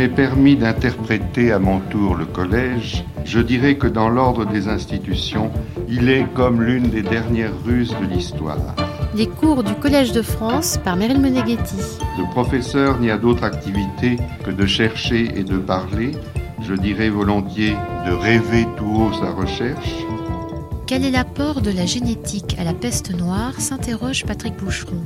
m'est 0.00 0.08
permis 0.08 0.56
d'interpréter 0.56 1.52
à 1.52 1.58
mon 1.58 1.78
tour 1.78 2.14
le 2.14 2.24
collège, 2.24 3.04
je 3.26 3.38
dirais 3.38 3.74
que 3.74 3.86
dans 3.86 4.08
l'ordre 4.08 4.46
des 4.46 4.66
institutions, 4.66 5.50
il 5.90 6.08
est 6.08 6.24
comme 6.32 6.62
l'une 6.62 6.88
des 6.88 7.02
dernières 7.02 7.52
ruses 7.66 7.94
de 8.00 8.06
l'histoire. 8.06 8.74
Les 9.14 9.26
cours 9.26 9.62
du 9.62 9.74
Collège 9.74 10.12
de 10.12 10.22
France 10.22 10.80
par 10.82 10.96
Meryl 10.96 11.20
Meneghetti. 11.20 11.98
Le 12.16 12.24
professeur 12.30 12.98
n'y 12.98 13.10
a 13.10 13.18
d'autre 13.18 13.44
activité 13.44 14.16
que 14.42 14.50
de 14.50 14.64
chercher 14.64 15.38
et 15.38 15.44
de 15.44 15.58
parler, 15.58 16.12
je 16.62 16.72
dirais 16.72 17.10
volontiers 17.10 17.76
de 18.06 18.12
rêver 18.12 18.66
tout 18.78 19.02
haut 19.02 19.12
sa 19.12 19.32
recherche, 19.32 19.96
quel 20.90 21.04
est 21.04 21.12
l'apport 21.12 21.60
de 21.60 21.70
la 21.70 21.86
génétique 21.86 22.56
à 22.58 22.64
la 22.64 22.74
peste 22.74 23.12
noire 23.12 23.60
s'interroge 23.60 24.24
Patrick 24.26 24.56
Boucheron. 24.56 25.04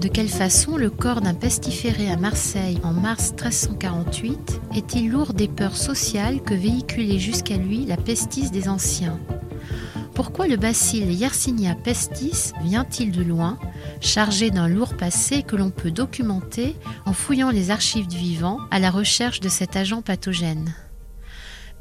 De 0.00 0.06
quelle 0.06 0.28
façon 0.28 0.76
le 0.76 0.90
corps 0.90 1.20
d'un 1.20 1.34
pestiféré 1.34 2.08
à 2.08 2.16
Marseille 2.16 2.78
en 2.84 2.92
mars 2.92 3.30
1348 3.30 4.60
est-il 4.76 5.10
lourd 5.10 5.34
des 5.34 5.48
peurs 5.48 5.76
sociales 5.76 6.40
que 6.40 6.54
véhiculait 6.54 7.18
jusqu'à 7.18 7.56
lui 7.56 7.84
la 7.84 7.96
pestis 7.96 8.52
des 8.52 8.68
anciens? 8.68 9.18
Pourquoi 10.14 10.46
le 10.46 10.56
bacille 10.56 11.12
Yersinia 11.12 11.74
pestis 11.74 12.52
vient-il 12.62 13.10
de 13.10 13.24
loin, 13.24 13.58
chargé 14.00 14.50
d'un 14.50 14.68
lourd 14.68 14.96
passé 14.96 15.42
que 15.42 15.56
l'on 15.56 15.70
peut 15.70 15.90
documenter 15.90 16.76
en 17.06 17.12
fouillant 17.12 17.50
les 17.50 17.72
archives 17.72 18.06
du 18.06 18.18
vivant 18.18 18.60
à 18.70 18.78
la 18.78 18.92
recherche 18.92 19.40
de 19.40 19.48
cet 19.48 19.74
agent 19.74 20.00
pathogène? 20.00 20.72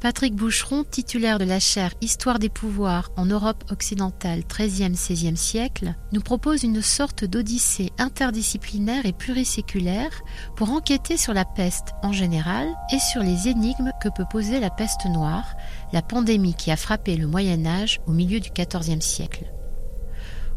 Patrick 0.01 0.33
Boucheron, 0.33 0.83
titulaire 0.83 1.37
de 1.37 1.45
la 1.45 1.59
chaire 1.59 1.93
Histoire 2.01 2.39
des 2.39 2.49
pouvoirs 2.49 3.11
en 3.17 3.25
Europe 3.27 3.63
occidentale 3.69 4.39
13e-16e 4.39 5.35
siècle, 5.35 5.93
nous 6.11 6.21
propose 6.21 6.63
une 6.63 6.81
sorte 6.81 7.23
d'odyssée 7.23 7.91
interdisciplinaire 7.99 9.05
et 9.05 9.13
pluriséculaire 9.13 10.23
pour 10.55 10.71
enquêter 10.71 11.17
sur 11.17 11.35
la 11.35 11.45
peste 11.45 11.89
en 12.01 12.13
général 12.13 12.67
et 12.91 12.97
sur 12.97 13.21
les 13.21 13.47
énigmes 13.47 13.91
que 14.01 14.09
peut 14.09 14.25
poser 14.27 14.59
la 14.59 14.71
peste 14.71 15.05
noire, 15.05 15.53
la 15.93 16.01
pandémie 16.01 16.55
qui 16.55 16.71
a 16.71 16.77
frappé 16.77 17.15
le 17.15 17.27
Moyen 17.27 17.67
Âge 17.67 18.01
au 18.07 18.11
milieu 18.11 18.39
du 18.39 18.49
XIVe 18.49 19.01
siècle. 19.01 19.53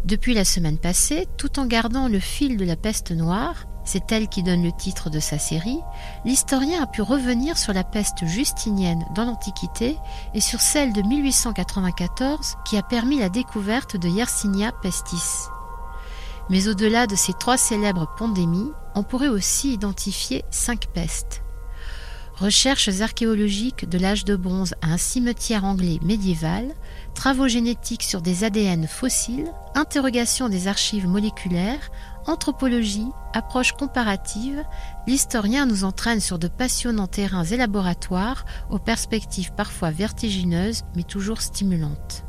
Depuis 0.06 0.32
la 0.32 0.46
semaine 0.46 0.78
passée, 0.78 1.28
tout 1.36 1.58
en 1.58 1.66
gardant 1.66 2.08
le 2.08 2.18
fil 2.18 2.56
de 2.56 2.64
la 2.64 2.76
peste 2.76 3.10
noire, 3.10 3.66
c'est 3.84 4.10
elle 4.12 4.28
qui 4.28 4.42
donne 4.42 4.62
le 4.62 4.72
titre 4.72 5.10
de 5.10 5.20
sa 5.20 5.38
série, 5.38 5.80
l'historien 6.24 6.82
a 6.82 6.86
pu 6.86 7.02
revenir 7.02 7.58
sur 7.58 7.72
la 7.72 7.84
peste 7.84 8.24
justinienne 8.24 9.04
dans 9.14 9.24
l'Antiquité 9.24 9.98
et 10.32 10.40
sur 10.40 10.60
celle 10.60 10.92
de 10.92 11.02
1894 11.02 12.56
qui 12.64 12.76
a 12.76 12.82
permis 12.82 13.18
la 13.18 13.28
découverte 13.28 13.96
de 13.96 14.08
Yersinia 14.08 14.72
pestis. 14.72 15.48
Mais 16.50 16.68
au-delà 16.68 17.06
de 17.06 17.16
ces 17.16 17.32
trois 17.32 17.56
célèbres 17.56 18.12
pandémies, 18.16 18.72
on 18.94 19.02
pourrait 19.02 19.28
aussi 19.28 19.72
identifier 19.72 20.44
cinq 20.50 20.86
pestes. 20.86 21.42
Recherches 22.36 23.00
archéologiques 23.00 23.88
de 23.88 23.96
l'âge 23.96 24.24
de 24.24 24.34
bronze 24.34 24.74
à 24.82 24.88
un 24.88 24.98
cimetière 24.98 25.64
anglais 25.64 26.00
médiéval, 26.02 26.74
travaux 27.14 27.46
génétiques 27.46 28.02
sur 28.02 28.22
des 28.22 28.42
ADN 28.42 28.88
fossiles, 28.88 29.52
interrogation 29.76 30.48
des 30.48 30.66
archives 30.66 31.06
moléculaires, 31.06 31.90
anthropologie, 32.26 33.08
approche 33.32 33.72
comparative, 33.72 34.64
l'historien 35.06 35.66
nous 35.66 35.84
entraîne 35.84 36.20
sur 36.20 36.38
de 36.38 36.48
passionnants 36.48 37.06
terrains 37.06 37.44
et 37.44 37.56
laboratoires 37.56 38.44
aux 38.70 38.78
perspectives 38.78 39.52
parfois 39.52 39.90
vertigineuses 39.90 40.82
mais 40.96 41.02
toujours 41.02 41.40
stimulantes. 41.40 42.24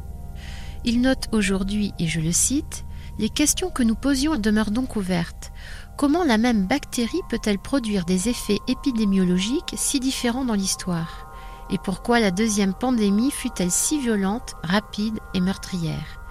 Il 0.84 1.02
note 1.02 1.30
aujourd'hui, 1.32 1.94
et 1.98 2.08
je 2.08 2.20
le 2.20 2.32
cite, 2.32 2.86
les 3.18 3.30
questions 3.30 3.70
que 3.70 3.84
nous 3.84 3.96
posions 3.96 4.36
demeurent 4.36 4.72
donc 4.72 4.96
ouvertes. 4.96 5.52
Comment 5.98 6.24
la 6.24 6.38
même 6.38 6.68
bactérie 6.68 7.22
peut-elle 7.30 7.60
produire 7.60 8.06
des 8.06 8.30
effets 8.30 8.60
épidémiologiques 8.68 9.74
si 9.76 10.00
différents 10.00 10.46
dans 10.46 10.54
l'histoire? 10.54 11.32
Et 11.72 11.78
pourquoi 11.78 12.20
la 12.20 12.32
deuxième 12.32 12.74
pandémie 12.74 13.32
fut-elle 13.32 13.72
si 13.72 14.00
violente, 14.00 14.56
rapide 14.64 15.18
et 15.34 15.40
meurtrière? 15.40 16.25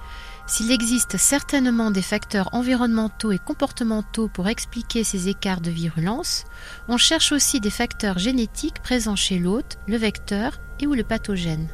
S'il 0.47 0.71
existe 0.71 1.16
certainement 1.16 1.91
des 1.91 2.03
facteurs 2.03 2.50
environnementaux 2.53 3.32
et 3.32 3.38
comportementaux 3.38 4.28
pour 4.28 4.47
expliquer 4.49 5.03
ces 5.03 5.28
écarts 5.28 5.62
de 5.62 5.71
virulence, 5.71 6.44
on 6.87 6.99
cherche 6.99 7.32
aussi 7.32 7.60
des 7.60 7.71
facteurs 7.71 8.19
génétiques 8.19 8.82
présents 8.82 9.16
chez 9.16 9.38
l'hôte, 9.38 9.78
le 9.87 9.97
vecteur 9.97 10.60
et 10.81 10.87
ou 10.87 10.93
le 10.93 11.03
pathogène. 11.03 11.69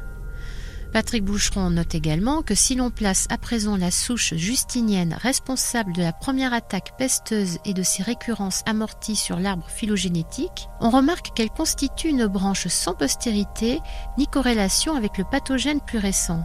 Patrick 0.92 1.24
Boucheron 1.24 1.70
note 1.70 1.94
également 1.94 2.42
que 2.42 2.54
si 2.54 2.74
l'on 2.74 2.90
place 2.90 3.26
à 3.30 3.38
présent 3.38 3.76
la 3.76 3.90
souche 3.90 4.34
justinienne 4.34 5.16
responsable 5.20 5.92
de 5.92 6.02
la 6.02 6.12
première 6.12 6.52
attaque 6.52 6.96
pesteuse 6.96 7.58
et 7.64 7.74
de 7.74 7.82
ses 7.82 8.02
récurrences 8.02 8.62
amorties 8.66 9.16
sur 9.16 9.38
l'arbre 9.38 9.68
phylogénétique, 9.68 10.68
on 10.80 10.90
remarque 10.90 11.34
qu'elle 11.34 11.50
constitue 11.50 12.08
une 12.08 12.26
branche 12.26 12.66
sans 12.68 12.94
postérité 12.94 13.80
ni 14.18 14.26
corrélation 14.26 14.96
avec 14.96 15.18
le 15.18 15.24
pathogène 15.24 15.80
plus 15.80 15.98
récent. 15.98 16.44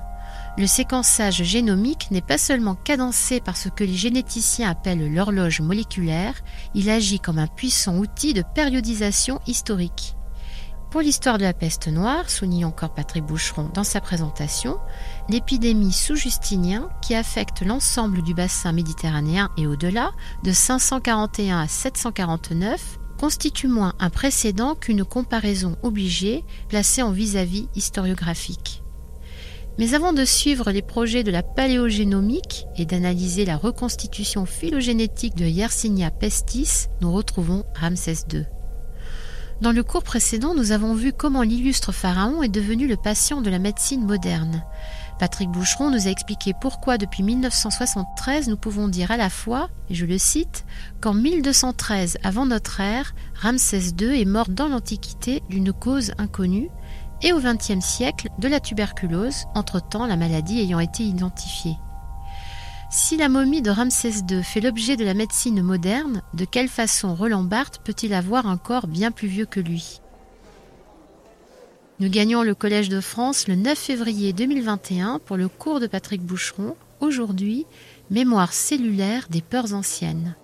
Le 0.58 0.68
séquençage 0.68 1.44
génomique 1.44 2.12
n'est 2.12 2.22
pas 2.22 2.38
seulement 2.38 2.76
cadencé 2.76 3.42
par 3.42 3.58
ce 3.58 3.68
que 3.68 3.84
les 3.84 3.96
généticiens 3.96 4.70
appellent 4.70 5.14
l'horloge 5.14 5.60
moléculaire, 5.60 6.34
il 6.74 6.90
agit 6.90 7.20
comme 7.20 7.40
un 7.40 7.48
puissant 7.48 7.98
outil 7.98 8.34
de 8.34 8.42
périodisation 8.54 9.42
historique. 9.48 10.16
Pour 10.92 11.02
l'histoire 11.02 11.38
de 11.38 11.44
la 11.44 11.52
peste 11.52 11.90
noire, 11.90 12.30
souligne 12.30 12.64
encore 12.64 12.94
Patrick 12.94 13.26
Boucheron 13.26 13.70
dans 13.74 13.84
sa 13.84 14.00
présentation, 14.00 14.78
l'épidémie 15.28 15.92
sous 15.92 16.16
Justinien, 16.16 16.88
qui 17.02 17.16
affecte 17.16 17.62
l'ensemble 17.62 18.22
du 18.22 18.34
bassin 18.34 18.72
méditerranéen 18.72 19.50
et 19.58 19.68
au-delà, 19.68 20.12
de 20.46 20.54
541 20.54 21.60
à 21.60 21.68
749, 21.68 22.98
constitue 23.20 23.68
moins 23.68 23.94
un 24.00 24.10
précédent 24.10 24.74
qu'une 24.76 25.04
comparaison 25.04 25.76
obligée 25.84 26.46
placée 26.70 27.02
en 27.02 27.12
vis-à-vis 27.12 27.68
historiographique. 27.76 28.85
Mais 29.78 29.94
avant 29.94 30.14
de 30.14 30.24
suivre 30.24 30.72
les 30.72 30.82
projets 30.82 31.24
de 31.24 31.32
la 31.32 31.44
paléogénomique 31.44 32.66
et 32.78 32.86
d'analyser 32.86 33.44
la 33.44 33.58
reconstitution 33.58 34.46
phylogénétique 34.46 35.36
de 35.36 35.46
Yersinia 35.46 36.12
pestis, 36.12 36.88
nous 37.02 37.12
retrouvons 37.12 37.66
Ramsès 37.76 38.26
II. 38.32 38.46
Dans 39.62 39.72
le 39.72 39.84
cours 39.84 40.04
précédent, 40.04 40.54
nous 40.54 40.72
avons 40.72 40.94
vu 40.94 41.14
comment 41.14 41.42
l'illustre 41.42 41.94
pharaon 41.94 42.44
est 42.44 42.50
devenu 42.50 42.88
le 42.88 42.98
patient 42.98 43.42
de 43.42 43.50
la 43.50 43.60
médecine 43.60 44.06
moderne. 44.06 44.64
Patrick 45.18 45.50
Boucheron 45.50 45.92
nous 45.92 46.08
a 46.08 46.12
expliqué 46.12 46.54
pourquoi 46.60 46.98
depuis 46.98 47.24
1973 47.24 48.50
nous 48.50 48.58
pouvons 48.58 48.90
dire 48.90 49.12
à 49.12 49.18
la 49.18 49.30
fois, 49.30 49.70
et 49.90 49.96
je 49.96 50.06
le 50.06 50.18
cite, 50.18 50.66
qu'en 51.00 51.14
1213 51.14 52.18
avant 52.22 52.46
notre 52.46 52.82
ère, 52.82 53.16
Ramsès 53.34 53.94
II 53.98 54.22
est 54.22 54.26
mort 54.26 54.50
dans 54.50 54.68
l'Antiquité 54.68 55.42
d'une 55.50 55.72
cause 55.72 56.12
inconnue, 56.18 56.70
et 57.22 57.34
au 57.34 57.40
XXe 57.40 57.84
siècle 57.84 58.30
de 58.40 58.48
la 58.48 58.60
tuberculose, 58.60 59.46
entre-temps 59.56 60.06
la 60.06 60.18
maladie 60.18 60.60
ayant 60.60 60.80
été 60.80 61.04
identifiée. 61.04 61.78
Si 62.90 63.18
la 63.18 63.30
momie 63.30 63.62
de 63.62 63.72
Ramsès 63.72 64.24
II 64.30 64.44
fait 64.44 64.62
l'objet 64.62 64.96
de 64.96 65.04
la 65.04 65.14
médecine 65.14 65.62
moderne, 65.62 66.22
de 66.34 66.46
quelle 66.46 66.70
façon 66.70 67.16
Roland 67.16 67.44
Barthes 67.44 67.82
peut-il 67.84 68.14
avoir 68.14 68.48
un 68.48 68.58
corps 68.58 68.88
bien 68.88 69.12
plus 69.12 69.28
vieux 69.28 69.46
que 69.46 69.60
lui? 69.60 70.02
Nous 72.00 72.10
gagnons 72.10 72.44
le 72.44 72.54
Collège 72.54 72.90
de 72.90 73.00
France 73.00 73.48
le 73.48 73.56
9 73.56 73.78
février 73.78 74.34
2021 74.34 75.20
pour 75.20 75.38
le 75.38 75.48
cours 75.48 75.80
de 75.80 75.88
Patrick 75.88 76.22
Boucheron, 76.22 76.76
aujourd'hui 77.00 77.66
Mémoire 78.12 78.54
cellulaire 78.54 79.28
des 79.30 79.42
peurs 79.42 79.74
anciennes. 79.74 80.36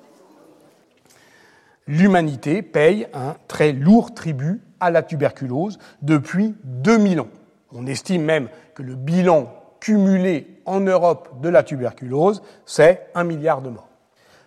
L'humanité 1.87 2.61
paye 2.61 3.05
un 3.13 3.35
très 3.47 3.71
lourd 3.71 4.13
tribut 4.13 4.61
à 4.81 4.91
la 4.91 5.03
tuberculose 5.03 5.79
depuis 6.01 6.55
2000 6.63 7.21
ans. 7.21 7.27
On 7.73 7.87
estime 7.87 8.23
même 8.23 8.49
que 8.75 8.83
le 8.83 8.95
bilan 8.95 9.47
cumulé 9.79 10.61
en 10.65 10.81
Europe 10.81 11.41
de 11.41 11.49
la 11.49 11.63
tuberculose, 11.63 12.41
c'est 12.65 13.09
un 13.15 13.23
milliard 13.23 13.61
de 13.61 13.69
morts. 13.69 13.87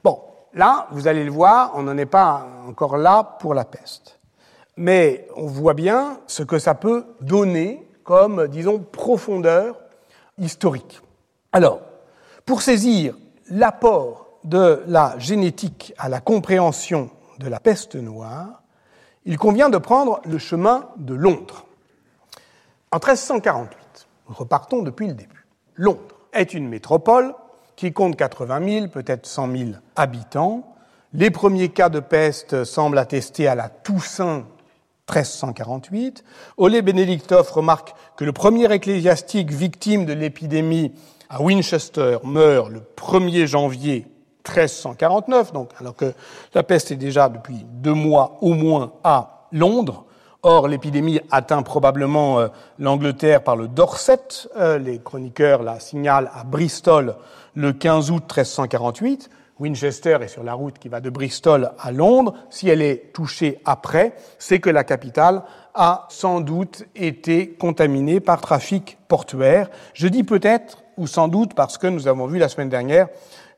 Bon, 0.02 0.20
là, 0.52 0.88
vous 0.92 1.08
allez 1.08 1.24
le 1.24 1.30
voir, 1.30 1.72
on 1.74 1.82
n'en 1.84 1.96
est 1.96 2.06
pas 2.06 2.46
encore 2.68 2.96
là 2.96 3.36
pour 3.40 3.54
la 3.54 3.64
peste. 3.64 4.20
Mais 4.76 5.26
on 5.36 5.46
voit 5.46 5.74
bien 5.74 6.20
ce 6.26 6.42
que 6.42 6.58
ça 6.58 6.74
peut 6.74 7.04
donner 7.20 7.88
comme, 8.02 8.48
disons, 8.48 8.78
profondeur 8.80 9.78
historique. 10.38 11.00
Alors, 11.52 11.80
pour 12.44 12.60
saisir 12.60 13.16
l'apport 13.50 14.38
de 14.44 14.82
la 14.86 15.18
génétique 15.18 15.94
à 15.96 16.08
la 16.08 16.20
compréhension 16.20 17.10
de 17.38 17.48
la 17.48 17.60
peste 17.60 17.94
noire, 17.94 18.63
il 19.24 19.38
convient 19.38 19.70
de 19.70 19.78
prendre 19.78 20.20
le 20.24 20.38
chemin 20.38 20.88
de 20.96 21.14
Londres. 21.14 21.66
En 22.90 22.96
1348, 22.96 24.06
nous 24.28 24.34
repartons 24.34 24.82
depuis 24.82 25.06
le 25.06 25.14
début. 25.14 25.46
Londres 25.76 26.16
est 26.32 26.54
une 26.54 26.68
métropole 26.68 27.34
qui 27.76 27.92
compte 27.92 28.16
80 28.16 28.68
000, 28.68 28.88
peut-être 28.88 29.26
100 29.26 29.56
000 29.56 29.70
habitants. 29.96 30.74
Les 31.12 31.30
premiers 31.30 31.70
cas 31.70 31.88
de 31.88 32.00
peste 32.00 32.64
semblent 32.64 32.98
attester 32.98 33.48
à 33.48 33.54
la 33.54 33.68
Toussaint 33.68 34.46
1348. 35.10 36.24
Olé 36.56 36.82
Benedictov 36.82 37.50
remarque 37.52 37.94
que 38.16 38.24
le 38.24 38.32
premier 38.32 38.72
ecclésiastique 38.72 39.50
victime 39.50 40.06
de 40.06 40.12
l'épidémie 40.12 40.92
à 41.28 41.42
Winchester 41.42 42.18
meurt 42.24 42.70
le 42.70 42.82
1er 42.96 43.46
janvier 43.46 44.06
1349, 44.46 45.52
donc, 45.52 45.70
alors 45.80 45.96
que 45.96 46.12
la 46.54 46.62
peste 46.62 46.90
est 46.90 46.96
déjà 46.96 47.28
depuis 47.28 47.64
deux 47.64 47.94
mois 47.94 48.38
au 48.40 48.52
moins 48.52 48.92
à 49.02 49.46
Londres. 49.52 50.04
Or, 50.42 50.68
l'épidémie 50.68 51.20
atteint 51.30 51.62
probablement 51.62 52.38
euh, 52.38 52.48
l'Angleterre 52.78 53.42
par 53.42 53.56
le 53.56 53.66
Dorset. 53.66 54.18
Euh, 54.58 54.78
les 54.78 54.98
chroniqueurs 54.98 55.62
la 55.62 55.80
signalent 55.80 56.30
à 56.34 56.44
Bristol 56.44 57.16
le 57.54 57.72
15 57.72 58.10
août 58.10 58.24
1348. 58.24 59.30
Winchester 59.58 60.18
est 60.20 60.28
sur 60.28 60.42
la 60.42 60.52
route 60.52 60.78
qui 60.78 60.90
va 60.90 61.00
de 61.00 61.08
Bristol 61.08 61.70
à 61.78 61.92
Londres. 61.92 62.34
Si 62.50 62.68
elle 62.68 62.82
est 62.82 63.12
touchée 63.14 63.62
après, 63.64 64.14
c'est 64.38 64.58
que 64.58 64.68
la 64.68 64.84
capitale 64.84 65.44
a 65.74 66.06
sans 66.10 66.40
doute 66.40 66.84
été 66.94 67.50
contaminée 67.50 68.20
par 68.20 68.42
trafic 68.42 68.98
portuaire. 69.08 69.70
Je 69.94 70.08
dis 70.08 70.24
peut-être 70.24 70.82
ou 70.98 71.06
sans 71.06 71.28
doute 71.28 71.54
parce 71.54 71.78
que 71.78 71.86
nous 71.86 72.06
avons 72.06 72.26
vu 72.26 72.38
la 72.38 72.48
semaine 72.48 72.68
dernière 72.68 73.08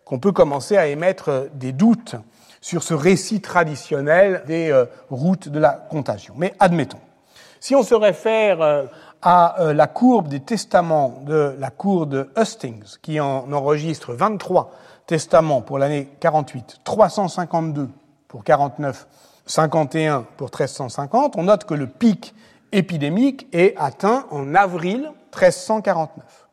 qu'on 0.06 0.20
peut 0.20 0.32
commencer 0.32 0.79
à 0.79 0.87
émettre 0.87 1.49
des 1.53 1.73
doutes 1.73 2.14
sur 2.62 2.82
ce 2.82 2.94
récit 2.94 3.43
traditionnel 3.43 4.43
des 4.47 4.70
euh, 4.70 4.87
routes 5.11 5.50
de 5.50 5.58
la 5.58 5.73
contagion. 5.73 6.32
Mais 6.38 6.55
admettons. 6.58 7.00
Si 7.61 7.75
on 7.75 7.82
se 7.82 7.94
réfère 7.94 8.62
euh, 8.62 8.87
à 9.20 9.61
euh, 9.61 9.75
la 9.75 9.88
courbe 9.88 10.29
des 10.29 10.41
testaments 10.41 11.23
de 11.26 11.56
la 11.58 11.70
cour 11.70 12.06
de 12.06 12.31
Hustings, 12.37 12.99
qui 13.03 13.20
en 13.20 13.53
enregistre 13.53 14.14
23 14.14 14.70
testaments 15.06 15.61
pour 15.61 15.79
l'année 15.79 16.08
48, 16.20 16.79
352 16.85 17.88
pour 18.29 18.44
49, 18.44 19.06
51 19.44 20.25
pour 20.37 20.47
1350, 20.47 21.37
on 21.37 21.44
note 21.44 21.64
que 21.64 21.75
le 21.75 21.88
pic 21.88 22.35
épidémique 22.70 23.49
est 23.53 23.75
atteint 23.76 24.26
en 24.31 24.55
avril 24.55 25.11
1349. 25.35 26.45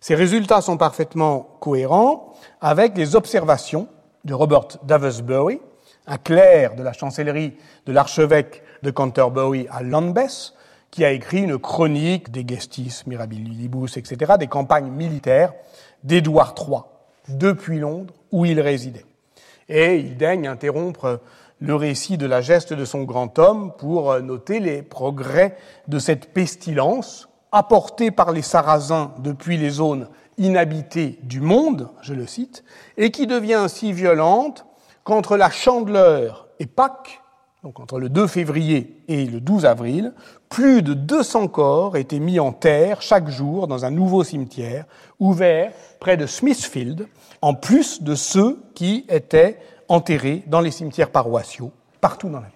Ces 0.00 0.14
résultats 0.14 0.62
sont 0.62 0.78
parfaitement 0.78 1.56
cohérents 1.60 2.32
avec 2.62 2.96
les 2.96 3.16
observations 3.16 3.86
de 4.24 4.32
Robert 4.32 4.68
Davisbury, 4.82 5.60
un 6.06 6.16
clerc 6.16 6.74
de 6.74 6.82
la 6.82 6.94
chancellerie 6.94 7.54
de 7.84 7.92
l'archevêque 7.92 8.62
de 8.82 8.90
Canterbury 8.90 9.66
à 9.70 9.82
Lambeth, 9.82 10.54
qui 10.90 11.04
a 11.04 11.12
écrit 11.12 11.42
une 11.42 11.58
chronique 11.58 12.30
des 12.30 12.46
gestis, 12.48 13.02
mirabilibus, 13.06 13.96
etc., 13.96 14.32
des 14.38 14.46
campagnes 14.46 14.90
militaires 14.90 15.52
d'Édouard 16.02 16.54
III 16.58 16.80
depuis 17.28 17.78
Londres, 17.78 18.14
où 18.32 18.46
il 18.46 18.58
résidait. 18.60 19.04
Et 19.68 19.96
il 19.96 20.16
daigne 20.16 20.48
interrompre 20.48 21.20
le 21.60 21.74
récit 21.74 22.16
de 22.16 22.26
la 22.26 22.40
geste 22.40 22.72
de 22.72 22.86
son 22.86 23.02
grand 23.02 23.38
homme 23.38 23.72
pour 23.76 24.18
noter 24.20 24.60
les 24.60 24.82
progrès 24.82 25.56
de 25.88 25.98
cette 25.98 26.32
pestilence 26.32 27.29
apportée 27.52 28.10
par 28.10 28.32
les 28.32 28.42
Sarrasins 28.42 29.12
depuis 29.18 29.56
les 29.56 29.70
zones 29.70 30.08
inhabitée 30.38 31.18
du 31.22 31.40
monde, 31.40 31.88
je 32.02 32.14
le 32.14 32.26
cite, 32.26 32.64
et 32.96 33.10
qui 33.10 33.26
devient 33.26 33.66
si 33.68 33.92
violente 33.92 34.64
qu'entre 35.04 35.36
la 35.36 35.50
Chandeleur 35.50 36.48
et 36.58 36.66
Pâques, 36.66 37.20
donc 37.62 37.78
entre 37.78 37.98
le 37.98 38.08
2 38.08 38.26
février 38.26 39.02
et 39.08 39.26
le 39.26 39.40
12 39.40 39.66
avril, 39.66 40.14
plus 40.48 40.82
de 40.82 40.94
200 40.94 41.48
corps 41.48 41.96
étaient 41.96 42.20
mis 42.20 42.40
en 42.40 42.52
terre 42.52 43.02
chaque 43.02 43.28
jour 43.28 43.68
dans 43.68 43.84
un 43.84 43.90
nouveau 43.90 44.24
cimetière 44.24 44.86
ouvert 45.18 45.72
près 45.98 46.16
de 46.16 46.26
Smithfield, 46.26 47.06
en 47.42 47.54
plus 47.54 48.02
de 48.02 48.14
ceux 48.14 48.62
qui 48.74 49.04
étaient 49.08 49.58
enterrés 49.88 50.42
dans 50.46 50.60
les 50.60 50.70
cimetières 50.70 51.10
paroissiaux 51.10 51.72
partout 52.00 52.28
dans 52.28 52.40
la 52.40 52.46
ville. 52.46 52.54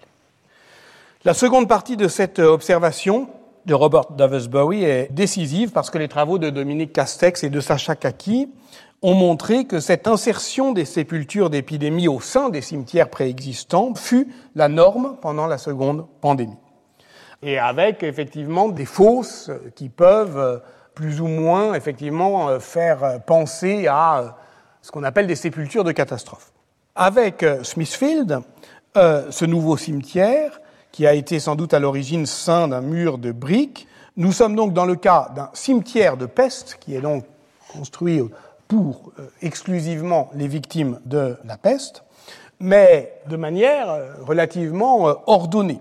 La 1.25 1.35
seconde 1.35 1.69
partie 1.69 1.97
de 1.97 2.09
cette 2.09 2.39
observation 2.39 3.29
de 3.67 3.75
Robert 3.75 4.11
Davisbury 4.11 4.85
est 4.85 5.13
décisive 5.13 5.71
parce 5.71 5.91
que 5.91 5.99
les 5.99 6.09
travaux 6.09 6.39
de 6.39 6.51
Dominique 6.51 6.93
Castex 6.93 7.45
et 7.45 7.51
de 7.51 7.61
Sacha 7.61 7.97
Kaki 7.97 8.49
ont 9.03 9.15
montré 9.15 9.67
que 9.67 9.81
cette 9.81 10.07
insertion 10.07 10.73
des 10.73 10.85
sépultures 10.85 11.51
d'épidémie 11.51 12.09
au 12.09 12.21
sein 12.21 12.49
des 12.49 12.61
cimetières 12.61 13.11
préexistants 13.11 13.95
fut 13.95 14.29
la 14.55 14.69
norme 14.69 15.17
pendant 15.21 15.47
la 15.47 15.59
seconde 15.59 16.07
pandémie. 16.21 16.57
Et 17.43 17.59
avec 17.59 18.03
effectivement 18.03 18.69
des 18.69 18.87
fosses 18.87 19.51
qui 19.75 19.91
peuvent 19.91 20.39
euh, 20.39 20.59
plus 20.95 21.21
ou 21.21 21.27
moins 21.27 21.75
effectivement 21.75 22.49
euh, 22.49 22.59
faire 22.59 23.21
penser 23.27 23.87
à 23.87 24.19
euh, 24.19 24.29
ce 24.81 24.91
qu'on 24.91 25.05
appelle 25.05 25.27
des 25.27 25.37
sépultures 25.37 25.85
de 25.85 25.93
catastrophe. 25.93 26.53
Avec 26.95 27.45
Smithfield, 27.65 28.39
ce 28.95 29.45
nouveau 29.45 29.77
cimetière, 29.77 30.61
qui 30.95 31.09
a 31.09 31.15
été 31.15 31.41
sans 31.41 31.57
doute 31.57 31.75
à 31.75 31.81
l'origine 31.81 32.25
ceint 32.25 32.69
d'un 32.69 32.81
mur 32.81 33.19
de 33.19 33.33
briques. 33.33 33.89
Nous 34.17 34.31
sommes 34.31 34.55
donc 34.55 34.73
dans 34.73 34.85
le 34.85 34.95
cas 34.95 35.29
d'un 35.35 35.51
cimetière 35.53 36.17
de 36.17 36.25
peste 36.25 36.79
qui 36.79 36.95
est 36.95 37.01
donc 37.01 37.25
construit 37.73 38.23
pour 38.69 39.11
euh, 39.19 39.27
exclusivement 39.43 40.31
les 40.37 40.47
victimes 40.47 41.01
de 41.05 41.37
la 41.45 41.57
peste, 41.57 42.05
mais 42.61 43.13
de 43.29 43.35
manière 43.35 43.91
euh, 43.91 44.13
relativement 44.21 45.09
euh, 45.09 45.15
ordonnée, 45.27 45.81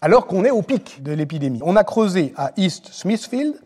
alors 0.00 0.26
qu'on 0.26 0.46
est 0.46 0.50
au 0.50 0.62
pic 0.62 1.02
de 1.02 1.12
l'épidémie. 1.12 1.60
On 1.62 1.76
a 1.76 1.84
creusé 1.84 2.32
à 2.34 2.52
East 2.56 2.88
Smithfield 2.90 3.60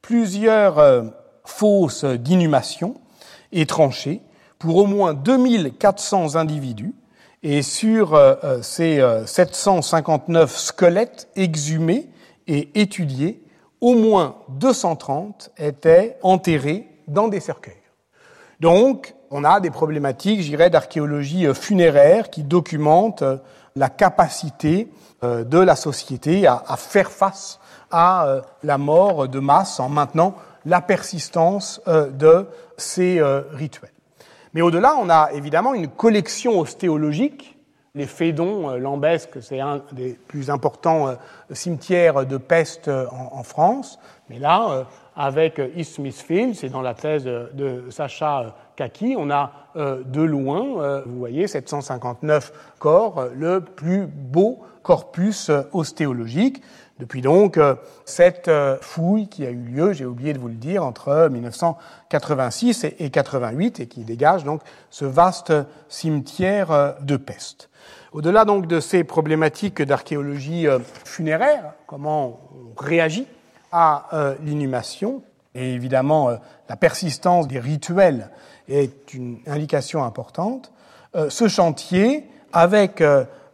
plusieurs 0.00 1.12
fosses 1.44 2.06
d'inhumation 2.06 2.94
et 3.52 3.66
tranchées 3.66 4.22
pour 4.58 4.76
au 4.78 4.86
moins 4.86 5.12
2400 5.12 6.36
individus 6.36 6.94
et 7.42 7.62
sur 7.62 8.14
euh, 8.14 8.34
euh, 8.44 8.62
ces 8.62 9.04
759 9.26 10.42
euh, 10.42 10.56
squelettes 10.56 11.28
exhumés 11.36 12.08
et 12.46 12.80
étudiés, 12.80 13.42
au 13.80 13.94
moins 13.94 14.36
230 14.48 15.50
étaient 15.58 16.18
enterrés 16.22 16.88
dans 17.06 17.28
des 17.28 17.40
cercueils. 17.40 17.74
Donc, 18.60 19.14
on 19.30 19.44
a 19.44 19.60
des 19.60 19.70
problématiques, 19.70 20.40
j'irais, 20.40 20.70
d'archéologie 20.70 21.46
funéraire 21.54 22.28
qui 22.30 22.42
documentent 22.42 23.22
la 23.76 23.88
capacité 23.88 24.90
de 25.22 25.58
la 25.58 25.76
société 25.76 26.46
à, 26.46 26.64
faire 26.76 27.12
face 27.12 27.60
à 27.92 28.40
la 28.64 28.78
mort 28.78 29.28
de 29.28 29.38
masse 29.38 29.78
en 29.78 29.88
maintenant 29.88 30.34
la 30.64 30.80
persistance 30.80 31.80
de 31.86 32.48
ces 32.78 33.22
rituels. 33.52 33.92
Mais 34.54 34.62
au-delà, 34.62 34.96
on 34.96 35.08
a 35.08 35.30
évidemment 35.32 35.74
une 35.74 35.88
collection 35.88 36.58
ostéologique. 36.60 37.58
Les 37.94 38.06
Fédons, 38.06 38.70
euh, 38.70 38.76
Lambesque, 38.78 39.42
c'est 39.42 39.60
un 39.60 39.82
des 39.92 40.12
plus 40.12 40.50
importants 40.50 41.08
euh, 41.08 41.14
cimetières 41.50 42.26
de 42.26 42.36
peste 42.36 42.88
euh, 42.88 43.06
en, 43.10 43.42
France. 43.42 43.98
Mais 44.30 44.38
là, 44.38 44.86
avec 45.16 45.60
East 45.74 45.94
Smithfield, 45.94 46.54
c'est 46.54 46.68
dans 46.68 46.82
la 46.82 46.94
thèse 46.94 47.24
de 47.24 47.84
Sacha 47.88 48.54
Kaki, 48.76 49.16
on 49.18 49.30
a 49.30 49.50
de 49.74 50.20
loin, 50.20 51.00
vous 51.06 51.18
voyez, 51.18 51.46
759 51.46 52.52
corps, 52.78 53.28
le 53.34 53.60
plus 53.60 54.06
beau 54.06 54.58
corpus 54.82 55.50
ostéologique. 55.72 56.62
Depuis 56.98 57.22
donc 57.22 57.58
euh, 57.58 57.76
cette 58.04 58.48
euh, 58.48 58.76
fouille 58.80 59.28
qui 59.28 59.46
a 59.46 59.50
eu 59.50 59.56
lieu, 59.56 59.92
j'ai 59.92 60.04
oublié 60.04 60.32
de 60.32 60.38
vous 60.38 60.48
le 60.48 60.54
dire, 60.54 60.84
entre 60.84 61.28
1986 61.30 62.84
et 62.98 63.10
88 63.10 63.80
et 63.80 63.86
qui 63.86 64.02
dégage 64.02 64.42
donc 64.42 64.62
ce 64.90 65.04
vaste 65.04 65.52
cimetière 65.88 66.72
euh, 66.72 66.92
de 67.00 67.16
peste. 67.16 67.70
Au-delà 68.12 68.44
donc 68.44 68.66
de 68.66 68.80
ces 68.80 69.04
problématiques 69.04 69.80
d'archéologie 69.80 70.66
funéraire, 71.04 71.74
comment 71.86 72.40
on 72.52 72.82
réagit 72.82 73.26
à 73.70 74.08
l'inhumation, 74.42 75.22
et 75.54 75.74
évidemment 75.74 76.30
la 76.70 76.76
persistance 76.76 77.46
des 77.48 77.60
rituels 77.60 78.30
est 78.66 79.12
une 79.12 79.40
indication 79.46 80.04
importante, 80.04 80.72
ce 81.28 81.48
chantier, 81.48 82.24
avec 82.54 83.02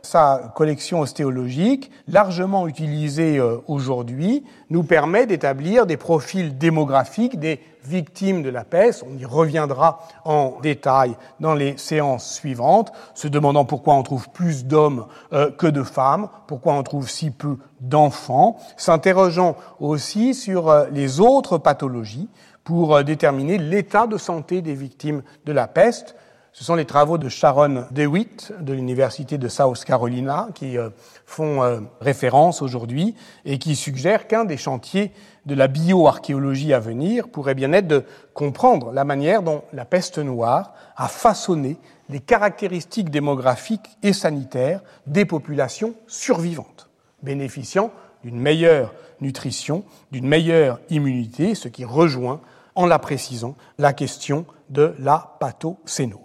sa 0.04 0.52
collection 0.54 1.00
ostéologique, 1.00 1.90
largement 2.08 2.68
utilisée 2.68 3.38
euh, 3.38 3.58
aujourd'hui, 3.66 4.44
nous 4.70 4.82
permet 4.82 5.26
d'établir 5.26 5.86
des 5.86 5.96
profils 5.96 6.56
démographiques 6.56 7.38
des 7.38 7.60
victimes 7.84 8.42
de 8.42 8.50
la 8.50 8.64
peste. 8.64 9.04
On 9.08 9.18
y 9.18 9.24
reviendra 9.24 10.00
en 10.24 10.54
détail 10.62 11.16
dans 11.40 11.54
les 11.54 11.76
séances 11.76 12.32
suivantes, 12.34 12.92
se 13.14 13.28
demandant 13.28 13.64
pourquoi 13.64 13.94
on 13.94 14.02
trouve 14.02 14.28
plus 14.30 14.64
d'hommes 14.64 15.06
euh, 15.32 15.50
que 15.50 15.66
de 15.66 15.82
femmes, 15.82 16.28
pourquoi 16.46 16.74
on 16.74 16.82
trouve 16.82 17.08
si 17.08 17.30
peu 17.30 17.56
d'enfants, 17.80 18.58
s'interrogeant 18.76 19.56
aussi 19.80 20.34
sur 20.34 20.68
euh, 20.70 20.86
les 20.92 21.20
autres 21.20 21.58
pathologies 21.58 22.28
pour 22.62 23.04
déterminer 23.04 23.58
l'état 23.58 24.06
de 24.06 24.16
santé 24.16 24.62
des 24.62 24.72
victimes 24.72 25.22
de 25.44 25.52
la 25.52 25.66
peste, 25.66 26.16
ce 26.54 26.62
sont 26.62 26.76
les 26.76 26.84
travaux 26.84 27.18
de 27.18 27.28
Sharon 27.28 27.86
DeWitt 27.90 28.52
de 28.60 28.72
l'Université 28.72 29.38
de 29.38 29.48
South 29.48 29.84
Carolina 29.84 30.48
qui 30.54 30.78
euh, 30.78 30.90
font 31.26 31.64
euh, 31.64 31.80
référence 32.00 32.62
aujourd'hui 32.62 33.16
et 33.44 33.58
qui 33.58 33.74
suggèrent 33.74 34.28
qu'un 34.28 34.44
des 34.44 34.56
chantiers 34.56 35.10
de 35.46 35.56
la 35.56 35.66
bioarchéologie 35.66 36.72
à 36.72 36.78
venir 36.78 37.28
pourrait 37.28 37.56
bien 37.56 37.72
être 37.72 37.88
de 37.88 38.04
comprendre 38.34 38.92
la 38.92 39.02
manière 39.02 39.42
dont 39.42 39.64
la 39.72 39.84
peste 39.84 40.18
noire 40.18 40.74
a 40.96 41.08
façonné 41.08 41.76
les 42.08 42.20
caractéristiques 42.20 43.10
démographiques 43.10 43.98
et 44.04 44.12
sanitaires 44.12 44.80
des 45.08 45.24
populations 45.24 45.94
survivantes, 46.06 46.88
bénéficiant 47.24 47.90
d'une 48.22 48.38
meilleure 48.38 48.94
nutrition, 49.20 49.82
d'une 50.12 50.28
meilleure 50.28 50.78
immunité, 50.88 51.56
ce 51.56 51.66
qui 51.66 51.84
rejoint, 51.84 52.40
en 52.76 52.86
la 52.86 53.00
précisant, 53.00 53.56
la 53.78 53.92
question 53.92 54.46
de 54.70 54.94
la 55.00 55.36
pathocénose. 55.40 56.23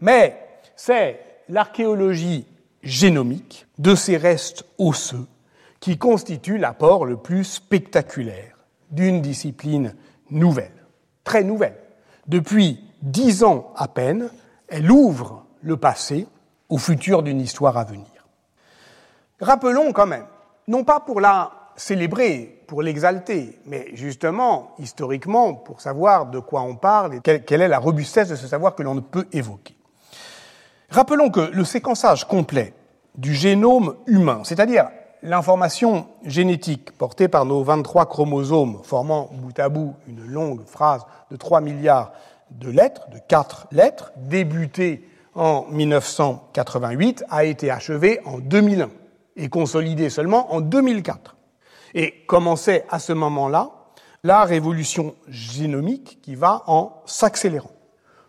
Mais 0.00 0.36
c'est 0.76 1.20
l'archéologie 1.48 2.46
génomique 2.82 3.66
de 3.78 3.94
ces 3.94 4.16
restes 4.16 4.64
osseux 4.78 5.26
qui 5.80 5.98
constituent 5.98 6.58
l'apport 6.58 7.06
le 7.06 7.16
plus 7.16 7.44
spectaculaire 7.44 8.56
d'une 8.90 9.22
discipline 9.22 9.94
nouvelle, 10.30 10.86
très 11.24 11.44
nouvelle. 11.44 11.78
Depuis 12.26 12.84
dix 13.02 13.44
ans 13.44 13.72
à 13.76 13.88
peine, 13.88 14.30
elle 14.68 14.90
ouvre 14.90 15.44
le 15.62 15.76
passé 15.76 16.26
au 16.68 16.78
futur 16.78 17.22
d'une 17.22 17.40
histoire 17.40 17.76
à 17.76 17.84
venir. 17.84 18.06
Rappelons 19.40 19.92
quand 19.92 20.06
même, 20.06 20.26
non 20.68 20.84
pas 20.84 21.00
pour 21.00 21.20
la 21.20 21.52
célébrer, 21.76 22.62
pour 22.66 22.82
l'exalter, 22.82 23.58
mais 23.64 23.88
justement, 23.94 24.74
historiquement, 24.78 25.54
pour 25.54 25.80
savoir 25.80 26.26
de 26.26 26.38
quoi 26.38 26.62
on 26.62 26.76
parle 26.76 27.14
et 27.14 27.20
quelle 27.20 27.62
est 27.62 27.68
la 27.68 27.78
robustesse 27.78 28.28
de 28.28 28.36
ce 28.36 28.46
savoir 28.46 28.74
que 28.74 28.82
l'on 28.82 28.94
ne 28.94 29.00
peut 29.00 29.26
évoquer. 29.32 29.79
Rappelons 30.90 31.30
que 31.30 31.52
le 31.52 31.64
séquençage 31.64 32.26
complet 32.26 32.74
du 33.14 33.32
génome 33.32 33.94
humain, 34.08 34.40
c'est-à-dire 34.42 34.88
l'information 35.22 36.08
génétique 36.24 36.90
portée 36.98 37.28
par 37.28 37.44
nos 37.44 37.62
23 37.62 38.06
chromosomes 38.06 38.80
formant 38.82 39.30
bout 39.32 39.56
à 39.60 39.68
bout 39.68 39.94
une 40.08 40.26
longue 40.26 40.64
phrase 40.66 41.02
de 41.30 41.36
3 41.36 41.60
milliards 41.60 42.10
de 42.50 42.68
lettres, 42.68 43.08
de 43.10 43.18
4 43.28 43.68
lettres, 43.70 44.10
débutée 44.16 45.08
en 45.36 45.64
1988, 45.70 47.24
a 47.30 47.44
été 47.44 47.70
achevée 47.70 48.18
en 48.24 48.38
2001 48.38 48.90
et 49.36 49.48
consolidée 49.48 50.10
seulement 50.10 50.52
en 50.52 50.60
2004. 50.60 51.36
Et 51.94 52.24
commençait 52.26 52.84
à 52.90 52.98
ce 52.98 53.12
moment-là 53.12 53.70
la 54.24 54.42
révolution 54.42 55.14
génomique 55.28 56.20
qui 56.20 56.34
va 56.34 56.64
en 56.66 57.00
s'accélérant. 57.06 57.70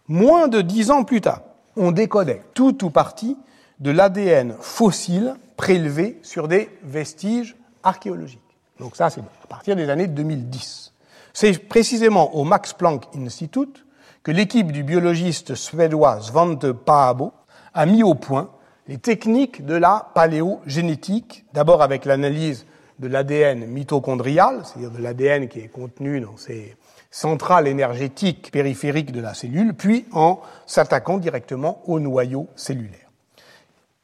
Moins 0.08 0.48
de 0.48 0.62
dix 0.62 0.92
ans 0.92 1.04
plus 1.04 1.22
tard, 1.22 1.42
on 1.76 1.92
décodait 1.92 2.44
tout 2.54 2.84
ou 2.84 2.90
partie 2.90 3.38
de 3.80 3.92
l'ADN 3.92 4.56
fossile 4.60 5.36
prélevé 5.58 6.20
sur 6.22 6.48
des 6.48 6.70
vestiges 6.84 7.56
archéologiques. 7.84 8.40
Donc 8.80 8.96
ça, 8.96 9.10
c'est 9.10 9.22
à 9.22 9.48
partir 9.48 9.76
des 9.76 9.90
années 9.90 10.08
2010. 10.08 10.94
C'est 11.34 11.58
précisément 11.68 12.36
au 12.36 12.44
Max 12.44 12.74
Planck 12.74 13.06
Institute 13.16 13.86
que 14.24 14.32
l'équipe 14.32 14.72
du 14.72 14.84
biologiste 14.84 15.56
suédois 15.56 16.22
Svante 16.22 16.72
Paabo 16.72 17.32
a 17.74 17.86
mis 17.86 18.04
au 18.04 18.16
point 18.16 18.52
les 18.88 18.98
techniques 18.98 19.66
de 19.66 19.76
la 19.76 20.12
paléogénétique, 20.14 21.46
d'abord 21.54 21.82
avec 21.82 22.06
l'analyse 22.06 22.66
de 23.00 23.08
l'ADN 23.08 23.66
mitochondrial, 23.66 24.62
c'est-à-dire 24.64 24.92
de 24.92 25.02
l'ADN 25.02 25.48
qui 25.48 25.60
est 25.60 25.68
contenu 25.68 26.20
dans 26.20 26.38
ces 26.38 26.76
centrales 27.12 27.68
énergétiques 27.68 28.52
périphériques 28.52 29.12
de 29.12 29.22
la 29.22 29.34
cellule, 29.34 29.74
puis 29.74 30.06
en 30.14 30.40
s'attaquant 30.66 31.18
directement 31.18 31.82
au 31.86 32.00
noyau 32.00 32.48
cellulaire. 32.56 33.10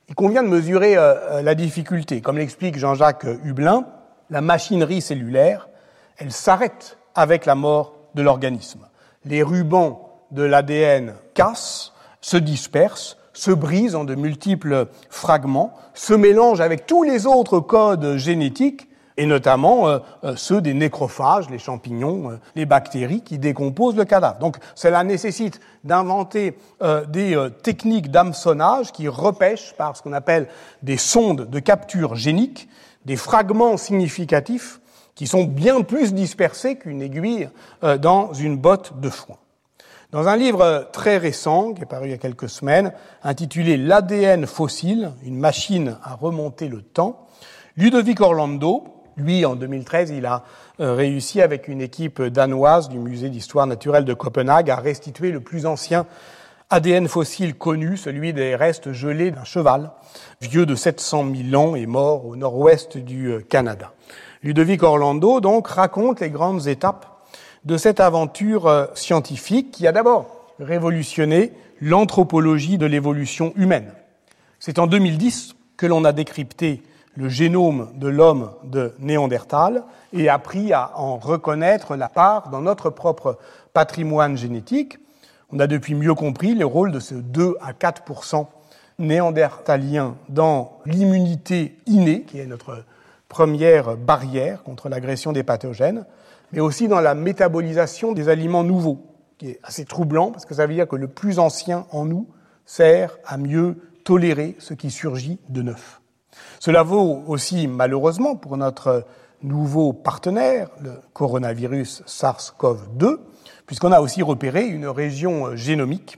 Il 0.10 0.16
convient 0.16 0.44
de 0.44 0.50
mesurer 0.50 0.98
euh, 0.98 1.16
euh, 1.16 1.42
la 1.42 1.56
difficulté. 1.56 2.22
Comme 2.22 2.38
l'explique 2.38 2.78
Jean-Jacques 2.78 3.26
Hublin, 3.44 3.86
la 4.30 4.42
machinerie 4.42 5.02
cellulaire, 5.02 5.70
elle 6.18 6.32
s'arrête 6.32 6.98
avec 7.16 7.46
la 7.46 7.56
mort 7.56 7.94
de 8.14 8.22
l'organisme. 8.22 8.88
Les 9.26 9.44
rubans 9.44 10.00
de 10.32 10.44
l'ADN 10.44 11.14
cassent, 11.34 11.94
se 12.22 12.38
dispersent, 12.38 13.18
se 13.34 13.52
brisent 13.52 13.96
en 13.96 14.04
de 14.04 14.16
multiples 14.16 14.88
fragments, 15.10 15.74
se 15.94 16.14
mélangent 16.14 16.62
avec 16.62 16.86
tous 16.86 17.04
les 17.04 17.26
autres 17.26 17.60
codes 17.60 18.18
génétiques, 18.18 18.87
et 19.18 19.26
notamment 19.26 19.90
euh, 19.90 20.00
euh, 20.24 20.36
ceux 20.36 20.62
des 20.62 20.74
nécrophages, 20.74 21.50
les 21.50 21.58
champignons, 21.58 22.32
euh, 22.32 22.40
les 22.56 22.66
bactéries 22.66 23.22
qui 23.22 23.40
décomposent 23.40 23.96
le 23.96 24.06
cadavre. 24.06 24.40
Donc 24.40 24.58
cela 24.76 25.04
nécessite 25.04 25.60
d'inventer 25.84 26.58
des 27.08 27.38
techniques 27.64 28.12
d'hameçonnage 28.12 28.92
qui 28.92 29.08
repêchent 29.08 29.74
par 29.78 29.96
ce 29.96 30.02
qu'on 30.02 30.12
appelle 30.12 30.48
des 30.84 30.98
sondes 30.98 31.50
de 31.50 31.60
capture 31.60 32.16
génique 32.16 32.68
des 33.06 33.16
fragments 33.16 33.78
significatifs 33.78 34.82
qui 35.16 35.28
sont 35.28 35.46
bien 35.46 35.82
plus 35.82 36.14
dispersés 36.14 36.76
qu'une 36.76 37.02
aiguille 37.02 37.48
dans 38.00 38.34
une 38.34 38.58
botte 38.58 39.00
de 39.00 39.10
foin. 39.10 39.38
Dans 40.12 40.28
un 40.28 40.36
livre 40.36 40.90
très 40.92 41.18
récent, 41.18 41.74
qui 41.74 41.84
est 41.84 41.86
paru 41.86 42.08
il 42.08 42.12
y 42.12 42.14
a 42.14 42.18
quelques 42.18 42.50
semaines, 42.50 42.92
intitulé 43.24 43.78
L'ADN 43.78 44.46
fossile, 44.46 45.12
une 45.24 45.38
machine 45.38 45.98
à 46.04 46.16
remonter 46.16 46.68
le 46.68 46.82
temps, 46.82 47.28
Ludovic 47.78 48.20
Orlando, 48.20 48.97
lui, 49.18 49.46
en 49.46 49.56
2013, 49.56 50.12
il 50.12 50.26
a 50.26 50.44
euh, 50.80 50.94
réussi 50.94 51.42
avec 51.42 51.68
une 51.68 51.82
équipe 51.82 52.22
danoise 52.22 52.88
du 52.88 53.00
musée 53.00 53.30
d'histoire 53.30 53.66
naturelle 53.66 54.06
de 54.06 54.14
Copenhague 54.14 54.70
à 54.70 54.76
restituer 54.76 55.32
le 55.32 55.40
plus 55.40 55.66
ancien 55.66 56.06
ADN 56.70 57.08
fossile 57.08 57.56
connu, 57.56 57.98
celui 57.98 58.34
des 58.34 58.56
restes 58.56 58.92
gelés 58.92 59.32
d'un 59.32 59.44
cheval, 59.44 59.92
vieux 60.42 60.66
de 60.66 60.76
700 60.76 61.26
000 61.50 61.62
ans 61.62 61.76
et 61.76 61.86
mort 61.86 62.26
au 62.26 62.36
nord-ouest 62.36 62.98
du 62.98 63.32
euh, 63.32 63.40
Canada. 63.40 63.94
Ludovic 64.44 64.84
Orlando, 64.84 65.40
donc, 65.42 65.68
raconte 65.68 66.20
les 66.20 66.30
grandes 66.30 66.68
étapes 66.68 67.06
de 67.66 67.78
cette 67.78 68.00
aventure 68.00 68.68
euh, 68.68 68.86
scientifique 68.94 69.72
qui 69.72 69.88
a 69.88 69.92
d'abord 69.92 70.54
révolutionné 70.60 71.54
l'anthropologie 71.82 72.78
de 72.78 72.86
l'évolution 72.86 73.54
humaine. 73.56 73.94
C'est 74.60 74.80
en 74.80 74.88
2010 74.88 75.56
que 75.76 75.86
l'on 75.86 76.06
a 76.06 76.12
décrypté 76.12 76.82
le 77.18 77.30
génome 77.30 77.90
de 77.96 78.08
l'homme 78.08 78.52
de 78.64 78.94
Néandertal 79.00 79.84
et 80.14 80.30
appris 80.30 80.72
à 80.72 80.92
en 80.98 81.18
reconnaître 81.18 81.96
la 81.96 82.10
part 82.10 82.50
dans 82.50 82.62
notre 82.62 82.92
propre 82.92 83.40
patrimoine 83.74 84.38
génétique. 84.38 85.00
On 85.52 85.60
a 85.60 85.66
depuis 85.66 85.96
mieux 85.96 86.14
compris 86.14 86.54
le 86.54 86.66
rôle 86.66 86.92
de 86.92 87.00
ce 87.00 87.16
2 87.16 87.58
à 87.60 87.74
4% 87.74 88.46
néandertalien 89.00 90.16
dans 90.30 90.78
l'immunité 90.86 91.76
innée, 91.88 92.22
qui 92.22 92.40
est 92.40 92.46
notre 92.46 92.84
première 93.30 93.98
barrière 93.98 94.62
contre 94.62 94.88
l'agression 94.88 95.32
des 95.32 95.44
pathogènes, 95.44 96.06
mais 96.52 96.60
aussi 96.60 96.88
dans 96.88 97.02
la 97.02 97.16
métabolisation 97.16 98.12
des 98.12 98.30
aliments 98.30 98.64
nouveaux, 98.64 99.02
qui 99.40 99.50
est 99.50 99.60
assez 99.64 99.86
troublant 99.86 100.32
parce 100.32 100.46
que 100.46 100.54
ça 100.54 100.68
veut 100.68 100.74
dire 100.76 100.88
que 100.88 100.96
le 100.96 101.08
plus 101.08 101.40
ancien 101.40 101.88
en 101.92 102.06
nous 102.06 102.28
sert 102.66 103.18
à 103.26 103.38
mieux 103.38 103.78
tolérer 104.04 104.56
ce 104.60 104.76
qui 104.76 104.92
surgit 104.92 105.40
de 105.50 105.64
neuf. 105.64 106.00
Cela 106.60 106.84
vaut 106.84 107.24
aussi 107.28 107.68
malheureusement 107.68 108.36
pour 108.36 108.58
notre 108.58 109.06
nouveau 109.44 109.94
partenaire, 109.94 110.70
le 110.82 110.94
coronavirus 111.14 112.04
SARS-CoV-2, 112.08 113.18
puisqu'on 113.66 113.92
a 113.92 114.02
aussi 114.02 114.24
repéré 114.24 114.66
une 114.66 114.88
région 114.88 115.56
génomique 115.56 116.18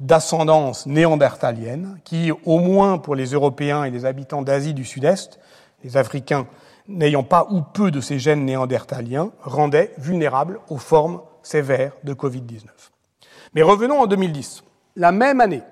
d'ascendance 0.00 0.86
néandertalienne 0.86 1.98
qui, 2.04 2.32
au 2.44 2.58
moins 2.58 2.98
pour 2.98 3.14
les 3.14 3.26
Européens 3.26 3.84
et 3.84 3.90
les 3.90 4.04
habitants 4.04 4.42
d'Asie 4.42 4.74
du 4.74 4.84
Sud-Est, 4.84 5.38
les 5.84 5.96
Africains 5.96 6.46
n'ayant 6.88 7.22
pas 7.22 7.46
ou 7.50 7.62
peu 7.62 7.90
de 7.90 8.00
ces 8.00 8.18
gènes 8.18 8.44
néandertaliens, 8.44 9.30
rendait 9.42 9.94
vulnérables 9.98 10.60
aux 10.68 10.78
formes 10.78 11.20
sévères 11.42 11.92
de 12.04 12.14
Covid-19. 12.14 12.66
Mais 13.54 13.62
revenons 13.62 14.00
en 14.00 14.06
2010. 14.06 14.64
La 14.96 15.12
même 15.12 15.40
année, 15.40 15.62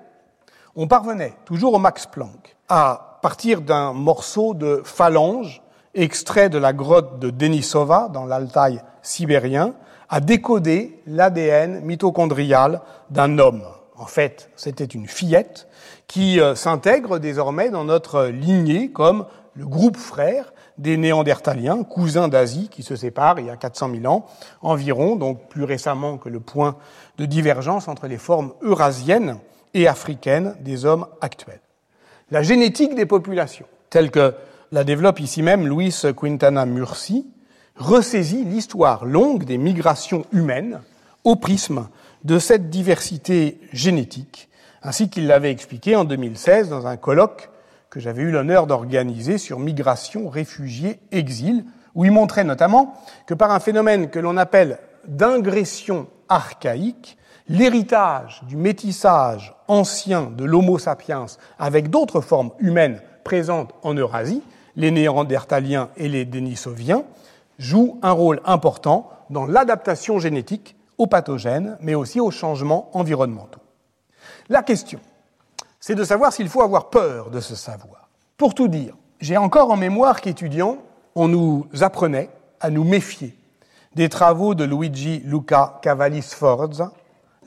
on 0.75 0.87
parvenait, 0.87 1.33
toujours 1.45 1.73
au 1.73 1.79
Max 1.79 2.05
Planck, 2.05 2.55
à 2.69 3.10
partir 3.21 3.61
d'un 3.61 3.93
morceau 3.93 4.53
de 4.53 4.81
phalange 4.83 5.61
extrait 5.93 6.49
de 6.49 6.57
la 6.57 6.73
grotte 6.73 7.19
de 7.19 7.29
Denisova 7.29 8.09
dans 8.11 8.25
l'Altaï 8.25 8.81
sibérien, 9.01 9.73
à 10.09 10.19
décoder 10.19 11.01
l'ADN 11.07 11.81
mitochondrial 11.81 12.81
d'un 13.09 13.39
homme. 13.39 13.63
En 13.95 14.05
fait, 14.05 14.49
c'était 14.55 14.83
une 14.83 15.07
fillette 15.07 15.67
qui 16.07 16.39
euh, 16.39 16.55
s'intègre 16.55 17.19
désormais 17.19 17.69
dans 17.69 17.83
notre 17.83 18.25
lignée 18.25 18.91
comme 18.91 19.25
le 19.53 19.65
groupe 19.65 19.97
frère 19.97 20.53
des 20.77 20.97
Néandertaliens, 20.97 21.83
cousins 21.83 22.27
d'Asie, 22.27 22.69
qui 22.69 22.83
se 22.83 22.95
séparent 22.95 23.39
il 23.39 23.45
y 23.45 23.49
a 23.49 23.57
400 23.57 23.91
000 24.01 24.11
ans 24.11 24.25
environ, 24.61 25.15
donc 25.15 25.49
plus 25.49 25.63
récemment 25.63 26.17
que 26.17 26.29
le 26.29 26.39
point 26.39 26.77
de 27.17 27.25
divergence 27.25 27.87
entre 27.87 28.07
les 28.07 28.17
formes 28.17 28.53
eurasiennes 28.61 29.37
et 29.73 29.87
africaines 29.87 30.55
des 30.61 30.85
hommes 30.85 31.05
actuels. 31.21 31.61
La 32.31 32.43
génétique 32.43 32.95
des 32.95 33.05
populations, 33.05 33.65
telle 33.89 34.09
que 34.09 34.33
la 34.71 34.85
développe 34.85 35.19
ici 35.19 35.43
même 35.43 35.67
Luis 35.67 35.93
Quintana 36.15 36.65
Murci, 36.65 37.27
ressaisit 37.75 38.45
l'histoire 38.45 39.03
longue 39.03 39.43
des 39.43 39.57
migrations 39.57 40.25
humaines 40.31 40.79
au 41.25 41.35
prisme 41.35 41.89
de 42.23 42.39
cette 42.39 42.69
diversité 42.69 43.59
génétique, 43.73 44.47
ainsi 44.81 45.09
qu'il 45.09 45.27
l'avait 45.27 45.51
expliqué 45.51 45.97
en 45.97 46.05
2016 46.05 46.69
dans 46.69 46.87
un 46.87 46.95
colloque 46.95 47.49
que 47.89 47.99
j'avais 47.99 48.21
eu 48.21 48.31
l'honneur 48.31 48.65
d'organiser 48.65 49.37
sur 49.37 49.59
migration, 49.59 50.29
réfugiés, 50.29 50.99
exil, 51.11 51.65
où 51.95 52.05
il 52.05 52.11
montrait 52.11 52.45
notamment 52.45 52.93
que 53.27 53.33
par 53.33 53.51
un 53.51 53.59
phénomène 53.59 54.09
que 54.09 54.19
l'on 54.19 54.37
appelle 54.37 54.79
d'ingression 55.05 56.07
archaïque, 56.29 57.17
l'héritage 57.51 58.41
du 58.47 58.55
métissage 58.55 59.53
ancien 59.67 60.31
de 60.35 60.45
l'Homo 60.45 60.79
sapiens 60.79 61.25
avec 61.59 61.89
d'autres 61.89 62.21
formes 62.21 62.51
humaines 62.59 63.01
présentes 63.23 63.73
en 63.83 63.93
Eurasie, 63.93 64.41
les 64.75 64.89
Néandertaliens 64.89 65.89
et 65.97 66.07
les 66.07 66.25
Denisoviens, 66.25 67.03
joue 67.59 67.99
un 68.01 68.11
rôle 68.11 68.41
important 68.45 69.09
dans 69.29 69.45
l'adaptation 69.45 70.17
génétique 70.17 70.75
aux 70.97 71.07
pathogènes, 71.07 71.77
mais 71.81 71.93
aussi 71.93 72.19
aux 72.19 72.31
changements 72.31 72.89
environnementaux. 72.93 73.61
La 74.49 74.63
question 74.63 74.99
c'est 75.83 75.95
de 75.95 76.03
savoir 76.03 76.31
s'il 76.31 76.47
faut 76.47 76.61
avoir 76.61 76.91
peur 76.91 77.31
de 77.31 77.39
ce 77.39 77.55
savoir. 77.55 78.07
Pour 78.37 78.53
tout 78.53 78.67
dire, 78.67 78.95
j'ai 79.19 79.35
encore 79.35 79.71
en 79.71 79.77
mémoire 79.77 80.21
qu'étudiant, 80.21 80.77
on 81.15 81.27
nous 81.27 81.67
apprenait 81.81 82.29
à 82.59 82.69
nous 82.69 82.83
méfier 82.83 83.35
des 83.95 84.07
travaux 84.07 84.53
de 84.53 84.63
Luigi 84.63 85.21
Luca 85.25 85.79
Cavalli 85.81 86.21
Sforza, 86.21 86.93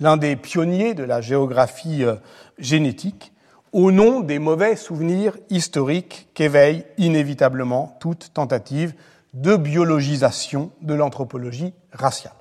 l'un 0.01 0.17
des 0.17 0.37
pionniers 0.37 0.95
de 0.95 1.05
la 1.05 1.21
géographie 1.21 2.05
euh, 2.05 2.17
génétique, 2.59 3.33
au 3.73 3.91
nom 3.91 4.21
des 4.21 4.39
mauvais 4.39 4.77
souvenirs 4.77 5.37
historiques 5.51 6.29
qu'éveille 6.35 6.85
inévitablement 6.97 7.97
toute 8.01 8.33
tentative 8.33 8.95
de 9.33 9.57
biologisation 9.57 10.71
de 10.81 10.95
l'anthropologie 10.95 11.75
raciale. 11.93 12.35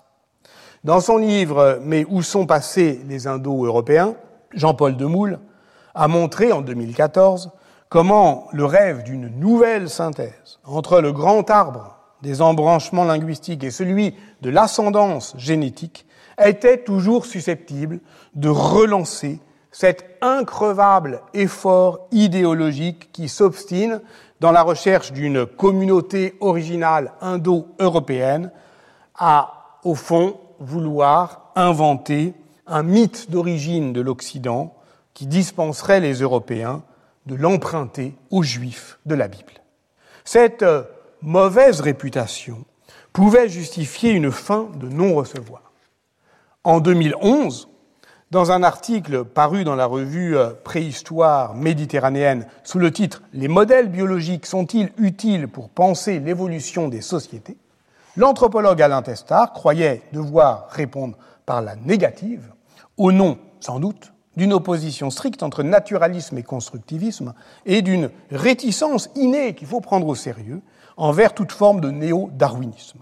Dans 0.83 0.99
son 0.99 1.17
livre 1.17 1.79
Mais 1.83 2.05
où 2.09 2.21
sont 2.21 2.45
passés 2.45 3.01
les 3.07 3.25
Indo-Européens, 3.25 4.15
Jean-Paul 4.53 4.95
Demoule 4.95 5.39
a 5.95 6.07
montré 6.07 6.51
en 6.51 6.61
2014 6.61 7.51
comment 7.89 8.47
le 8.51 8.65
rêve 8.65 9.03
d'une 9.03 9.27
nouvelle 9.27 9.89
synthèse 9.89 10.59
entre 10.63 11.01
le 11.01 11.11
grand 11.11 11.49
arbre 11.49 11.97
des 12.21 12.41
embranchements 12.41 13.05
linguistiques 13.05 13.63
et 13.63 13.71
celui 13.71 14.15
de 14.41 14.49
l'ascendance 14.49 15.33
génétique 15.37 16.05
était 16.43 16.83
toujours 16.83 17.25
susceptible 17.25 17.99
de 18.35 18.49
relancer 18.49 19.39
cet 19.71 20.05
increvable 20.21 21.21
effort 21.33 22.07
idéologique 22.11 23.11
qui 23.11 23.27
s'obstine 23.27 24.01
dans 24.39 24.51
la 24.51 24.61
recherche 24.61 25.11
d'une 25.11 25.45
communauté 25.45 26.35
originale 26.39 27.13
indo-européenne 27.21 28.51
à, 29.15 29.79
au 29.83 29.95
fond, 29.95 30.39
vouloir 30.59 31.51
inventer 31.55 32.33
un 32.67 32.83
mythe 32.83 33.29
d'origine 33.29 33.93
de 33.93 34.01
l'Occident 34.01 34.75
qui 35.13 35.27
dispenserait 35.27 35.99
les 35.99 36.21
Européens 36.21 36.83
de 37.25 37.35
l'emprunter 37.35 38.15
aux 38.31 38.43
Juifs 38.43 38.99
de 39.05 39.15
la 39.15 39.27
Bible. 39.27 39.53
Cette 40.23 40.65
mauvaise 41.21 41.81
réputation 41.81 42.65
pouvait 43.11 43.49
justifier 43.49 44.11
une 44.11 44.31
fin 44.31 44.69
de 44.75 44.87
non-recevoir. 44.87 45.72
En 46.65 46.79
2011, 46.79 47.67
dans 48.31 48.53
un 48.53 48.63
article 48.63 49.25
paru 49.25 49.65
dans 49.65 49.75
la 49.75 49.85
revue 49.85 50.37
euh, 50.37 50.51
Préhistoire 50.63 51.55
méditerranéenne 51.55 52.47
sous 52.63 52.79
le 52.79 52.89
titre 52.89 53.21
Les 53.33 53.49
modèles 53.49 53.89
biologiques 53.89 54.45
sont-ils 54.45 54.93
utiles 54.97 55.49
pour 55.49 55.67
penser 55.67 56.19
l'évolution 56.19 56.87
des 56.87 57.01
sociétés 57.01 57.57
l'anthropologue 58.15 58.81
Alain 58.81 59.01
Testard 59.01 59.51
croyait 59.51 60.03
devoir 60.13 60.69
répondre 60.69 61.17
par 61.45 61.61
la 61.61 61.75
négative, 61.75 62.53
au 62.95 63.11
nom, 63.11 63.39
sans 63.59 63.81
doute, 63.81 64.13
d'une 64.37 64.53
opposition 64.53 65.09
stricte 65.09 65.43
entre 65.43 65.63
naturalisme 65.63 66.37
et 66.37 66.43
constructivisme 66.43 67.33
et 67.65 67.81
d'une 67.81 68.09
réticence 68.31 69.09
innée 69.15 69.53
qu'il 69.53 69.67
faut 69.67 69.81
prendre 69.81 70.07
au 70.07 70.15
sérieux 70.15 70.61
envers 70.95 71.33
toute 71.33 71.51
forme 71.51 71.81
de 71.81 71.91
néo-darwinisme. 71.91 72.99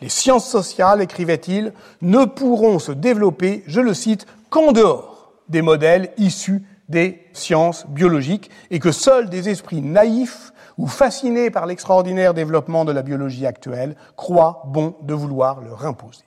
Les 0.00 0.08
sciences 0.08 0.48
sociales, 0.48 1.02
écrivait-il, 1.02 1.72
ne 2.00 2.24
pourront 2.24 2.78
se 2.78 2.92
développer, 2.92 3.62
je 3.66 3.80
le 3.80 3.94
cite, 3.94 4.26
qu'en 4.48 4.72
dehors 4.72 5.32
des 5.48 5.62
modèles 5.62 6.12
issus 6.16 6.62
des 6.88 7.26
sciences 7.32 7.86
biologiques 7.86 8.50
et 8.70 8.78
que 8.78 8.92
seuls 8.92 9.28
des 9.28 9.48
esprits 9.48 9.82
naïfs 9.82 10.52
ou 10.78 10.86
fascinés 10.86 11.50
par 11.50 11.66
l'extraordinaire 11.66 12.34
développement 12.34 12.84
de 12.84 12.92
la 12.92 13.02
biologie 13.02 13.46
actuelle 13.46 13.96
croient 14.16 14.62
bon 14.66 14.94
de 15.02 15.14
vouloir 15.14 15.60
leur 15.60 15.86
imposer. 15.86 16.24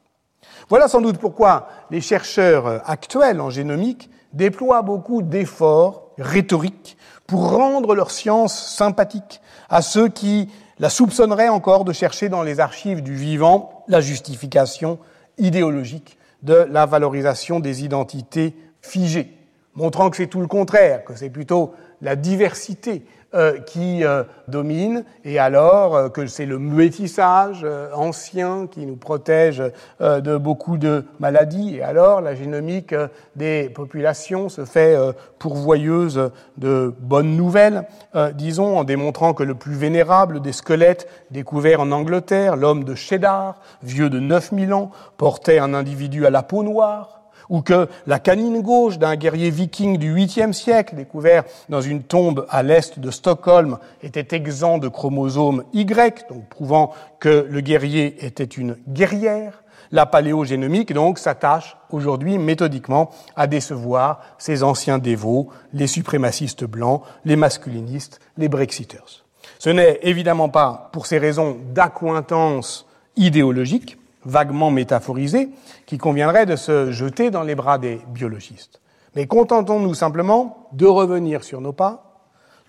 Voilà 0.70 0.88
sans 0.88 1.02
doute 1.02 1.18
pourquoi 1.18 1.68
les 1.90 2.02
chercheurs 2.02 2.88
actuels 2.90 3.42
en 3.42 3.50
génomique 3.50 4.10
déploient 4.32 4.82
beaucoup 4.82 5.22
d'efforts 5.22 6.14
rhétoriques 6.18 6.98
pour 7.28 7.52
rendre 7.52 7.96
leur 7.96 8.12
science 8.12 8.54
sympathique 8.54 9.42
à 9.70 9.82
ceux 9.82 10.08
qui 10.08 10.50
la 10.80 10.90
soupçonnerait 10.90 11.50
encore 11.50 11.86
de 11.86 11.94
chercher 11.94 12.30
dans 12.30 12.44
les 12.44 12.60
archives 12.60 13.02
du 13.02 13.16
vivant 13.16 13.84
la 13.88 14.02
justification 14.02 15.00
idéologique 15.38 16.18
de 16.42 16.68
la 16.70 16.86
valorisation 16.86 17.60
des 17.60 17.84
identités 17.84 18.56
figées, 18.82 19.38
montrant 19.76 20.10
que 20.10 20.18
c'est 20.18 20.28
tout 20.28 20.42
le 20.42 20.48
contraire, 20.48 21.04
que 21.06 21.16
c'est 21.16 21.30
plutôt 21.30 21.74
la 22.02 22.16
diversité 22.16 23.06
euh, 23.36 23.60
qui 23.60 24.06
euh, 24.06 24.24
domine, 24.48 25.06
et 25.26 25.40
alors 25.40 25.96
euh, 25.96 26.10
que 26.10 26.28
c'est 26.28 26.46
le 26.46 26.60
métissage 26.60 27.66
ancien 27.96 28.68
qui 28.68 28.86
nous 28.86 28.96
protège 28.96 29.64
de 30.00 30.38
beaucoup 30.38 30.78
de 30.78 31.06
maladies, 31.20 31.78
et 31.78 31.84
alors 31.84 32.22
la 32.22 32.36
génomique 32.36 32.94
des 33.36 33.70
populations 33.70 34.50
se 34.50 34.66
fait 34.66 34.96
pourvoyeuse 35.40 36.32
de 36.58 36.94
bonnes 37.00 37.36
nouvelles, 37.36 37.88
disons, 38.36 38.78
en 38.78 38.84
démontrant 38.84 39.34
que 39.34 39.44
le 39.44 39.56
plus 39.56 39.76
vénérable 39.76 40.42
des 40.42 40.52
squelettes 40.52 41.08
découverts 41.32 41.82
en 41.82 41.92
Angleterre, 41.92 42.56
l'homme 42.56 42.84
de 42.84 42.96
Cheddar, 42.96 43.60
vieux 43.82 44.10
de 44.10 44.20
9000 44.20 44.74
ans, 44.74 44.92
portait 45.18 45.60
un 45.60 45.74
individu 45.74 46.26
à 46.26 46.30
la 46.30 46.44
peau 46.44 46.64
noire, 46.64 47.13
ou 47.50 47.62
que 47.62 47.88
la 48.08 48.20
canine 48.20 48.62
gauche 48.62 48.98
d'un 48.98 49.16
guerrier 49.16 49.50
viking 49.50 49.98
du 49.98 50.14
8e 50.16 50.54
siècle, 50.54 50.96
découvert 50.96 51.44
dans 51.70 51.82
une 51.82 52.04
tombe 52.04 52.46
à 52.50 52.64
l'est 52.64 53.00
de 53.00 53.12
Stockholm, 53.12 53.78
était 54.02 54.36
exempt 54.36 54.78
de 54.78 54.88
chromosome 54.88 55.64
Y, 55.74 56.26
donc 56.30 56.48
prouvant 56.50 56.94
que 57.20 57.48
le 57.50 57.62
guerrier 57.62 58.26
était 58.26 58.44
une 58.44 58.78
guerrière. 58.88 59.64
La 59.92 60.08
paléogénomique, 60.08 60.92
donc, 60.92 61.20
s'attache 61.20 61.78
aujourd'hui 61.92 62.40
méthodiquement 62.40 63.12
à 63.36 63.46
décevoir 63.46 64.22
ces 64.40 64.64
anciens 64.64 64.98
dévots, 64.98 65.50
les 65.72 65.86
suprémacistes 65.86 66.64
blancs, 66.64 67.04
les 67.26 67.36
masculinistes, 67.36 68.20
les 68.38 68.50
brexiteurs. 68.50 69.24
Ce 69.60 69.70
n'est 69.70 70.00
évidemment 70.02 70.50
pas 70.50 70.90
pour 70.94 71.06
ces 71.06 71.20
raisons 71.20 71.58
d'accointance 71.74 72.88
idéologique, 73.16 73.98
vaguement 74.26 74.72
métaphorisé, 74.72 75.50
qui 75.86 75.98
conviendrait 75.98 76.46
de 76.46 76.56
se 76.56 76.92
jeter 76.92 77.32
dans 77.32 77.44
les 77.44 77.56
bras 77.56 77.78
des 77.78 78.00
biologistes. 78.08 78.82
Mais 79.16 79.28
contentons-nous 79.28 79.94
simplement 79.94 80.68
de 80.72 80.86
revenir 80.86 81.44
sur 81.44 81.62
nos 81.62 81.74
pas, 81.74 82.22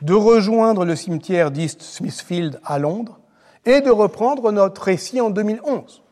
de 0.02 0.14
rejoindre 0.14 0.84
le 0.84 0.96
cimetière 0.96 1.50
d'East 1.50 1.82
Smithfield 1.82 2.60
à 2.64 2.78
Londres 2.78 3.18
et 3.64 3.80
de 3.80 3.90
reprendre 3.90 4.52
notre 4.52 4.82
récit 4.82 5.20
en 5.20 5.30
2011, 5.30 6.02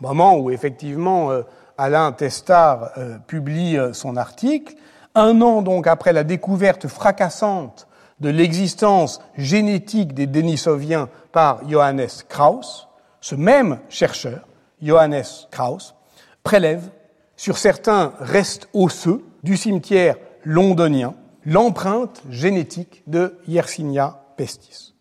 moment 0.00 0.36
où 0.36 0.50
effectivement 0.50 1.32
euh, 1.32 1.42
Alain 1.76 2.12
Testard 2.12 2.90
euh, 2.98 3.18
publie 3.26 3.76
euh, 3.76 3.92
son 3.92 4.16
article, 4.16 4.74
un 5.14 5.40
an 5.40 5.62
donc 5.62 5.86
après 5.86 6.12
la 6.12 6.22
découverte 6.22 6.86
fracassante 6.86 7.88
de 8.20 8.28
l'existence 8.28 9.20
génétique 9.36 10.14
des 10.14 10.26
Denisoviens 10.26 11.08
par 11.32 11.68
Johannes 11.68 12.06
Krauss, 12.28 12.86
ce 13.20 13.34
même 13.34 13.80
chercheur 13.88 14.46
Johannes 14.82 15.24
Krauss, 15.50 15.94
prélève 16.42 16.90
sur 17.36 17.58
certains 17.58 18.12
restes 18.18 18.68
osseux 18.72 19.24
du 19.42 19.56
cimetière 19.56 20.16
londonien 20.44 21.14
l'empreinte 21.44 22.22
génétique 22.28 23.02
de 23.06 23.38
Yersinia 23.48 24.22
pestis. 24.36 24.94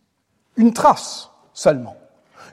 Une 0.56 0.74
trace 0.74 1.32
seulement. 1.54 1.96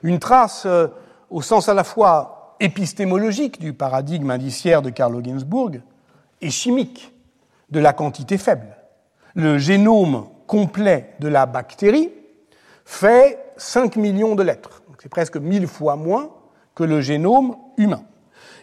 Une 0.03 0.19
trace 0.19 0.65
euh, 0.65 0.87
au 1.29 1.41
sens 1.41 1.69
à 1.69 1.73
la 1.73 1.83
fois 1.83 2.55
épistémologique 2.59 3.59
du 3.59 3.73
paradigme 3.73 4.31
indiciaire 4.31 4.81
de 4.81 4.89
Carlo 4.89 5.21
Ginzburg 5.23 5.81
et 6.41 6.49
chimique 6.49 7.13
de 7.69 7.79
la 7.79 7.93
quantité 7.93 8.37
faible. 8.37 8.75
Le 9.35 9.57
génome 9.57 10.27
complet 10.47 11.13
de 11.19 11.27
la 11.27 11.45
bactérie 11.45 12.11
fait 12.85 13.39
5 13.57 13.95
millions 13.97 14.35
de 14.35 14.43
lettres. 14.43 14.81
C'est 14.99 15.09
presque 15.09 15.37
mille 15.37 15.67
fois 15.67 15.95
moins 15.95 16.29
que 16.77 16.83
le 16.83 17.01
génome 17.01 17.55
humain. 17.77 18.03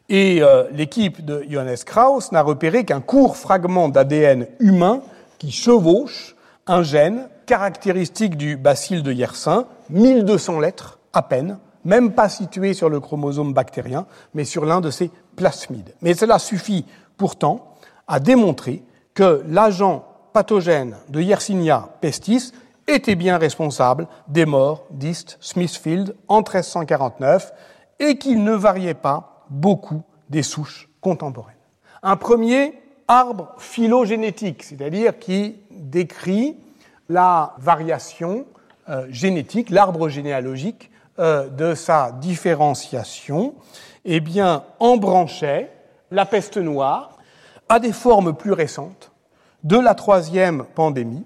Et 0.09 0.41
euh, 0.41 0.69
l'équipe 0.71 1.25
de 1.25 1.45
Johannes 1.49 1.77
Krauss 1.85 2.31
n'a 2.31 2.43
repéré 2.43 2.85
qu'un 2.85 3.01
court 3.01 3.37
fragment 3.37 3.89
d'ADN 3.89 4.47
humain 4.61 5.03
qui 5.39 5.51
chevauche 5.51 6.37
un 6.69 6.85
gène 6.85 7.29
caractéristique 7.47 8.37
du 8.37 8.57
bacille 8.57 9.03
de 9.03 9.13
Yersin, 9.13 9.67
1200 9.91 10.61
lettres 10.61 11.01
à 11.13 11.23
peine, 11.23 11.59
même 11.85 12.13
pas 12.13 12.29
situé 12.29 12.73
sur 12.73 12.89
le 12.89 13.01
chromosome 13.01 13.53
bactérien, 13.53 14.07
mais 14.33 14.45
sur 14.45 14.65
l'un 14.65 14.81
de 14.81 14.91
ses 14.91 15.11
plasmides. 15.35 15.95
Mais 16.01 16.15
cela 16.15 16.39
suffit 16.39 16.87
pourtant 17.17 17.75
à 18.07 18.21
démontrer 18.21 18.85
que 19.15 19.43
l'agent 19.49 20.05
pathogène 20.33 20.97
de 21.09 21.21
Yersinia 21.21 21.89
pestis 22.01 22.53
était 22.87 23.17
bien 23.17 23.39
responsable 23.39 24.07
des 24.29 24.47
morts 24.47 24.85
d'East 24.91 25.37
Smithfield 25.41 26.15
en 26.29 26.39
1349 26.39 27.53
et 27.99 28.19
qu'il 28.19 28.45
ne 28.45 28.53
variait 28.53 28.95
pas 28.95 29.45
beaucoup 29.51 30.03
des 30.31 30.43
souches 30.43 30.89
contemporaines. 31.01 31.55
Un 32.03 32.17
premier 32.17 32.81
arbre 33.09 33.55
phylogénétique, 33.59 34.63
c'est-à-dire 34.63 35.19
qui 35.19 35.57
décrit 35.71 36.57
la 37.09 37.55
variation 37.59 38.47
euh, 38.89 39.07
génétique, 39.11 39.71
l'arbre 39.71 40.09
généalogique 40.09 40.91
euh, 41.19 41.49
de 41.49 41.75
sa 41.75 42.13
différenciation, 42.13 43.55
eh 44.05 44.21
bien, 44.21 44.65
embranchait 44.81 45.71
la 46.11 46.27
peste 46.27 46.57
noire 46.57 47.17
à 47.69 47.79
des 47.79 47.93
formes 47.93 48.35
plus 48.35 48.53
récentes 48.53 49.13
de 49.63 49.79
la 49.79 49.95
troisième 49.95 50.65
pandémie, 50.75 51.25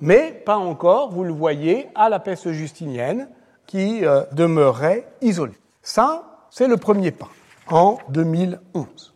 mais 0.00 0.32
pas 0.32 0.56
encore, 0.56 1.10
vous 1.10 1.24
le 1.24 1.32
voyez, 1.32 1.88
à 1.94 2.08
la 2.08 2.18
peste 2.18 2.52
justinienne 2.52 3.28
qui 3.66 4.04
euh, 4.04 4.22
demeurait 4.32 5.06
isolée. 5.20 5.58
Ça, 5.84 6.46
c'est 6.50 6.66
le 6.66 6.78
premier 6.78 7.10
pas, 7.10 7.28
en 7.68 7.98
2011. 8.08 9.14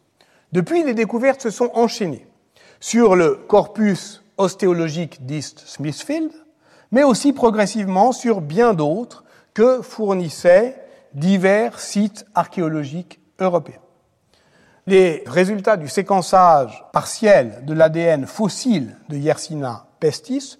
Depuis, 0.52 0.84
les 0.84 0.92
découvertes 0.92 1.40
se 1.40 1.50
sont 1.50 1.70
enchaînées 1.72 2.26
sur 2.78 3.16
le 3.16 3.36
corpus 3.48 4.22
ostéologique 4.36 5.24
d'East 5.24 5.60
Smithfield, 5.60 6.30
mais 6.92 7.04
aussi 7.04 7.32
progressivement 7.32 8.12
sur 8.12 8.42
bien 8.42 8.74
d'autres 8.74 9.24
que 9.54 9.80
fournissaient 9.80 10.76
divers 11.14 11.80
sites 11.80 12.26
archéologiques 12.34 13.18
européens. 13.40 13.80
Les 14.86 15.24
résultats 15.26 15.78
du 15.78 15.88
séquençage 15.88 16.84
partiel 16.92 17.64
de 17.64 17.72
l'ADN 17.72 18.26
fossile 18.26 18.94
de 19.08 19.16
Yersinia 19.16 19.86
pestis 20.00 20.58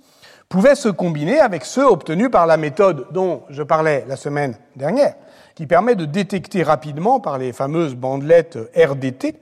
pouvaient 0.48 0.74
se 0.74 0.88
combiner 0.88 1.38
avec 1.38 1.66
ceux 1.66 1.84
obtenus 1.84 2.30
par 2.30 2.46
la 2.46 2.56
méthode 2.56 3.08
dont 3.12 3.42
je 3.50 3.62
parlais 3.62 4.06
la 4.08 4.16
semaine 4.16 4.56
dernière, 4.74 5.14
qui 5.58 5.66
permet 5.66 5.96
de 5.96 6.04
détecter 6.04 6.62
rapidement 6.62 7.18
par 7.18 7.36
les 7.36 7.52
fameuses 7.52 7.96
bandelettes 7.96 8.60
RDT 8.76 9.34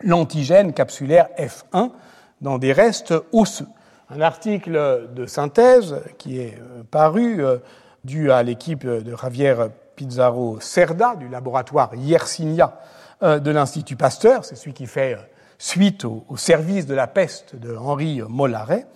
l'antigène 0.00 0.72
capsulaire 0.72 1.26
F1 1.36 1.90
dans 2.40 2.58
des 2.58 2.72
restes 2.72 3.12
osseux. 3.32 3.66
Un 4.10 4.20
article 4.20 5.08
de 5.12 5.26
synthèse 5.26 6.02
qui 6.18 6.38
est 6.38 6.56
euh, 6.56 6.84
paru 6.88 7.44
euh, 7.44 7.56
dû 8.04 8.30
à 8.30 8.44
l'équipe 8.44 8.86
de 8.86 9.16
Javier 9.20 9.56
Pizarro 9.96 10.60
Cerda 10.60 11.16
du 11.16 11.28
laboratoire 11.28 11.96
Yersinia 11.96 12.78
euh, 13.24 13.40
de 13.40 13.50
l'Institut 13.50 13.96
Pasteur, 13.96 14.44
c'est 14.44 14.54
celui 14.54 14.72
qui 14.72 14.86
fait 14.86 15.16
suite 15.58 16.04
au, 16.04 16.24
service 16.36 16.86
de 16.86 16.94
la 16.94 17.08
peste 17.08 17.56
de 17.56 17.74
Henri 17.74 18.22
Mollaret, 18.28 18.86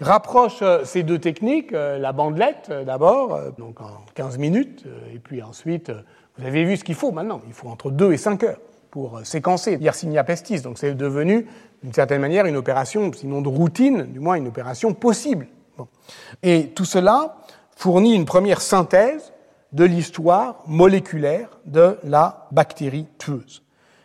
rapproche 0.00 0.62
ces 0.84 1.02
deux 1.02 1.18
techniques, 1.18 1.72
la 1.72 2.12
bandelette 2.12 2.72
d'abord, 2.86 3.38
donc 3.58 3.80
en 3.80 4.04
15 4.14 4.38
minutes, 4.38 4.84
et 5.14 5.18
puis 5.18 5.42
ensuite, 5.42 5.92
vous 6.38 6.46
avez 6.46 6.64
vu 6.64 6.76
ce 6.76 6.84
qu'il 6.84 6.94
faut 6.94 7.12
maintenant, 7.12 7.40
il 7.46 7.52
faut 7.52 7.68
entre 7.68 7.90
2 7.90 8.12
et 8.12 8.16
5 8.16 8.42
heures 8.44 8.60
pour 8.90 9.20
séquencer 9.24 9.78
Yersinia 9.80 10.24
pestis, 10.24 10.62
donc 10.62 10.78
c'est 10.78 10.94
devenu 10.94 11.46
d'une 11.82 11.92
certaine 11.92 12.20
manière 12.20 12.46
une 12.46 12.56
opération, 12.56 13.12
sinon 13.12 13.40
de 13.40 13.48
routine, 13.48 14.04
du 14.04 14.20
moins 14.20 14.34
une 14.34 14.48
opération 14.48 14.94
possible. 14.94 15.46
Et 16.42 16.68
tout 16.68 16.84
cela 16.84 17.36
fournit 17.76 18.14
une 18.14 18.26
première 18.26 18.60
synthèse 18.60 19.32
de 19.72 19.84
l'histoire 19.84 20.62
moléculaire 20.66 21.48
de 21.64 21.98
la 22.02 22.48
bactérie 22.50 23.06
tueuse. 23.18 23.62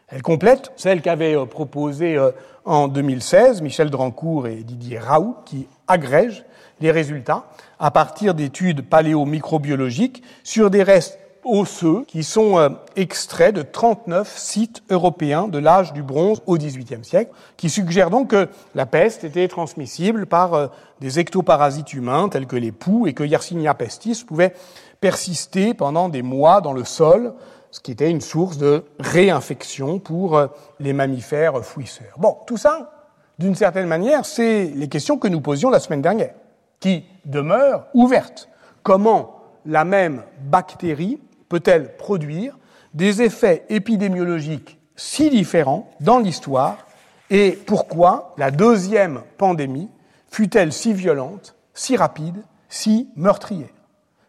Elle 0.08 0.22
complète 0.22 0.72
celle 0.76 1.02
qu'avaient 1.02 1.36
euh, 1.36 1.46
proposée 1.46 2.16
euh, 2.16 2.32
en 2.66 2.88
2016 2.88 3.62
Michel 3.62 3.90
Drancourt 3.90 4.48
et 4.48 4.56
Didier 4.56 5.00
Raoult, 5.00 5.38
qui 5.46 5.68
agrègent 5.88 6.44
les 6.82 6.92
résultats 6.92 7.46
à 7.80 7.92
partir 7.92 8.34
d'études 8.34 8.82
paléomicrobiologiques 8.82 10.24
sur 10.44 10.70
des 10.70 10.84
restes 10.84 11.20
osseux 11.46 12.04
qui 12.08 12.24
sont 12.24 12.58
euh, 12.58 12.70
extraits 12.96 13.54
de 13.54 13.62
39 13.62 14.36
sites 14.38 14.84
européens 14.90 15.48
de 15.48 15.60
l'âge 15.60 15.94
du 15.94 16.02
bronze 16.02 16.42
au 16.48 16.58
XVIIIe 16.58 17.06
siècle, 17.06 17.32
qui 17.56 17.70
suggèrent 17.70 18.10
donc 18.10 18.32
que 18.32 18.50
la 18.74 18.88
peste 18.88 19.24
était 19.24 19.48
transmissible 19.48 20.26
par 20.26 20.54
euh, 20.56 20.68
des 21.02 21.20
ectoparasites 21.20 21.94
humains 21.94 22.30
tels 22.30 22.48
que 22.48 22.56
les 22.56 22.72
poux 22.72 23.06
et 23.06 23.14
que 23.14 23.24
Yersinia 23.24 23.76
pestis 23.76 24.24
pouvait 24.26 24.56
persister 25.00 25.76
pendant 25.76 26.10
des 26.10 26.24
mois 26.24 26.62
dans 26.62 26.74
le 26.74 26.84
sol, 26.84 27.34
ce 27.76 27.82
qui 27.82 27.92
était 27.92 28.10
une 28.10 28.22
source 28.22 28.58
de 28.58 28.86
réinfection 29.02 30.00
pour 30.00 30.38
euh, 30.38 30.48
les 30.80 30.94
mammifères 30.94 31.62
fouisseurs. 31.62 32.16
Bon, 32.18 32.38
tout 32.48 32.56
ça, 32.56 33.10
d'une 33.38 33.54
certaine 33.54 33.88
manière, 33.88 34.26
c'est 34.26 34.72
les 34.74 34.88
questions 34.88 35.18
que 35.18 35.28
nous 35.28 35.42
posions 35.42 35.70
la 35.70 35.82
semaine 35.82 36.02
dernière, 36.02 36.36
qui 36.80 37.04
demeurent 37.26 37.88
ouvertes. 37.94 38.48
Comment 38.82 39.42
la 39.66 39.84
même 39.84 40.24
bactérie 40.40 41.20
peut-elle 41.50 41.98
produire 41.98 42.58
des 42.94 43.22
effets 43.22 43.66
épidémiologiques 43.68 44.80
si 44.96 45.30
différents 45.30 45.92
dans 46.00 46.20
l'histoire 46.20 46.78
et 47.30 47.60
pourquoi 47.66 48.36
la 48.38 48.52
deuxième 48.52 49.22
pandémie 49.38 49.90
fut-elle 50.30 50.72
si 50.72 50.94
violente, 50.94 51.58
si 51.74 51.98
rapide, 51.98 52.42
si 52.70 53.10
meurtrière? 53.18 53.68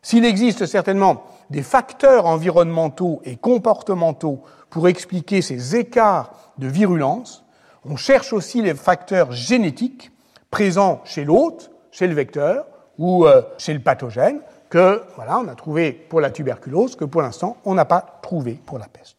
S'il 0.02 0.24
existe 0.24 0.66
certainement 0.66 1.22
des 1.50 1.62
facteurs 1.62 2.26
environnementaux 2.26 3.20
et 3.24 3.37
comportementaux 3.37 4.42
pour 4.70 4.88
expliquer 4.88 5.42
ces 5.42 5.76
écarts 5.76 6.32
de 6.59 6.66
virulence, 6.66 7.44
on 7.85 7.96
cherche 7.96 8.32
aussi 8.32 8.62
les 8.62 8.74
facteurs 8.74 9.32
génétiques 9.32 10.11
présents 10.50 11.00
chez 11.04 11.24
l'hôte, 11.24 11.70
chez 11.90 12.06
le 12.06 12.14
vecteur 12.14 12.66
ou 12.98 13.26
euh, 13.26 13.42
chez 13.59 13.74
le 13.74 13.80
pathogène, 13.80 14.40
que, 14.68 15.02
voilà, 15.14 15.38
on 15.38 15.48
a 15.48 15.54
trouvé 15.54 15.92
pour 15.92 16.20
la 16.20 16.30
tuberculose, 16.30 16.96
que 16.96 17.04
pour 17.04 17.22
l'instant, 17.22 17.56
on 17.64 17.74
n'a 17.74 17.85
pas 17.85 18.18
trouvé 18.22 18.59
pour 18.66 18.78
la 18.78 18.87
peste. 18.87 19.16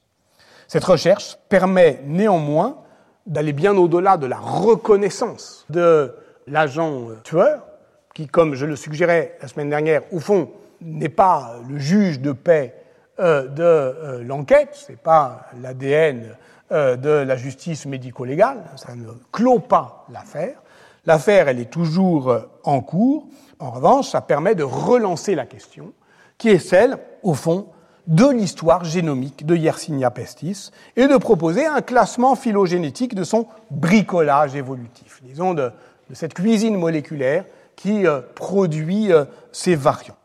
Cette 0.67 0.83
recherche 0.83 1.37
permet 1.47 2.01
néanmoins 2.05 2.77
d'aller 3.25 3.53
bien 3.53 3.75
au-delà 3.77 4.17
de 4.17 4.25
la 4.25 4.37
reconnaissance 4.37 5.65
de 5.69 6.13
l'agent 6.47 7.07
tueur, 7.23 7.65
qui, 8.13 8.27
comme 8.27 8.55
je 8.55 8.65
le 8.65 8.75
suggérais 8.75 9.37
la 9.41 9.47
semaine 9.47 9.69
dernière, 9.69 10.01
au 10.11 10.19
fond, 10.19 10.49
n'est 10.81 11.09
pas 11.09 11.55
le 11.67 11.77
juge 11.77 12.19
de 12.19 12.31
paix 12.31 12.75
euh, 13.19 13.47
de 13.47 13.63
euh, 13.63 14.23
l'enquête, 14.23 14.69
ce 14.73 14.91
n'est 14.91 14.97
pas 14.97 15.47
l'ADN 15.59 16.35
euh, 16.71 16.95
de 16.97 17.09
la 17.09 17.35
justice 17.35 17.87
médico-légale, 17.87 18.63
ça 18.75 18.93
ne 18.95 19.07
clôt 19.31 19.57
pas 19.57 20.05
l'affaire. 20.11 20.61
L'affaire, 21.07 21.47
elle 21.47 21.59
est 21.59 21.71
toujours 21.71 22.37
en 22.63 22.81
cours, 22.81 23.27
en 23.57 23.71
revanche, 23.71 24.09
ça 24.09 24.21
permet 24.21 24.53
de 24.53 24.61
relancer 24.61 25.33
la 25.33 25.47
question, 25.47 25.93
qui 26.37 26.49
est 26.49 26.59
celle, 26.59 26.99
au 27.23 27.33
fond, 27.33 27.69
de 28.05 28.27
l'histoire 28.27 28.83
génomique 28.83 29.47
de 29.47 29.55
Yersinia 29.55 30.11
pestis 30.11 30.71
et 30.95 31.07
de 31.07 31.17
proposer 31.17 31.65
un 31.65 31.81
classement 31.81 32.35
phylogénétique 32.35 33.15
de 33.15 33.23
son 33.23 33.47
bricolage 33.71 34.55
évolutif, 34.55 35.21
disons 35.23 35.55
de, 35.55 35.71
cette 36.13 36.35
cuisine 36.35 36.77
moléculaire 36.77 37.45
qui 37.75 38.05
produit 38.35 39.09
ces 39.51 39.75
variants. 39.75 40.15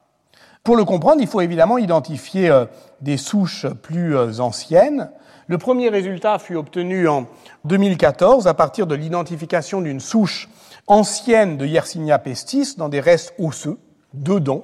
Pour 0.65 0.77
le 0.77 0.85
comprendre, 0.85 1.21
il 1.21 1.27
faut 1.27 1.41
évidemment 1.41 1.77
identifier 1.77 2.49
euh, 2.49 2.67
des 3.01 3.17
souches 3.17 3.67
plus 3.83 4.39
anciennes. 4.39 5.11
Le 5.49 5.59
premier 5.59 5.89
résultat 5.89 6.39
fut 6.39 6.55
obtenu 6.55 7.09
en 7.09 7.27
2014 7.65 8.47
à 8.47 8.55
partir 8.55 8.87
de 8.87 8.95
l'identification 8.95 9.81
d'une 9.81 9.99
souche 9.99 10.49
ancienne 10.87 11.57
de 11.57 11.67
Yersinia 11.67 12.21
pestis 12.21 12.77
dans 12.77 12.89
des 12.89 13.01
restes 13.01 13.35
osseux, 13.41 13.77
deux 14.15 14.39
dents, 14.39 14.63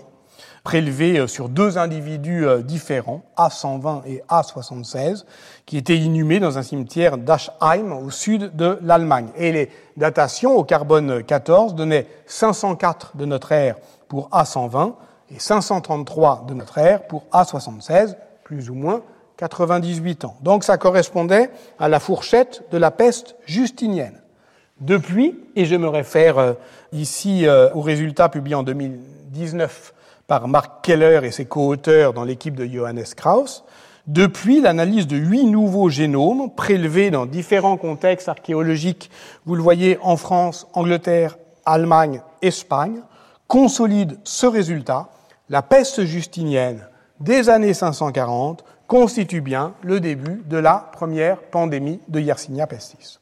prélevés 0.63 1.19
euh, 1.19 1.27
sur 1.27 1.49
deux 1.49 1.79
individus 1.79 2.47
euh, 2.47 2.63
différents, 2.63 3.25
A120 3.37 4.03
et 4.07 4.23
A76, 4.29 5.25
qui 5.67 5.79
étaient 5.79 5.99
inhumés 5.99 6.39
dans 6.39 6.59
un 6.59 6.63
cimetière 6.63 7.19
d'Aschheim 7.19 7.91
au 7.91 8.11
sud 8.11 8.55
de 8.55 8.79
l'Allemagne. 8.83 9.31
Et 9.37 9.51
les 9.51 9.69
datations 9.97 10.57
au 10.57 10.63
carbone 10.63 11.25
14 11.25 11.75
donnaient 11.75 12.07
504 12.27 13.17
de 13.17 13.25
notre 13.25 13.51
ère 13.51 13.75
pour 14.07 14.29
A120 14.31 14.95
et 15.35 15.39
533 15.39 16.45
de 16.49 16.55
notre 16.55 16.79
ère 16.79 17.07
pour 17.07 17.25
A76, 17.33 18.17
plus 18.45 18.71
ou 18.71 18.75
moins 18.75 19.03
98 19.37 20.25
ans. 20.25 20.37
Donc 20.43 20.65
ça 20.65 20.79
correspondait 20.79 21.51
à 21.79 21.89
la 21.89 22.01
fourchette 22.01 22.65
de 22.71 22.79
la 22.79 22.91
peste 22.91 23.37
justinienne. 23.47 24.21
Depuis, 24.81 25.39
et 25.57 25.65
je 25.65 25.75
me 25.75 25.89
réfère 25.89 26.39
euh, 26.39 26.53
ici 26.93 27.47
euh, 27.47 27.73
aux 27.75 27.81
résultats 27.81 28.29
publiés 28.29 28.55
en 28.55 28.63
2019 28.63 29.95
par 30.27 30.47
Mark 30.47 30.85
Keller 30.85 31.21
et 31.25 31.31
ses 31.31 31.47
co-auteurs 31.47 32.13
dans 32.13 32.25
l'équipe 32.25 32.55
de 32.55 32.65
Johannes 32.65 33.03
Krauss, 33.17 33.65
depuis 34.07 34.61
l'analyse 34.61 35.07
de 35.07 35.17
huit 35.17 35.45
nouveaux 35.45 35.91
génomes 35.91 36.51
prélevés 36.55 37.11
dans 37.11 37.27
différents 37.27 37.77
contextes 37.77 38.29
archéologiques, 38.29 39.11
vous 39.45 39.55
le 39.55 39.63
voyez 39.63 39.99
en 40.01 40.17
France, 40.17 40.67
Angleterre, 40.73 41.37
Allemagne, 41.67 42.23
Espagne, 42.41 43.03
consolide 43.49 44.19
ce 44.25 44.47
résultat. 44.47 45.11
La 45.51 45.63
peste 45.63 46.05
justinienne 46.05 46.87
des 47.21 47.49
années 47.49 47.73
540 47.73 48.65
constitue 48.87 49.41
bien 49.41 49.73
le 49.83 49.99
début 49.99 50.43
de 50.47 50.59
la 50.59 50.91
première 50.93 51.39
pandémie 51.39 52.01
de 52.09 52.21
Yersinia 52.21 52.67
pestis. 52.67 53.19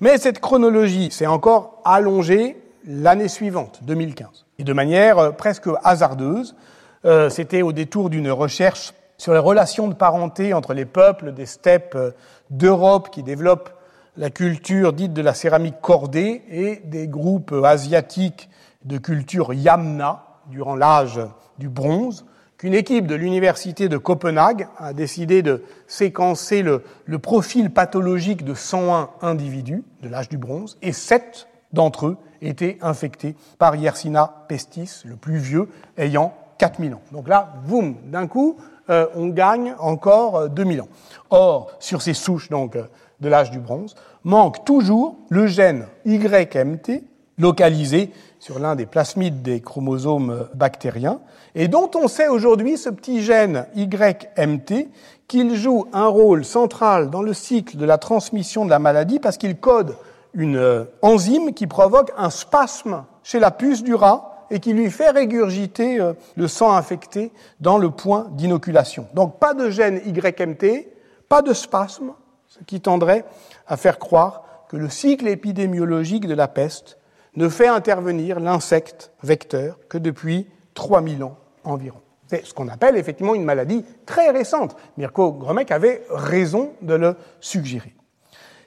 Mais 0.00 0.18
cette 0.18 0.40
chronologie 0.40 1.12
s'est 1.12 1.28
encore 1.28 1.80
allongée 1.84 2.60
l'année 2.84 3.28
suivante, 3.28 3.78
2015, 3.84 4.46
et 4.58 4.64
de 4.64 4.72
manière 4.72 5.18
euh, 5.18 5.30
presque 5.30 5.68
hasardeuse. 5.84 6.56
Euh, 7.04 7.30
c'était 7.30 7.62
au 7.62 7.72
détour 7.72 8.10
d'une 8.10 8.32
recherche 8.32 8.92
sur 9.16 9.32
les 9.32 9.38
relations 9.38 9.86
de 9.86 9.94
parenté 9.94 10.54
entre 10.54 10.74
les 10.74 10.84
peuples 10.84 11.32
des 11.32 11.46
steppes 11.46 11.94
euh, 11.94 12.10
d'Europe 12.50 13.10
qui 13.10 13.22
développent 13.22 13.70
la 14.16 14.30
culture 14.30 14.92
dite 14.92 15.12
de 15.12 15.22
la 15.22 15.34
céramique 15.34 15.80
cordée 15.80 16.42
et 16.50 16.82
des 16.84 17.06
groupes 17.06 17.54
asiatiques 17.64 18.48
de 18.84 18.98
culture 18.98 19.54
yamna 19.54 20.33
durant 20.50 20.76
l'âge 20.76 21.20
du 21.58 21.68
bronze 21.68 22.24
qu'une 22.56 22.74
équipe 22.74 23.06
de 23.06 23.14
l'université 23.14 23.88
de 23.88 23.96
Copenhague 23.98 24.68
a 24.78 24.92
décidé 24.92 25.42
de 25.42 25.64
séquencer 25.86 26.62
le, 26.62 26.82
profil 27.18 27.70
pathologique 27.70 28.44
de 28.44 28.54
101 28.54 29.10
individus 29.22 29.82
de 30.02 30.08
l'âge 30.08 30.28
du 30.28 30.38
bronze 30.38 30.78
et 30.82 30.92
7 30.92 31.48
d'entre 31.72 32.06
eux 32.06 32.16
étaient 32.40 32.78
infectés 32.80 33.34
par 33.58 33.74
Yersinia 33.76 34.44
pestis, 34.48 35.02
le 35.04 35.16
plus 35.16 35.38
vieux, 35.38 35.68
ayant 35.96 36.34
4000 36.58 36.94
ans. 36.94 37.02
Donc 37.10 37.28
là, 37.28 37.54
boum, 37.66 37.96
d'un 38.06 38.26
coup, 38.26 38.56
euh, 38.90 39.06
on 39.14 39.28
gagne 39.28 39.74
encore 39.78 40.48
2000 40.48 40.82
ans. 40.82 40.88
Or, 41.30 41.72
sur 41.80 42.02
ces 42.02 42.14
souches 42.14 42.50
donc, 42.50 42.76
de 43.20 43.28
l'âge 43.28 43.50
du 43.50 43.58
bronze, 43.58 43.94
manque 44.22 44.64
toujours 44.64 45.16
le 45.28 45.46
gène 45.46 45.86
YMT, 46.04 47.02
localisé 47.38 48.12
sur 48.44 48.58
l'un 48.58 48.76
des 48.76 48.84
plasmides 48.84 49.40
des 49.40 49.62
chromosomes 49.62 50.48
bactériens, 50.52 51.20
et 51.54 51.66
dont 51.66 51.90
on 51.94 52.08
sait 52.08 52.28
aujourd'hui, 52.28 52.76
ce 52.76 52.90
petit 52.90 53.22
gène 53.22 53.64
YMT, 53.74 54.90
qu'il 55.28 55.54
joue 55.54 55.86
un 55.94 56.08
rôle 56.08 56.44
central 56.44 57.08
dans 57.08 57.22
le 57.22 57.32
cycle 57.32 57.78
de 57.78 57.86
la 57.86 57.96
transmission 57.96 58.66
de 58.66 58.70
la 58.70 58.78
maladie 58.78 59.18
parce 59.18 59.38
qu'il 59.38 59.56
code 59.56 59.96
une 60.34 60.58
euh, 60.58 60.84
enzyme 61.00 61.54
qui 61.54 61.66
provoque 61.66 62.12
un 62.18 62.28
spasme 62.28 63.06
chez 63.22 63.40
la 63.40 63.50
puce 63.50 63.82
du 63.82 63.94
rat 63.94 64.46
et 64.50 64.60
qui 64.60 64.74
lui 64.74 64.90
fait 64.90 65.08
régurgiter 65.08 65.98
euh, 65.98 66.12
le 66.36 66.46
sang 66.46 66.74
infecté 66.74 67.32
dans 67.60 67.78
le 67.78 67.88
point 67.88 68.26
d'inoculation. 68.32 69.06
Donc 69.14 69.38
pas 69.38 69.54
de 69.54 69.70
gène 69.70 70.02
YMT, 70.04 70.86
pas 71.30 71.40
de 71.40 71.54
spasme, 71.54 72.12
ce 72.48 72.58
qui 72.66 72.82
tendrait 72.82 73.24
à 73.66 73.78
faire 73.78 73.98
croire 73.98 74.42
que 74.68 74.76
le 74.76 74.90
cycle 74.90 75.28
épidémiologique 75.28 76.26
de 76.26 76.34
la 76.34 76.46
peste 76.46 76.98
ne 77.36 77.48
fait 77.48 77.68
intervenir 77.68 78.40
l'insecte 78.40 79.12
vecteur 79.22 79.78
que 79.88 79.98
depuis 79.98 80.46
3000 80.74 81.24
ans 81.24 81.36
environ. 81.64 82.00
C'est 82.26 82.44
ce 82.46 82.54
qu'on 82.54 82.68
appelle 82.68 82.96
effectivement 82.96 83.34
une 83.34 83.44
maladie 83.44 83.84
très 84.06 84.30
récente. 84.30 84.76
Mirko 84.96 85.32
Gromek 85.32 85.70
avait 85.70 86.04
raison 86.10 86.72
de 86.82 86.94
le 86.94 87.16
suggérer. 87.40 87.94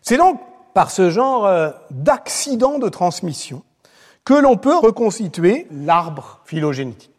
C'est 0.02 0.18
donc 0.18 0.40
par 0.74 0.92
ce 0.92 1.10
genre 1.10 1.46
euh, 1.46 1.72
d'accident 1.90 2.78
de 2.78 2.88
transmission 2.88 3.64
que 4.24 4.34
l'on 4.34 4.58
peut 4.58 4.78
reconstituer 4.78 5.68
l'arbre 5.72 6.42
phylogénétique. 6.46 7.14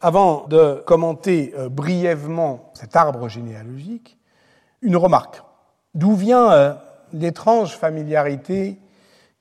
Avant 0.00 0.46
de 0.48 0.82
commenter 0.86 1.52
euh, 1.58 1.68
brièvement 1.68 2.70
cet 2.74 2.96
arbre 2.96 3.28
généalogique, 3.28 4.16
une 4.80 4.96
remarque. 4.96 5.42
D'où 5.94 6.14
vient 6.14 6.50
euh, 6.52 6.74
l'étrange 7.12 7.76
familiarité 7.76 8.78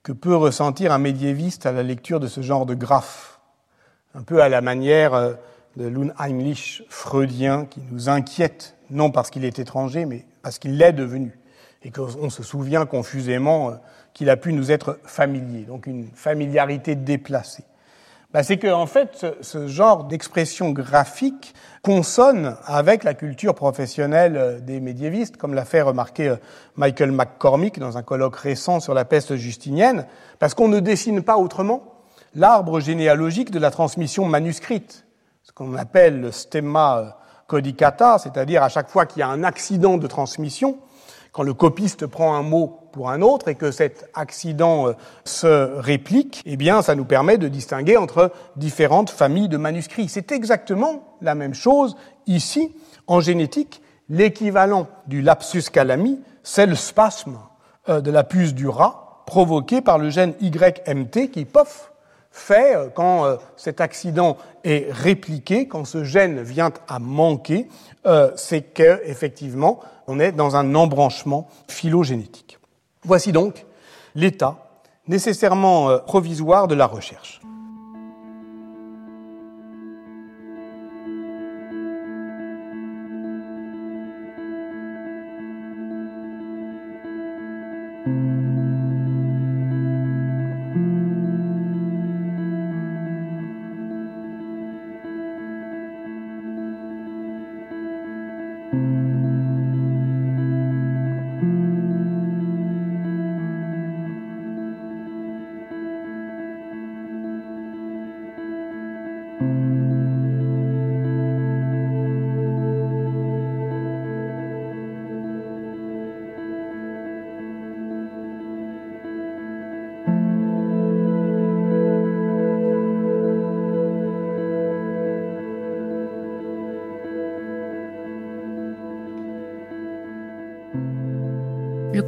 que 0.05 0.11
peut 0.11 0.35
ressentir 0.35 0.91
un 0.91 0.99
médiéviste 0.99 1.65
à 1.65 1.71
la 1.71 1.81
lecture 1.81 2.19
de 2.19 2.27
ce 2.27 2.41
genre 2.41 2.67
de 2.67 2.75
graphe, 2.75 3.39
un 4.13 4.21
peu 4.21 4.39
à 4.39 4.49
la 4.49 4.61
manière 4.61 5.15
euh, 5.15 5.33
de 5.77 5.87
l'Unheimlich 5.87 6.83
freudien 6.89 7.65
qui 7.65 7.81
nous 7.89 8.07
inquiète, 8.07 8.77
non 8.91 9.09
parce 9.09 9.31
qu'il 9.31 9.43
est 9.43 9.57
étranger, 9.57 10.05
mais 10.05 10.27
parce 10.43 10.59
qu'il 10.59 10.77
l'est 10.77 10.93
devenu, 10.93 11.39
et 11.81 11.89
qu'on 11.89 12.29
se 12.29 12.43
souvient 12.43 12.85
confusément 12.85 13.71
euh, 13.71 13.73
qu'il 14.13 14.29
a 14.29 14.37
pu 14.37 14.53
nous 14.53 14.71
être 14.71 14.99
familier, 15.05 15.63
donc 15.63 15.87
une 15.87 16.07
familiarité 16.13 16.93
déplacée. 16.93 17.63
Bah, 18.35 18.43
c'est 18.43 18.57
qu'en 18.57 18.81
en 18.81 18.85
fait, 18.85 19.25
ce, 19.39 19.67
genre 19.69 20.03
d'expression 20.03 20.71
graphique 20.71 21.55
consonne 21.81 22.57
avec 22.65 23.05
la 23.05 23.13
culture 23.13 23.55
professionnelle 23.55 24.35
euh, 24.35 24.59
des 24.59 24.81
médiévistes, 24.81 25.37
comme 25.37 25.53
l'a 25.53 25.63
fait 25.63 25.81
remarquer 25.81 26.27
euh, 26.27 26.35
Michael 26.75 27.13
McCormick 27.13 27.79
dans 27.79 27.97
un 27.97 28.03
colloque 28.03 28.35
récent 28.35 28.81
sur 28.81 28.93
la 28.93 29.05
peste 29.05 29.37
justinienne, 29.37 30.05
parce 30.37 30.53
qu'on 30.53 30.67
ne 30.67 30.81
dessine 30.81 31.23
pas 31.23 31.37
autrement 31.37 31.93
l'arbre 32.33 32.81
généalogique 32.81 33.51
de 33.51 33.59
la 33.59 33.71
transmission 33.71 34.25
manuscrite, 34.25 35.05
ce 35.43 35.53
qu'on 35.53 35.73
appelle 35.77 36.19
le 36.19 36.33
stemma 36.33 36.97
euh, 36.97 37.09
codicata, 37.47 38.17
c'est-à-dire 38.17 38.63
à 38.63 38.67
chaque 38.67 38.89
fois 38.89 39.05
qu'il 39.05 39.21
y 39.21 39.23
a 39.23 39.29
un 39.29 39.45
accident 39.45 39.95
de 39.95 40.07
transmission, 40.07 40.77
quand 41.35 41.43
le 41.43 41.53
copiste 41.53 42.07
prend 42.07 42.33
un 42.33 42.43
mot 42.43 42.79
pour 42.93 43.09
un 43.09 43.21
autre 43.21 43.49
et 43.49 43.55
que 43.55 43.69
cet 43.69 44.09
accident 44.13 44.87
euh, 44.87 44.93
se 45.25 45.77
réplique, 45.77 46.41
eh 46.45 46.55
bien, 46.55 46.81
ça 46.81 46.95
nous 46.95 47.03
permet 47.03 47.37
de 47.37 47.49
distinguer 47.49 47.97
entre 47.97 48.31
différentes 48.55 49.09
familles 49.09 49.49
de 49.49 49.57
manuscrits. 49.57 50.07
C'est 50.07 50.31
exactement 50.31 51.17
la 51.21 51.35
même 51.35 51.53
chose 51.53 51.97
ici. 52.25 52.73
En 53.05 53.19
génétique, 53.19 53.81
l'équivalent 54.07 54.87
du 55.07 55.21
lapsus 55.21 55.63
calami, 55.63 56.21
c'est 56.41 56.67
le 56.67 56.75
spasme 56.75 57.37
euh, 57.89 57.99
de 57.99 58.11
la 58.11 58.23
puce 58.23 58.53
du 58.53 58.69
rat 58.69 59.25
provoqué 59.27 59.81
par 59.81 59.97
le 59.97 60.09
gène 60.09 60.35
YMT 60.39 61.31
qui, 61.33 61.43
pof, 61.43 61.91
fait, 62.31 62.77
euh, 62.77 62.87
quand 62.95 63.25
cet 63.57 63.81
accident 63.81 64.37
est 64.63 64.87
répliqué, 64.89 65.67
quand 65.67 65.83
ce 65.83 66.05
gène 66.05 66.41
vient 66.43 66.71
à 66.87 66.99
manquer, 66.99 67.67
c'est 68.35 68.61
qu'effectivement, 68.61 69.81
on 70.07 70.19
est 70.19 70.31
dans 70.31 70.55
un 70.55 70.75
embranchement 70.75 71.47
phylogénétique. 71.67 72.59
Voici 73.03 73.31
donc 73.31 73.65
l'état 74.15 74.57
nécessairement 75.07 75.89
euh, 75.89 75.97
provisoire 75.99 76.67
de 76.67 76.75
la 76.75 76.87
recherche. 76.87 77.41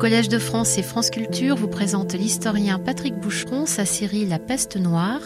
Collège 0.07 0.29
de 0.29 0.39
France 0.39 0.77
et 0.77 0.83
France 0.83 1.09
Culture 1.09 1.57
vous 1.57 1.67
présente 1.67 2.13
l'historien 2.13 2.79
Patrick 2.79 3.15
Boucheron 3.15 3.65
sa 3.65 3.83
série 3.83 4.25
La 4.25 4.39
peste 4.39 4.77
noire. 4.77 5.19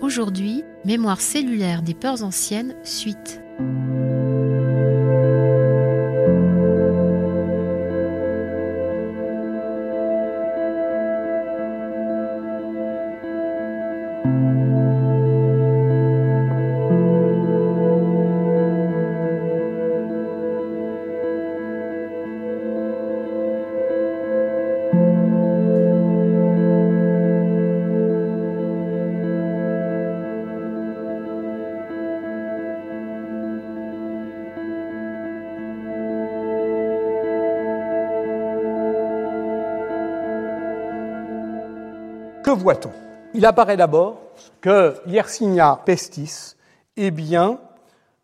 Aujourd'hui, 0.00 0.64
Mémoire 0.84 1.20
cellulaire 1.20 1.82
des 1.82 1.94
peurs 1.94 2.24
anciennes, 2.24 2.74
suite. 2.82 3.43
Il 43.34 43.44
apparaît 43.46 43.76
d'abord 43.76 44.18
que 44.60 44.94
Yersinia 45.06 45.80
pestis 45.84 46.56
est 46.96 47.10
bien, 47.10 47.58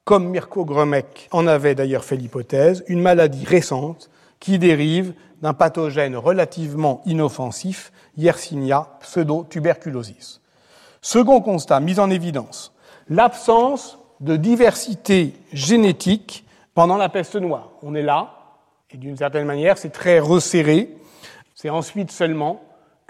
comme 0.05 0.29
Mirko 0.29 0.65
Gromek 0.65 1.29
en 1.31 1.47
avait 1.47 1.75
d'ailleurs 1.75 2.05
fait 2.05 2.17
l'hypothèse, 2.17 2.85
une 2.89 3.03
maladie 3.03 3.45
récente 3.45 4.09
qui 4.39 4.59
dérive 4.59 5.13
d'un 5.43 5.53
pathogène 5.53 6.17
relativement 6.17 7.03
inoffensif, 7.05 7.93
Yersinia 8.17 8.99
pseudo-tuberculosis. 9.01 10.41
Second 11.03 11.41
constat 11.41 11.81
mis 11.81 11.99
en 11.99 12.11
évidence, 12.11 12.73
l'absence 13.09 13.99
de 14.21 14.37
diversité 14.37 15.35
génétique 15.53 16.45
pendant 16.75 16.97
la 16.97 17.09
peste 17.09 17.37
noire. 17.37 17.71
On 17.83 17.95
est 17.95 18.03
là, 18.03 18.35
et 18.91 18.97
d'une 18.97 19.17
certaine 19.17 19.47
manière, 19.47 19.79
c'est 19.79 19.91
très 19.91 20.19
resserré. 20.19 20.97
C'est 21.55 21.71
ensuite 21.71 22.11
seulement 22.11 22.61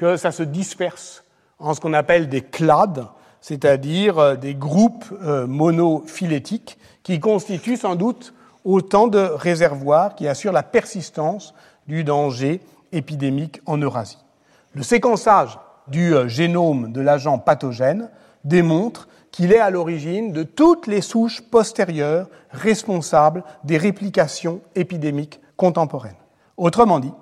que 0.01 0.17
ça 0.17 0.33
se 0.33 0.43
disperse 0.43 1.25
en 1.59 1.75
ce 1.75 1.81
qu'on 1.81 1.93
appelle 1.93 2.31
des 2.31 2.41
clades, 2.41 3.07
c'est-à-dire 3.43 4.19
euh, 4.19 4.35
des 4.35 4.55
groupes 4.55 5.05
euh, 5.23 5.47
monophylétiques 5.47 6.79
qui 7.03 7.21
constituent 7.21 7.77
sans 7.77 7.97
doute 7.97 8.33
autant 8.65 9.09
de 9.09 9.19
réservoirs 9.19 10.15
qui 10.15 10.27
assurent 10.27 10.55
la 10.55 10.63
persistance 10.63 11.53
du 11.87 12.03
danger 12.03 12.63
épidémique 12.93 13.61
en 13.67 13.77
Eurasie. 13.77 14.25
Le 14.73 14.83
séquençage 14.83 15.59
du 15.87 16.15
euh, 16.15 16.29
génome 16.29 16.93
de 16.93 17.03
l'agent 17.03 17.39
pathogène 17.39 18.09
démontre 18.45 19.07
qu'il 19.31 19.53
est 19.53 19.61
à 19.61 19.69
l'origine 19.69 20.33
de 20.33 20.45
toutes 20.45 20.87
les 20.87 21.03
souches 21.03 21.43
postérieures 21.43 22.31
responsables 22.53 23.45
des 23.65 23.77
réplications 23.77 24.63
épidémiques 24.75 25.41
contemporaines. 25.59 26.17
Autrement 26.57 27.01
dit, 27.01 27.13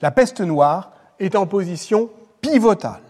la 0.00 0.12
peste 0.12 0.40
noire 0.40 0.92
est 1.18 1.34
en 1.34 1.46
position 1.46 2.08
pivotale. 2.40 3.02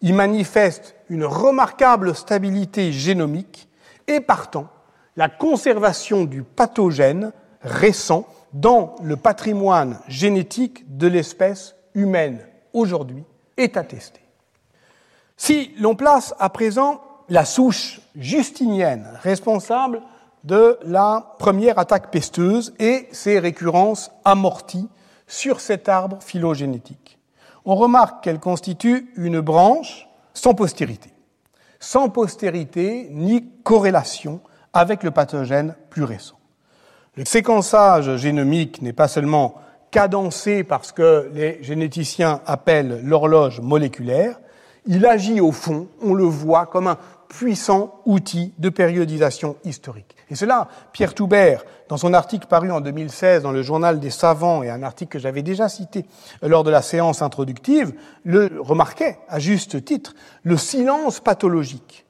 Il 0.00 0.14
manifeste 0.14 0.94
une 1.08 1.24
remarquable 1.24 2.14
stabilité 2.14 2.92
génomique 2.92 3.68
et 4.06 4.20
partant 4.20 4.68
la 5.16 5.28
conservation 5.28 6.24
du 6.24 6.42
pathogène 6.42 7.32
récent 7.62 8.26
dans 8.52 8.94
le 9.02 9.16
patrimoine 9.16 9.98
génétique 10.06 10.96
de 10.96 11.06
l'espèce 11.06 11.74
humaine 11.94 12.40
aujourd'hui 12.72 13.24
est 13.56 13.76
attestée. 13.76 14.22
Si 15.36 15.74
l'on 15.78 15.94
place 15.94 16.34
à 16.38 16.48
présent 16.48 17.00
la 17.28 17.44
souche 17.44 18.00
justinienne 18.16 19.08
responsable 19.22 20.02
de 20.44 20.78
la 20.82 21.34
première 21.38 21.78
attaque 21.78 22.10
pesteuse 22.10 22.74
et 22.78 23.08
ses 23.12 23.38
récurrences 23.38 24.10
amorties 24.24 24.88
sur 25.26 25.60
cet 25.60 25.88
arbre 25.88 26.18
phylogénétique, 26.22 27.17
on 27.68 27.74
remarque 27.74 28.24
qu'elle 28.24 28.40
constitue 28.40 29.12
une 29.16 29.40
branche 29.40 30.08
sans 30.32 30.54
postérité, 30.54 31.10
sans 31.78 32.08
postérité 32.08 33.08
ni 33.10 33.44
corrélation 33.62 34.40
avec 34.72 35.02
le 35.02 35.10
pathogène 35.10 35.76
plus 35.90 36.04
récent. 36.04 36.38
Le 37.14 37.26
séquençage 37.26 38.16
génomique 38.16 38.80
n'est 38.80 38.94
pas 38.94 39.06
seulement 39.06 39.56
cadencé 39.90 40.64
par 40.64 40.86
ce 40.86 40.94
que 40.94 41.30
les 41.34 41.62
généticiens 41.62 42.40
appellent 42.46 43.02
l'horloge 43.04 43.60
moléculaire, 43.60 44.40
il 44.86 45.04
agit 45.04 45.42
au 45.42 45.52
fond, 45.52 45.88
on 46.00 46.14
le 46.14 46.24
voit, 46.24 46.64
comme 46.64 46.86
un 46.86 46.96
puissant 47.28 48.00
outil 48.06 48.54
de 48.56 48.70
périodisation 48.70 49.56
historique. 49.64 50.16
Et 50.30 50.34
cela, 50.34 50.68
Pierre 50.92 51.14
Toubert, 51.14 51.64
dans 51.88 51.96
son 51.96 52.12
article 52.12 52.46
paru 52.46 52.70
en 52.70 52.80
2016 52.80 53.42
dans 53.42 53.52
le 53.52 53.62
journal 53.62 53.98
des 53.98 54.10
savants, 54.10 54.62
et 54.62 54.70
un 54.70 54.82
article 54.82 55.12
que 55.12 55.18
j'avais 55.18 55.42
déjà 55.42 55.68
cité 55.68 56.04
lors 56.42 56.64
de 56.64 56.70
la 56.70 56.82
séance 56.82 57.22
introductive, 57.22 57.92
le 58.24 58.60
remarquait 58.60 59.18
à 59.28 59.38
juste 59.38 59.84
titre, 59.84 60.14
le 60.42 60.56
silence 60.56 61.20
pathologique 61.20 62.04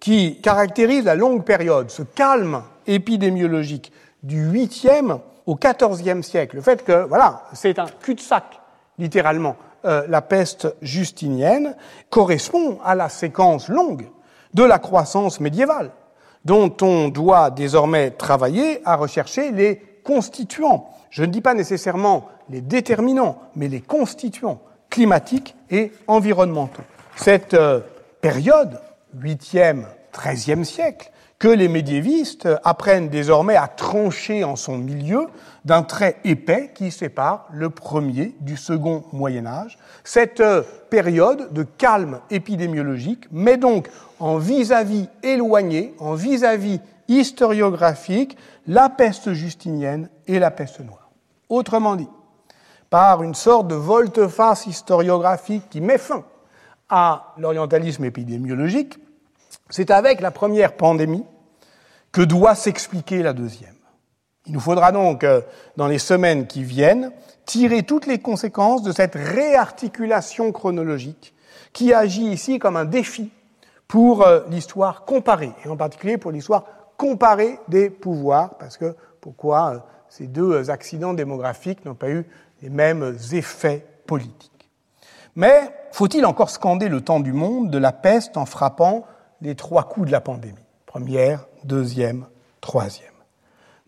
qui 0.00 0.40
caractérise 0.40 1.04
la 1.04 1.14
longue 1.14 1.44
période, 1.44 1.88
ce 1.88 2.02
calme 2.02 2.64
épidémiologique 2.88 3.92
du 4.24 4.50
8e 4.50 5.20
au 5.46 5.54
14e 5.54 6.22
siècle. 6.22 6.56
Le 6.56 6.62
fait 6.62 6.84
que, 6.84 7.04
voilà, 7.06 7.44
c'est 7.52 7.78
un 7.78 7.86
cul-de-sac, 7.86 8.60
littéralement, 8.98 9.54
euh, 9.84 10.04
la 10.08 10.20
peste 10.20 10.74
justinienne, 10.82 11.76
correspond 12.10 12.80
à 12.84 12.96
la 12.96 13.08
séquence 13.08 13.68
longue 13.68 14.08
de 14.54 14.64
la 14.64 14.80
croissance 14.80 15.38
médiévale, 15.38 15.92
dont 16.44 16.74
on 16.82 17.08
doit 17.08 17.50
désormais 17.50 18.10
travailler 18.10 18.80
à 18.84 18.96
rechercher 18.96 19.52
les 19.52 19.76
constituants. 20.02 20.90
Je 21.10 21.22
ne 21.22 21.30
dis 21.30 21.40
pas 21.40 21.54
nécessairement 21.54 22.28
les 22.50 22.60
déterminants, 22.60 23.38
mais 23.54 23.68
les 23.68 23.80
constituants 23.80 24.60
climatiques 24.90 25.54
et 25.70 25.92
environnementaux. 26.06 26.82
Cette 27.16 27.54
euh, 27.54 27.80
période, 28.20 28.80
8e, 29.18 29.84
13e 30.12 30.64
siècle, 30.64 31.11
que 31.42 31.48
les 31.48 31.66
médiévistes 31.66 32.48
apprennent 32.62 33.08
désormais 33.08 33.56
à 33.56 33.66
trancher 33.66 34.44
en 34.44 34.54
son 34.54 34.78
milieu 34.78 35.26
d'un 35.64 35.82
trait 35.82 36.18
épais 36.22 36.70
qui 36.72 36.92
sépare 36.92 37.48
le 37.52 37.68
premier 37.68 38.36
du 38.38 38.56
second 38.56 39.02
Moyen 39.12 39.44
Âge. 39.46 39.76
Cette 40.04 40.38
euh, 40.38 40.62
période 40.88 41.52
de 41.52 41.64
calme 41.64 42.20
épidémiologique 42.30 43.26
met 43.32 43.56
donc 43.56 43.88
en 44.20 44.38
vis-à-vis 44.38 45.08
éloigné, 45.24 45.94
en 45.98 46.14
vis-à-vis 46.14 46.78
historiographique, 47.08 48.36
la 48.68 48.88
peste 48.88 49.32
justinienne 49.32 50.10
et 50.28 50.38
la 50.38 50.52
peste 50.52 50.78
noire. 50.78 51.10
Autrement 51.48 51.96
dit, 51.96 52.08
par 52.88 53.24
une 53.24 53.34
sorte 53.34 53.66
de 53.66 53.74
volte-face 53.74 54.66
historiographique 54.66 55.68
qui 55.70 55.80
met 55.80 55.98
fin 55.98 56.22
à 56.88 57.34
l'orientalisme 57.36 58.04
épidémiologique, 58.04 58.96
c'est 59.70 59.90
avec 59.90 60.20
la 60.20 60.30
première 60.30 60.76
pandémie 60.76 61.24
que 62.12 62.20
doit 62.22 62.54
s'expliquer 62.54 63.22
la 63.22 63.32
deuxième. 63.32 63.74
Il 64.46 64.52
nous 64.52 64.60
faudra 64.60 64.92
donc, 64.92 65.24
euh, 65.24 65.40
dans 65.76 65.86
les 65.86 65.98
semaines 65.98 66.46
qui 66.46 66.62
viennent, 66.64 67.12
tirer 67.46 67.82
toutes 67.82 68.06
les 68.06 68.18
conséquences 68.18 68.82
de 68.82 68.92
cette 68.92 69.14
réarticulation 69.14 70.52
chronologique 70.52 71.34
qui 71.72 71.94
agit 71.94 72.26
ici 72.26 72.58
comme 72.58 72.76
un 72.76 72.84
défi 72.84 73.30
pour 73.88 74.22
euh, 74.22 74.40
l'histoire 74.50 75.04
comparée, 75.04 75.52
et 75.64 75.68
en 75.68 75.76
particulier 75.76 76.18
pour 76.18 76.32
l'histoire 76.32 76.64
comparée 76.96 77.58
des 77.68 77.90
pouvoirs, 77.90 78.56
parce 78.58 78.76
que 78.76 78.96
pourquoi 79.20 79.74
euh, 79.74 79.78
ces 80.08 80.26
deux 80.26 80.70
accidents 80.70 81.14
démographiques 81.14 81.84
n'ont 81.84 81.94
pas 81.94 82.10
eu 82.10 82.26
les 82.62 82.68
mêmes 82.68 83.16
effets 83.32 83.86
politiques. 84.06 84.70
Mais 85.34 85.70
faut-il 85.92 86.26
encore 86.26 86.50
scander 86.50 86.88
le 86.88 87.00
temps 87.00 87.20
du 87.20 87.32
monde 87.32 87.70
de 87.70 87.78
la 87.78 87.92
peste 87.92 88.36
en 88.36 88.44
frappant 88.44 89.06
les 89.40 89.54
trois 89.54 89.84
coups 89.84 90.06
de 90.06 90.12
la 90.12 90.20
pandémie? 90.20 90.61
Première, 90.92 91.46
deuxième, 91.64 92.26
troisième. 92.60 93.14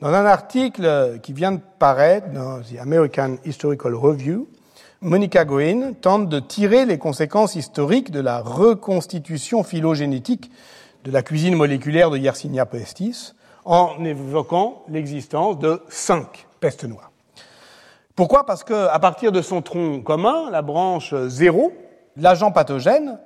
Dans 0.00 0.08
un 0.08 0.24
article 0.24 1.20
qui 1.22 1.34
vient 1.34 1.52
de 1.52 1.60
paraître 1.78 2.30
dans 2.30 2.62
The 2.62 2.78
American 2.80 3.36
Historical 3.44 3.94
Review, 3.94 4.48
Monica 5.02 5.44
Green 5.44 5.94
tente 5.96 6.30
de 6.30 6.40
tirer 6.40 6.86
les 6.86 6.96
conséquences 6.96 7.56
historiques 7.56 8.10
de 8.10 8.20
la 8.20 8.40
reconstitution 8.40 9.62
phylogénétique 9.64 10.50
de 11.04 11.10
la 11.10 11.22
cuisine 11.22 11.56
moléculaire 11.56 12.08
de 12.08 12.16
Yersinia 12.16 12.64
pestis 12.64 13.34
en 13.66 14.02
évoquant 14.02 14.82
l'existence 14.88 15.58
de 15.58 15.82
cinq 15.90 16.46
pestes 16.58 16.84
noires. 16.84 17.12
Pourquoi? 18.16 18.46
Parce 18.46 18.64
qu'à 18.64 18.98
partir 18.98 19.30
de 19.30 19.42
son 19.42 19.60
tronc 19.60 20.00
commun, 20.00 20.50
la 20.50 20.62
branche 20.62 21.14
zéro, 21.26 21.70
l'agent 22.16 22.50
pathogène 22.50 23.18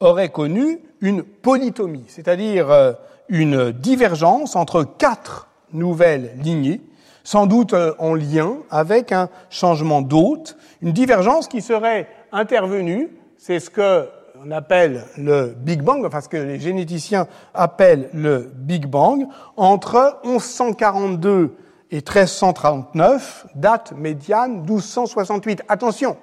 aurait 0.00 0.30
connu 0.30 0.80
une 1.02 1.22
polytomie, 1.22 2.04
c'est-à-dire 2.08 2.70
euh, 2.70 2.92
une 3.28 3.72
divergence 3.72 4.56
entre 4.56 4.84
quatre 4.84 5.48
nouvelles 5.72 6.32
lignées, 6.38 6.80
sans 7.24 7.46
doute 7.46 7.72
euh, 7.72 7.92
en 7.98 8.14
lien 8.14 8.58
avec 8.70 9.12
un 9.12 9.28
changement 9.50 10.02
d'hôte, 10.02 10.56
une 10.80 10.92
divergence 10.92 11.48
qui 11.48 11.60
serait 11.60 12.08
intervenue, 12.32 13.10
c'est 13.36 13.60
ce 13.60 13.70
que 13.70 14.08
on 14.44 14.50
appelle 14.50 15.04
le 15.16 15.54
Big 15.56 15.82
Bang, 15.82 16.04
enfin 16.04 16.20
ce 16.20 16.28
que 16.28 16.36
les 16.36 16.60
généticiens 16.60 17.26
appellent 17.54 18.10
le 18.12 18.50
Big 18.54 18.86
Bang, 18.86 19.26
entre 19.56 20.20
1142 20.24 21.56
et 21.90 21.96
1339, 21.96 23.46
date 23.54 23.92
médiane 23.96 24.60
1268. 24.60 25.62
Attention, 25.68 26.16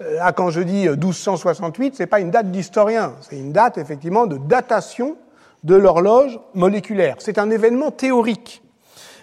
euh, 0.00 0.16
là 0.16 0.32
quand 0.32 0.50
je 0.50 0.60
dis 0.60 0.88
1268, 0.88 1.94
c'est 1.96 2.06
pas 2.06 2.20
une 2.20 2.30
date 2.30 2.50
d'historien, 2.50 3.14
c'est 3.20 3.38
une 3.38 3.52
date 3.52 3.78
effectivement 3.78 4.26
de 4.26 4.36
datation 4.36 5.16
de 5.64 5.74
l'horloge 5.74 6.38
moléculaire. 6.54 7.16
C'est 7.18 7.38
un 7.38 7.50
événement 7.50 7.90
théorique. 7.90 8.62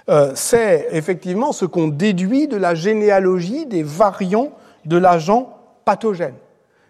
Euh, 0.09 0.31
c'est 0.35 0.87
effectivement 0.91 1.51
ce 1.51 1.65
qu'on 1.65 1.87
déduit 1.87 2.47
de 2.47 2.57
la 2.57 2.75
généalogie 2.75 3.65
des 3.65 3.83
variants 3.83 4.51
de 4.85 4.97
l'agent 4.97 5.57
pathogène. 5.83 6.35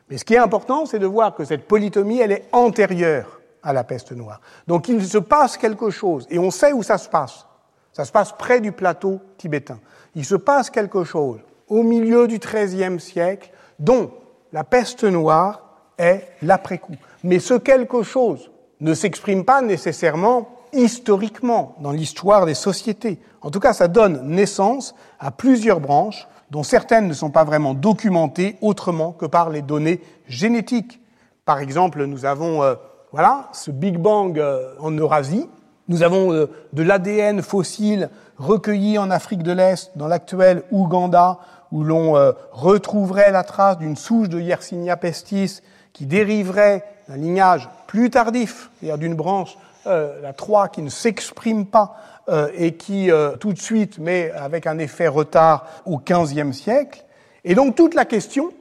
Mais 0.09 0.17
ce 0.17 0.25
qui 0.25 0.35
est 0.35 0.39
important, 0.39 0.85
c'est 0.85 0.99
de 0.99 1.05
voir 1.05 1.33
que 1.35 1.43
cette 1.43 1.67
polytomie, 1.67 2.19
elle 2.19 2.31
est 2.31 2.45
antérieure 2.51 3.41
à 3.63 3.73
la 3.73 3.83
peste 3.83 4.11
noire. 4.11 4.39
Donc 4.67 4.87
il 4.87 5.05
se 5.05 5.17
passe 5.17 5.57
quelque 5.57 5.89
chose, 5.89 6.27
et 6.29 6.39
on 6.39 6.51
sait 6.51 6.73
où 6.73 6.83
ça 6.83 6.97
se 6.97 7.09
passe. 7.09 7.45
Ça 7.91 8.05
se 8.05 8.11
passe 8.11 8.31
près 8.31 8.61
du 8.61 8.71
plateau 8.71 9.19
tibétain. 9.37 9.79
Il 10.15 10.23
se 10.23 10.35
passe 10.35 10.69
quelque 10.69 11.03
chose 11.03 11.39
au 11.67 11.83
milieu 11.83 12.27
du 12.27 12.37
XIIIe 12.37 12.99
siècle, 12.99 13.51
dont 13.79 14.11
la 14.53 14.63
peste 14.63 15.03
noire 15.03 15.63
est 15.97 16.27
l'après-coup. 16.41 16.95
Mais 17.23 17.39
ce 17.39 17.55
quelque 17.55 18.03
chose 18.03 18.51
ne 18.79 18.93
s'exprime 18.93 19.45
pas 19.45 19.61
nécessairement 19.61 20.49
historiquement 20.73 21.75
dans 21.79 21.91
l'histoire 21.91 22.45
des 22.45 22.53
sociétés. 22.53 23.19
En 23.41 23.49
tout 23.49 23.59
cas, 23.59 23.73
ça 23.73 23.87
donne 23.87 24.27
naissance 24.27 24.95
à 25.19 25.31
plusieurs 25.31 25.79
branches 25.79 26.27
dont 26.51 26.63
certaines 26.63 27.07
ne 27.07 27.13
sont 27.13 27.31
pas 27.31 27.43
vraiment 27.43 27.73
documentées 27.73 28.57
autrement 28.61 29.11
que 29.11 29.25
par 29.25 29.49
les 29.49 29.61
données 29.61 30.01
génétiques. 30.27 31.01
Par 31.45 31.59
exemple, 31.59 32.05
nous 32.05 32.25
avons 32.25 32.63
euh, 32.63 32.75
voilà 33.11 33.49
ce 33.53 33.71
Big 33.71 33.97
Bang 33.97 34.37
euh, 34.37 34.73
en 34.79 34.91
Eurasie. 34.91 35.49
Nous 35.87 36.03
avons 36.03 36.33
euh, 36.33 36.47
de 36.73 36.83
l'ADN 36.83 37.41
fossile 37.41 38.09
recueilli 38.37 38.97
en 38.97 39.09
Afrique 39.09 39.43
de 39.43 39.51
l'Est, 39.51 39.91
dans 39.95 40.07
l'actuel 40.07 40.63
Ouganda, 40.71 41.39
où 41.71 41.83
l'on 41.83 42.13
retrouverait 42.53 43.31
la 43.31 43.43
trace 43.43 43.77
d'une 43.77 43.97
souche 43.97 44.29
de 44.29 44.39
Yersinia 44.39 44.95
pestis 44.95 45.61
qui 45.91 46.05
dériverait 46.05 46.85
d'un 47.09 47.17
lignage 47.17 47.67
plus 47.87 48.09
tardif, 48.09 48.69
c'est-à-dire 48.79 48.97
d'une 48.97 49.15
branche, 49.15 49.57
euh, 49.87 50.21
la 50.21 50.33
3, 50.33 50.67
qui 50.67 50.81
ne 50.81 50.89
s'exprime 50.89 51.65
pas 51.65 51.95
euh, 52.29 52.49
et 52.55 52.75
qui 52.75 53.09
euh, 53.09 53.37
tout 53.37 53.53
de 53.53 53.59
suite, 53.59 53.99
mais 53.99 54.31
avec 54.31 54.67
un 54.67 54.77
effet 54.79 55.07
retard 55.07 55.65
au 55.85 55.97
XVe 55.97 56.51
siècle. 56.51 57.05
Et 57.45 57.55
donc 57.55 57.75
toute 57.75 57.93
la 57.93 58.03
question, 58.03 58.51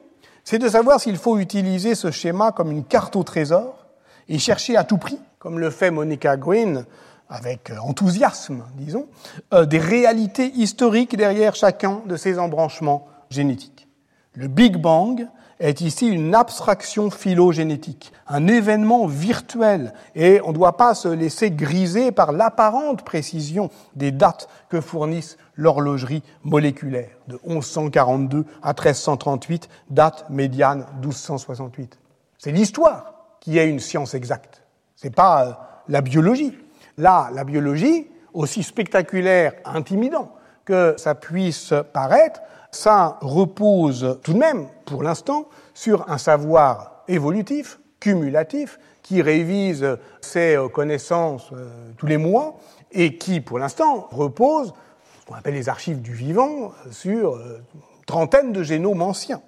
c'est 0.44 0.58
de 0.58 0.68
savoir 0.68 1.00
s'il 1.00 1.16
faut 1.16 1.38
utiliser 1.38 1.96
ce 1.96 2.12
schéma 2.12 2.52
comme 2.52 2.70
une 2.70 2.84
carte 2.84 3.16
au 3.16 3.24
trésor 3.24 3.86
et 4.28 4.38
chercher 4.38 4.76
à 4.76 4.84
tout 4.84 4.98
prix, 4.98 5.18
comme 5.40 5.58
le 5.58 5.70
fait 5.70 5.90
Monica 5.90 6.36
Green 6.36 6.84
avec 7.28 7.72
enthousiasme, 7.82 8.62
disons, 8.74 9.08
euh, 9.52 9.66
des 9.66 9.78
réalités 9.78 10.52
historiques 10.54 11.16
derrière 11.16 11.54
chacun 11.56 12.02
de 12.06 12.16
ces 12.16 12.38
embranchements 12.38 13.08
génétiques. 13.30 13.88
Le 14.34 14.46
Big 14.48 14.76
Bang 14.76 15.26
est 15.58 15.80
ici 15.80 16.06
une 16.06 16.34
abstraction 16.34 17.10
phylogénétique, 17.10 18.12
un 18.28 18.46
événement 18.46 19.06
virtuel, 19.06 19.94
et 20.14 20.40
on 20.44 20.48
ne 20.48 20.54
doit 20.54 20.76
pas 20.76 20.94
se 20.94 21.08
laisser 21.08 21.50
griser 21.50 22.12
par 22.12 22.32
l'apparente 22.32 23.04
précision 23.04 23.70
des 23.94 24.10
dates 24.10 24.48
que 24.68 24.80
fournissent 24.80 25.38
l'horlogerie 25.54 26.22
moléculaire, 26.44 27.10
de 27.28 27.38
1142 27.46 28.44
à 28.62 28.68
1338, 28.68 29.68
date 29.90 30.26
médiane 30.28 30.86
1268. 31.00 31.98
C'est 32.38 32.52
l'histoire 32.52 33.14
qui 33.40 33.58
est 33.58 33.68
une 33.68 33.80
science 33.80 34.14
exacte, 34.14 34.62
c'est 34.94 35.14
pas 35.14 35.46
euh, 35.46 35.52
la 35.88 36.00
biologie. 36.00 36.56
Là, 36.98 37.30
la 37.34 37.44
biologie, 37.44 38.08
aussi 38.32 38.62
spectaculaire, 38.62 39.54
intimidant 39.64 40.32
que 40.64 40.94
ça 40.98 41.14
puisse 41.14 41.72
paraître, 41.92 42.40
ça 42.76 43.18
repose 43.20 44.18
tout 44.22 44.34
de 44.34 44.38
même, 44.38 44.68
pour 44.84 45.02
l'instant, 45.02 45.48
sur 45.74 46.08
un 46.10 46.18
savoir 46.18 47.02
évolutif, 47.08 47.80
cumulatif, 48.00 48.78
qui 49.02 49.22
révise 49.22 49.98
ses 50.20 50.58
connaissances 50.72 51.50
euh, 51.52 51.68
tous 51.96 52.06
les 52.06 52.16
mois 52.16 52.56
et 52.92 53.16
qui, 53.18 53.40
pour 53.40 53.58
l'instant, 53.58 54.08
repose, 54.10 54.74
ce 55.20 55.26
qu'on 55.26 55.34
appelle 55.34 55.54
les 55.54 55.68
archives 55.68 56.02
du 56.02 56.12
vivant, 56.12 56.72
sur 56.90 57.36
une 57.36 58.04
trentaine 58.06 58.52
de 58.52 58.62
génomes 58.62 59.02
anciens. 59.02 59.40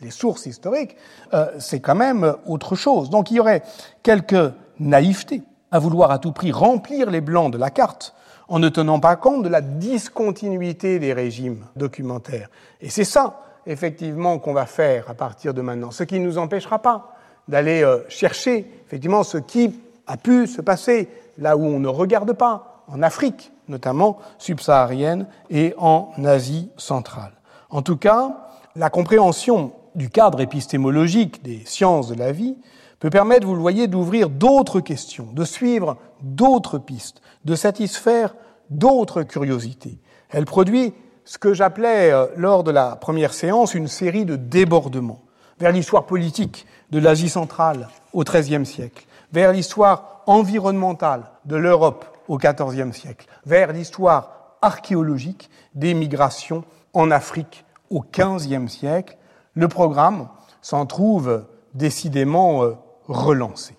Les 0.00 0.10
sources 0.10 0.46
historiques, 0.46 0.96
euh, 1.34 1.46
c'est 1.58 1.80
quand 1.80 1.94
même 1.94 2.34
autre 2.46 2.74
chose. 2.74 3.10
Donc 3.10 3.30
il 3.30 3.34
y 3.34 3.40
aurait 3.40 3.62
quelques 4.02 4.52
naïvetés 4.78 5.42
à 5.70 5.78
vouloir 5.78 6.10
à 6.10 6.18
tout 6.18 6.32
prix 6.32 6.52
remplir 6.52 7.10
les 7.10 7.20
blancs 7.20 7.52
de 7.52 7.58
la 7.58 7.70
carte 7.70 8.14
en 8.48 8.58
ne 8.58 8.68
tenant 8.68 8.98
pas 8.98 9.16
compte 9.16 9.42
de 9.42 9.48
la 9.48 9.60
discontinuité 9.60 10.98
des 10.98 11.12
régimes 11.12 11.66
documentaires. 11.76 12.48
Et 12.80 12.90
c'est 12.90 13.04
ça, 13.04 13.42
effectivement, 13.66 14.38
qu'on 14.38 14.54
va 14.54 14.66
faire 14.66 15.10
à 15.10 15.14
partir 15.14 15.54
de 15.54 15.60
maintenant, 15.60 15.90
ce 15.90 16.02
qui 16.02 16.18
ne 16.18 16.24
nous 16.24 16.38
empêchera 16.38 16.80
pas 16.80 17.14
d'aller 17.46 17.82
euh, 17.82 18.00
chercher, 18.08 18.66
effectivement, 18.86 19.22
ce 19.22 19.38
qui 19.38 19.78
a 20.06 20.16
pu 20.16 20.46
se 20.46 20.62
passer 20.62 21.08
là 21.36 21.56
où 21.56 21.64
on 21.64 21.78
ne 21.78 21.88
regarde 21.88 22.32
pas, 22.32 22.84
en 22.88 23.02
Afrique, 23.02 23.52
notamment 23.68 24.18
subsaharienne, 24.38 25.26
et 25.50 25.74
en 25.76 26.10
Asie 26.24 26.70
centrale. 26.78 27.32
En 27.70 27.82
tout 27.82 27.96
cas, 27.96 28.50
la 28.76 28.88
compréhension 28.88 29.72
du 29.94 30.08
cadre 30.08 30.40
épistémologique 30.40 31.42
des 31.42 31.62
sciences 31.66 32.08
de 32.08 32.14
la 32.14 32.32
vie 32.32 32.56
peut 32.98 33.10
permettre, 33.10 33.46
vous 33.46 33.54
le 33.54 33.60
voyez, 33.60 33.86
d'ouvrir 33.86 34.30
d'autres 34.30 34.80
questions, 34.80 35.28
de 35.32 35.44
suivre 35.44 35.96
d'autres 36.22 36.78
pistes, 36.78 37.20
de 37.44 37.54
satisfaire 37.54 38.34
d'autres 38.70 39.22
curiosités. 39.22 39.98
Elle 40.30 40.44
produit 40.44 40.94
ce 41.24 41.38
que 41.38 41.54
j'appelais 41.54 42.10
euh, 42.10 42.26
lors 42.36 42.64
de 42.64 42.70
la 42.70 42.96
première 42.96 43.34
séance 43.34 43.74
une 43.74 43.88
série 43.88 44.24
de 44.24 44.36
débordements 44.36 45.22
vers 45.58 45.72
l'histoire 45.72 46.06
politique 46.06 46.66
de 46.90 46.98
l'Asie 46.98 47.28
centrale 47.28 47.88
au 48.12 48.24
XIIIe 48.24 48.64
siècle, 48.64 49.06
vers 49.32 49.52
l'histoire 49.52 50.22
environnementale 50.26 51.24
de 51.44 51.56
l'Europe 51.56 52.04
au 52.28 52.38
XIVe 52.38 52.92
siècle, 52.92 53.26
vers 53.44 53.72
l'histoire 53.72 54.56
archéologique 54.62 55.50
des 55.74 55.94
migrations 55.94 56.64
en 56.92 57.10
Afrique 57.10 57.64
au 57.90 58.02
XVe 58.02 58.68
siècle. 58.68 59.16
Le 59.54 59.68
programme 59.68 60.28
s'en 60.62 60.86
trouve 60.86 61.44
décidément 61.74 62.64
euh, 62.64 62.76
relancé. 63.06 63.76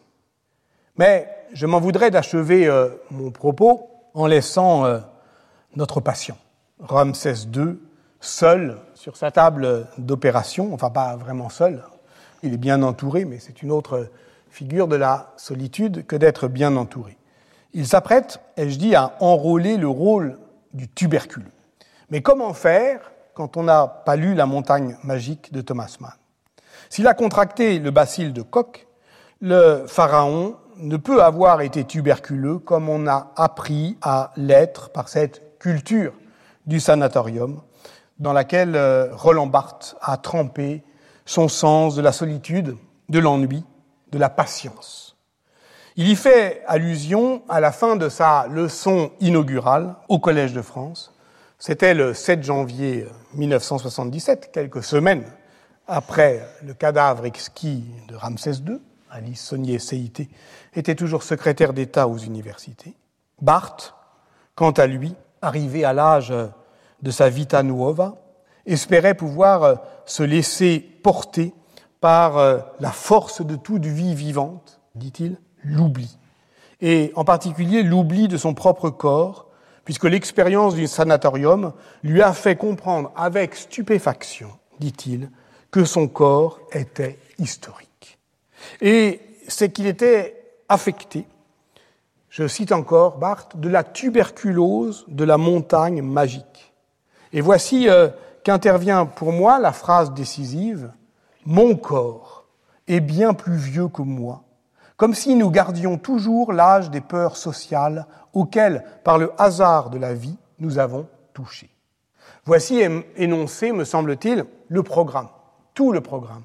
Mais 0.97 1.29
je 1.53 1.65
m'en 1.65 1.79
voudrais 1.79 2.11
d'achever 2.11 2.67
euh, 2.67 2.89
mon 3.11 3.31
propos 3.31 3.89
en 4.13 4.27
laissant 4.27 4.85
euh, 4.85 4.99
notre 5.75 6.01
patient, 6.01 6.37
Ramsès 6.79 7.45
II, 7.53 7.77
seul 8.19 8.77
sur 8.93 9.15
sa 9.15 9.31
table 9.31 9.87
d'opération, 9.97 10.73
enfin 10.73 10.89
pas 10.89 11.15
vraiment 11.15 11.49
seul, 11.49 11.83
il 12.43 12.53
est 12.53 12.57
bien 12.57 12.83
entouré, 12.83 13.25
mais 13.25 13.39
c'est 13.39 13.61
une 13.61 13.71
autre 13.71 14.09
figure 14.49 14.87
de 14.87 14.95
la 14.95 15.33
solitude 15.37 16.05
que 16.05 16.15
d'être 16.15 16.47
bien 16.47 16.75
entouré. 16.75 17.17
Il 17.73 17.87
s'apprête, 17.87 18.39
ai-je 18.57 18.79
dit, 18.79 18.95
à 18.95 19.13
enrôler 19.19 19.77
le 19.77 19.87
rôle 19.87 20.37
du 20.73 20.87
tuberculeux. 20.87 21.51
Mais 22.09 22.21
comment 22.21 22.53
faire 22.53 23.11
quand 23.35 23.57
on 23.57 23.63
n'a 23.63 23.87
pas 23.87 24.15
lu 24.15 24.33
La 24.33 24.47
montagne 24.47 24.97
magique 25.03 25.53
de 25.53 25.61
Thomas 25.61 25.95
Mann? 25.99 26.13
S'il 26.89 27.07
a 27.07 27.13
contracté 27.13 27.77
le 27.77 27.91
bacille 27.91 28.33
de 28.33 28.41
Koch, 28.41 28.87
le 29.41 29.85
pharaon 29.87 30.55
ne 30.79 30.97
peut 30.97 31.21
avoir 31.21 31.61
été 31.61 31.83
tuberculeux 31.83 32.57
comme 32.57 32.89
on 32.89 33.05
a 33.07 33.31
appris 33.35 33.97
à 34.01 34.31
l'être 34.37 34.89
par 34.89 35.09
cette 35.09 35.59
culture 35.59 36.13
du 36.65 36.79
sanatorium 36.79 37.61
dans 38.17 38.33
laquelle 38.33 38.75
euh, 38.75 39.09
Roland 39.13 39.47
Barthes 39.47 39.95
a 40.01 40.17
trempé 40.17 40.83
son 41.25 41.47
sens 41.47 41.95
de 41.95 42.01
la 42.01 42.11
solitude, 42.11 42.77
de 43.09 43.19
l'ennui, 43.19 43.63
de 44.11 44.17
la 44.17 44.29
patience. 44.29 45.17
Il 45.95 46.07
y 46.07 46.15
fait 46.15 46.63
allusion 46.67 47.43
à 47.49 47.59
la 47.59 47.71
fin 47.71 47.95
de 47.95 48.09
sa 48.09 48.47
leçon 48.47 49.11
inaugurale 49.19 49.95
au 50.07 50.19
Collège 50.19 50.53
de 50.53 50.61
France. 50.61 51.13
C'était 51.57 51.93
le 51.93 52.13
7 52.13 52.43
janvier 52.43 53.07
1977, 53.33 54.51
quelques 54.53 54.83
semaines 54.83 55.25
après 55.87 56.47
le 56.63 56.73
cadavre 56.73 57.25
exquis 57.25 57.83
de 58.07 58.15
Ramsès 58.15 58.61
II. 58.65 58.79
Alice 59.11 59.41
Saunier-CIT, 59.41 60.29
était 60.73 60.95
toujours 60.95 61.23
secrétaire 61.23 61.73
d'État 61.73 62.07
aux 62.07 62.17
universités. 62.17 62.95
Barthes, 63.41 63.95
quant 64.55 64.71
à 64.71 64.87
lui, 64.87 65.15
arrivé 65.41 65.85
à 65.85 65.93
l'âge 65.93 66.33
de 67.01 67.11
sa 67.11 67.29
vita 67.29 67.63
nuova, 67.63 68.17
espérait 68.65 69.15
pouvoir 69.15 69.79
se 70.05 70.23
laisser 70.23 70.79
porter 70.79 71.53
par 72.01 72.37
euh, 72.37 72.59
la 72.79 72.91
force 72.91 73.41
de 73.45 73.55
toute 73.55 73.85
vie 73.85 74.15
vivante, 74.15 74.79
dit-il, 74.95 75.37
l'oubli. 75.63 76.17
Et 76.81 77.11
en 77.15 77.25
particulier 77.25 77.83
l'oubli 77.83 78.27
de 78.27 78.37
son 78.37 78.53
propre 78.53 78.89
corps, 78.89 79.47
puisque 79.85 80.05
l'expérience 80.05 80.75
du 80.75 80.87
sanatorium 80.87 81.73
lui 82.03 82.21
a 82.21 82.33
fait 82.33 82.55
comprendre 82.55 83.11
avec 83.15 83.55
stupéfaction, 83.55 84.49
dit-il, 84.79 85.29
que 85.71 85.83
son 85.83 86.07
corps 86.07 86.59
était 86.71 87.17
historique 87.37 87.89
et 88.81 89.21
c'est 89.47 89.71
qu'il 89.71 89.87
était 89.87 90.38
affecté, 90.69 91.27
je 92.29 92.47
cite 92.47 92.71
encore 92.71 93.17
Barthes, 93.17 93.57
de 93.57 93.69
la 93.69 93.83
tuberculose 93.83 95.05
de 95.07 95.23
la 95.23 95.37
montagne 95.37 96.01
magique. 96.01 96.73
Et 97.33 97.41
voici 97.41 97.89
euh, 97.89 98.09
qu'intervient 98.43 99.05
pour 99.05 99.31
moi 99.31 99.59
la 99.59 99.71
phrase 99.71 100.13
décisive, 100.13 100.91
Mon 101.45 101.75
corps 101.75 102.45
est 102.87 102.99
bien 102.99 103.33
plus 103.33 103.57
vieux 103.57 103.87
que 103.87 104.03
moi, 104.03 104.43
comme 104.95 105.15
si 105.15 105.35
nous 105.35 105.49
gardions 105.49 105.97
toujours 105.97 106.53
l'âge 106.53 106.91
des 106.91 107.01
peurs 107.01 107.37
sociales 107.37 108.05
auxquelles, 108.33 108.83
par 109.03 109.17
le 109.17 109.31
hasard 109.37 109.89
de 109.89 109.97
la 109.97 110.13
vie, 110.13 110.37
nous 110.59 110.77
avons 110.77 111.07
touché. 111.33 111.69
Voici 112.45 112.81
énoncé, 113.15 113.71
me 113.71 113.85
semble-t-il, 113.85 114.45
le 114.67 114.83
programme, 114.83 115.29
tout 115.73 115.91
le 115.91 116.01
programme 116.01 116.43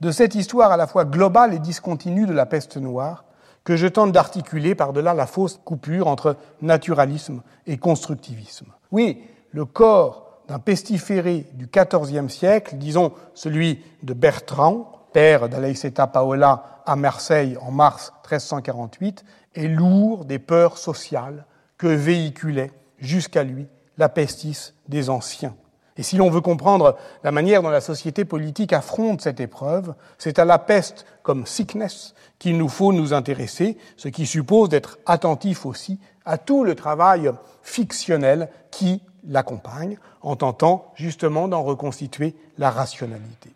de 0.00 0.10
cette 0.10 0.34
histoire 0.34 0.72
à 0.72 0.76
la 0.76 0.86
fois 0.86 1.04
globale 1.04 1.54
et 1.54 1.58
discontinue 1.58 2.26
de 2.26 2.32
la 2.32 2.46
peste 2.46 2.76
noire 2.76 3.24
que 3.66 3.76
je 3.76 3.88
tente 3.88 4.12
d'articuler 4.12 4.76
par-delà 4.76 5.12
la 5.12 5.26
fausse 5.26 5.60
coupure 5.64 6.06
entre 6.06 6.36
naturalisme 6.62 7.42
et 7.66 7.78
constructivisme. 7.78 8.72
Oui, 8.92 9.24
le 9.50 9.64
corps 9.64 10.40
d'un 10.46 10.60
pestiféré 10.60 11.48
du 11.54 11.66
XIVe 11.66 12.28
siècle, 12.28 12.76
disons 12.76 13.12
celui 13.34 13.82
de 14.04 14.14
Bertrand, 14.14 15.08
père 15.12 15.48
d'Alaïseta 15.48 16.06
Paola 16.06 16.82
à 16.86 16.94
Marseille 16.94 17.58
en 17.60 17.72
mars 17.72 18.12
1348, 18.22 19.24
est 19.56 19.66
lourd 19.66 20.26
des 20.26 20.38
peurs 20.38 20.78
sociales 20.78 21.44
que 21.76 21.88
véhiculait 21.88 22.70
jusqu'à 23.00 23.42
lui 23.42 23.66
la 23.98 24.08
pestis 24.08 24.74
des 24.86 25.10
anciens. 25.10 25.56
Et 25.98 26.02
si 26.02 26.16
l'on 26.16 26.30
veut 26.30 26.40
comprendre 26.40 26.96
la 27.24 27.32
manière 27.32 27.62
dont 27.62 27.70
la 27.70 27.80
société 27.80 28.24
politique 28.24 28.72
affronte 28.72 29.22
cette 29.22 29.40
épreuve, 29.40 29.94
c'est 30.18 30.38
à 30.38 30.44
la 30.44 30.58
peste 30.58 31.06
comme 31.22 31.46
sickness 31.46 32.14
qu'il 32.38 32.58
nous 32.58 32.68
faut 32.68 32.92
nous 32.92 33.14
intéresser, 33.14 33.78
ce 33.96 34.08
qui 34.08 34.26
suppose 34.26 34.68
d'être 34.68 34.98
attentif 35.06 35.64
aussi 35.64 35.98
à 36.24 36.38
tout 36.38 36.64
le 36.64 36.74
travail 36.74 37.30
fictionnel 37.62 38.50
qui 38.70 39.00
l'accompagne, 39.28 39.98
en 40.22 40.36
tentant 40.36 40.92
justement 40.94 41.48
d'en 41.48 41.62
reconstituer 41.62 42.34
la 42.58 42.70
rationalité. 42.70 43.50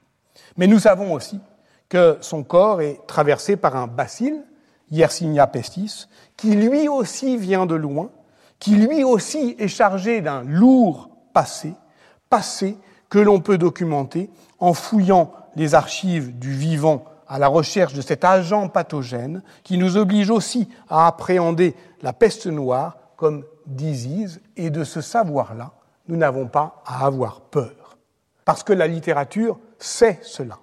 Mais 0.56 0.66
nous 0.66 0.78
savons 0.78 1.12
aussi 1.12 1.40
que 1.88 2.18
son 2.20 2.42
corps 2.42 2.80
est 2.80 3.00
traversé 3.06 3.56
par 3.56 3.76
un 3.76 3.86
bacille, 3.86 4.40
Yersinia 4.90 5.46
pestis, 5.46 6.08
qui 6.36 6.54
lui 6.54 6.88
aussi 6.88 7.36
vient 7.36 7.66
de 7.66 7.74
loin, 7.74 8.10
qui 8.58 8.76
lui 8.76 9.04
aussi 9.04 9.56
est 9.58 9.68
chargé 9.68 10.20
d'un 10.20 10.42
lourd 10.42 11.10
passé, 11.32 11.74
passé 12.30 12.78
que 13.10 13.18
l'on 13.18 13.40
peut 13.40 13.58
documenter 13.58 14.30
en 14.60 14.72
fouillant 14.72 15.32
les 15.56 15.74
archives 15.74 16.38
du 16.38 16.52
vivant 16.52 17.04
à 17.28 17.38
la 17.38 17.48
recherche 17.48 17.92
de 17.92 18.00
cet 18.00 18.24
agent 18.24 18.68
pathogène 18.68 19.42
qui 19.62 19.76
nous 19.76 19.96
oblige 19.96 20.30
aussi 20.30 20.68
à 20.88 21.06
appréhender 21.06 21.76
la 22.02 22.12
peste 22.12 22.46
noire 22.46 22.96
comme 23.16 23.44
disease 23.66 24.40
et 24.56 24.70
de 24.70 24.84
ce 24.84 25.00
savoir-là, 25.00 25.72
nous 26.08 26.16
n'avons 26.16 26.46
pas 26.46 26.82
à 26.86 27.04
avoir 27.04 27.40
peur. 27.40 27.98
Parce 28.44 28.62
que 28.62 28.72
la 28.72 28.86
littérature 28.86 29.58
sait 29.78 30.18
cela. 30.22 30.58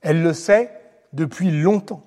Elle 0.00 0.22
le 0.22 0.34
sait 0.34 0.72
depuis 1.12 1.50
longtemps. 1.50 2.02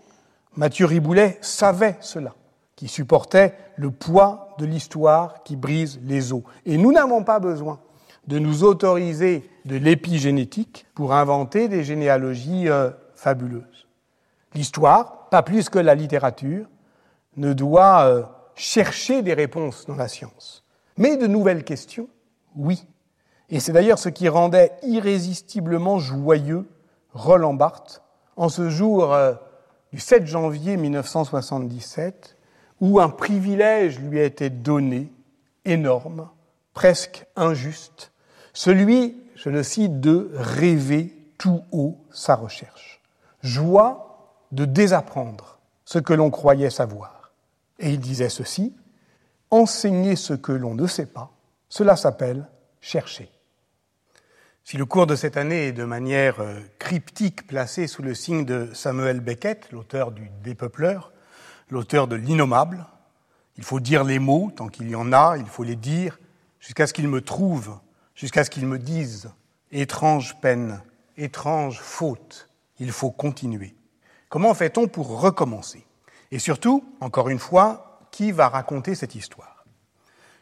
Mathieu 0.56 0.86
Riboulet 0.86 1.38
savait 1.42 1.98
cela, 2.02 2.34
qui 2.76 2.88
supportait 2.88 3.56
le 3.78 3.90
poids 3.90 4.50
de 4.60 4.66
l'histoire 4.66 5.44
qui 5.44 5.56
brise 5.56 6.00
les 6.04 6.34
os. 6.34 6.44
Et 6.66 6.78
nous 6.78 6.92
n'avons 6.92 7.24
pas 7.24 7.40
besoin 7.40 7.80
de 8.28 8.40
nous 8.40 8.64
autoriser 8.64 9.50
de 9.66 9.76
l'épigénétique 9.76 10.86
pour 10.94 11.14
inventer 11.14 11.68
des 11.68 11.84
généalogies 11.84 12.70
euh, 12.70 12.92
fabuleuses. 13.16 13.88
L'histoire, 14.54 15.30
pas 15.30 15.44
plus 15.44 15.70
que 15.70 15.80
la 15.80 15.96
littérature, 15.96 16.68
ne 17.38 17.54
doit 17.54 18.06
euh, 18.06 18.24
chercher 18.56 19.22
des 19.22 19.34
réponses 19.34 19.86
dans 19.86 19.96
la 19.96 20.08
science. 20.08 20.64
Mais 20.98 21.18
de 21.18 21.28
nouvelles 21.28 21.64
questions, 21.64 22.08
oui. 22.56 22.86
Et 23.50 23.60
c'est 23.60 23.74
d'ailleurs 23.74 24.00
ce 24.00 24.10
qui 24.10 24.30
rendait 24.30 24.72
irrésistiblement 24.84 26.00
joyeux 26.00 26.68
Roland 27.14 27.54
Barthes 27.54 28.04
en 28.36 28.50
ce 28.50 28.70
jour 28.70 29.14
euh, 29.14 29.34
du 29.92 30.00
7 30.00 30.26
janvier 30.26 30.78
1977, 30.78 32.38
où 32.80 33.00
un 33.00 33.10
privilège 33.10 34.00
lui 34.00 34.20
a 34.20 34.24
été 34.24 34.50
donné, 34.50 35.12
énorme, 35.66 36.30
presque 36.74 37.26
injuste, 37.36 38.13
celui, 38.54 39.18
je 39.36 39.50
le 39.50 39.64
cite, 39.64 40.00
de 40.00 40.32
rêver 40.36 41.14
tout 41.38 41.64
haut 41.72 41.98
sa 42.12 42.36
recherche. 42.36 43.02
Joie 43.42 44.46
de 44.52 44.66
désapprendre 44.66 45.60
ce 45.86 46.00
que 46.00 46.14
l'on 46.14 46.30
croyait 46.30 46.70
savoir. 46.70 47.32
Et 47.80 47.90
il 47.90 48.00
disait 48.00 48.30
ceci, 48.30 48.74
enseigner 49.50 50.16
ce 50.16 50.34
que 50.34 50.52
l'on 50.52 50.76
ne 50.76 50.88
sait 50.88 51.08
pas, 51.08 51.32
cela 51.70 51.96
s'appelle 51.96 52.48
chercher. 52.80 53.30
Si 54.64 54.78
le 54.78 54.86
cours 54.86 55.08
de 55.08 55.16
cette 55.16 55.36
année 55.36 55.68
est 55.68 55.74
de 55.74 55.84
manière 55.84 56.40
euh, 56.40 56.60
cryptique 56.80 57.48
placé 57.48 57.88
sous 57.88 58.02
le 58.02 58.14
signe 58.14 58.46
de 58.46 58.70
Samuel 58.74 59.20
Beckett, 59.20 59.72
l'auteur 59.72 60.12
du 60.12 60.30
Dépeupleur, 60.42 61.12
l'auteur 61.70 62.08
de 62.08 62.16
L'innommable, 62.16 62.86
il 63.58 63.64
faut 63.64 63.82
dire 63.82 64.04
les 64.04 64.20
mots 64.20 64.52
tant 64.56 64.68
qu'il 64.68 64.90
y 64.90 64.96
en 64.96 65.12
a, 65.12 65.36
il 65.38 65.48
faut 65.48 65.64
les 65.64 65.76
dire 65.76 66.18
jusqu'à 66.60 66.88
ce 66.88 66.94
qu'ils 66.94 67.10
me 67.10 67.22
trouvent 67.22 67.78
jusqu'à 68.16 68.44
ce 68.44 68.50
qu'ils 68.50 68.68
me 68.68 68.80
disent 68.80 69.32
étrange 69.72 70.40
peine, 70.40 70.82
étrange 71.18 71.80
faute, 71.80 72.50
il 72.80 72.92
faut 72.92 73.12
continuer. 73.12 73.76
Comment 74.30 74.54
fait-on 74.54 74.88
pour 74.88 75.20
recommencer? 75.20 75.86
Et 76.32 76.40
surtout, 76.40 76.84
encore 77.00 77.30
une 77.30 77.40
fois, 77.40 78.02
qui 78.12 78.32
va 78.32 78.50
raconter 78.50 78.96
cette 78.96 79.16
histoire? 79.16 79.66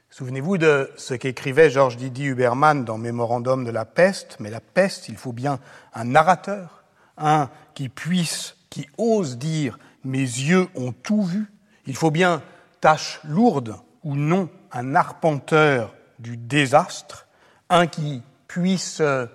Souvenez-vous 0.09 0.57
de 0.57 0.91
ce 0.97 1.13
qu'écrivait 1.13 1.69
Georges 1.69 1.95
Didier 1.95 2.27
Huberman 2.27 2.83
dans 2.83 2.97
Mémorandum 2.97 3.63
de 3.63 3.71
la 3.71 3.85
peste, 3.85 4.35
mais 4.39 4.49
la 4.49 4.59
peste, 4.59 5.07
il 5.07 5.15
faut 5.15 5.31
bien 5.31 5.59
un 5.93 6.03
narrateur, 6.03 6.83
un 7.17 7.49
qui 7.73 7.87
puisse, 7.87 8.57
qui 8.69 8.87
ose 8.97 9.37
dire 9.37 9.79
mes 10.03 10.19
yeux 10.19 10.67
ont 10.75 10.91
tout 10.91 11.23
vu. 11.23 11.51
Il 11.85 11.95
faut 11.95 12.11
bien, 12.11 12.41
tâche 12.81 13.21
lourde 13.23 13.75
ou 14.03 14.15
non, 14.15 14.49
un 14.71 14.95
arpenteur 14.95 15.95
du 16.19 16.35
désastre, 16.35 17.27
un 17.71 17.87
qui 17.87 18.21
puisse 18.47 18.99
euh, 18.99 19.25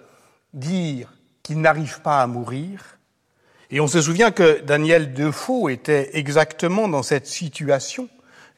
dire 0.53 1.13
qu'il 1.43 1.61
n'arrive 1.61 2.01
pas 2.03 2.23
à 2.23 2.27
mourir. 2.27 2.99
Et 3.71 3.81
on 3.81 3.89
se 3.89 4.01
souvient 4.01 4.31
que 4.31 4.61
Daniel 4.61 5.13
Defoe 5.15 5.71
était 5.71 6.11
exactement 6.17 6.87
dans 6.87 7.03
cette 7.03 7.27
situation, 7.27 8.09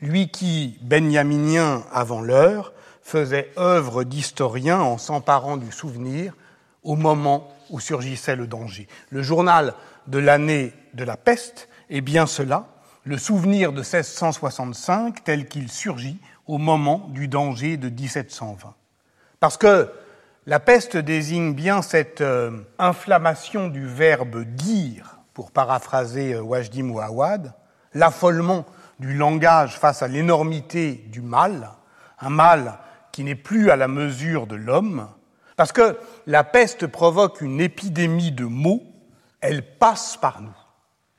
lui 0.03 0.31
qui, 0.31 0.79
benjaminien 0.83 1.85
avant 1.93 2.21
l'heure, 2.21 2.73
faisait 3.03 3.51
œuvre 3.57 4.05
d'historien 4.05 4.81
en 4.81 4.99
s'emparant 4.99 5.57
du 5.57 5.73
souvenir 5.73 6.35
au 6.83 6.95
moment 6.95 7.49
où 7.71 7.81
surgissait 7.81 8.37
le 8.37 8.47
danger. 8.47 8.87
Le 9.11 9.23
journal 9.23 9.75
de 10.07 10.19
l'année 10.19 10.73
de 10.95 11.05
la 11.05 11.17
peste 11.17 11.69
est 11.89 12.03
bien 12.03 12.27
cela, 12.27 12.67
le 13.05 13.17
souvenir 13.17 13.73
de 13.73 13.79
1665 13.79 15.25
tel 15.25 15.47
qu'il 15.47 15.71
surgit 15.71 16.19
au 16.47 16.59
moment 16.59 17.09
du 17.11 17.29
danger 17.29 17.77
de 17.77 17.89
1720. 17.89 18.75
Parce 19.41 19.57
que 19.57 19.91
la 20.47 20.61
peste 20.61 20.97
désigne 20.97 21.55
bien 21.55 21.83
cette 21.83 22.21
euh, 22.23 22.63
inflammation 22.79 23.69
du 23.69 23.87
verbe 23.87 24.45
dire, 24.45 25.19
pour 25.35 25.53
paraphraser 25.53 26.35
euh, 26.35 26.43
Wajdi 26.43 26.83
Mouawad, 26.83 27.53
l'affolement 27.95 28.67
du 28.99 29.15
langage 29.15 29.79
face 29.79 30.03
à 30.03 30.09
l'énormité 30.09 31.05
du 31.09 31.21
mal, 31.21 31.71
un 32.21 32.31
mal 32.31 32.79
qui 33.13 33.23
n'est 33.23 33.37
plus 33.37 33.71
à 33.71 33.77
la 33.77 33.89
mesure 33.89 34.47
de 34.47 34.57
l'homme, 34.57 35.09
parce 35.57 35.73
que 35.73 35.99
la 36.27 36.45
peste 36.45 36.87
provoque 36.87 37.41
une 37.41 37.61
épidémie 37.61 38.33
de 38.33 38.45
mots, 38.45 38.83
elle 39.41 39.63
passe 39.79 40.17
par 40.17 40.41
nous, 40.41 40.57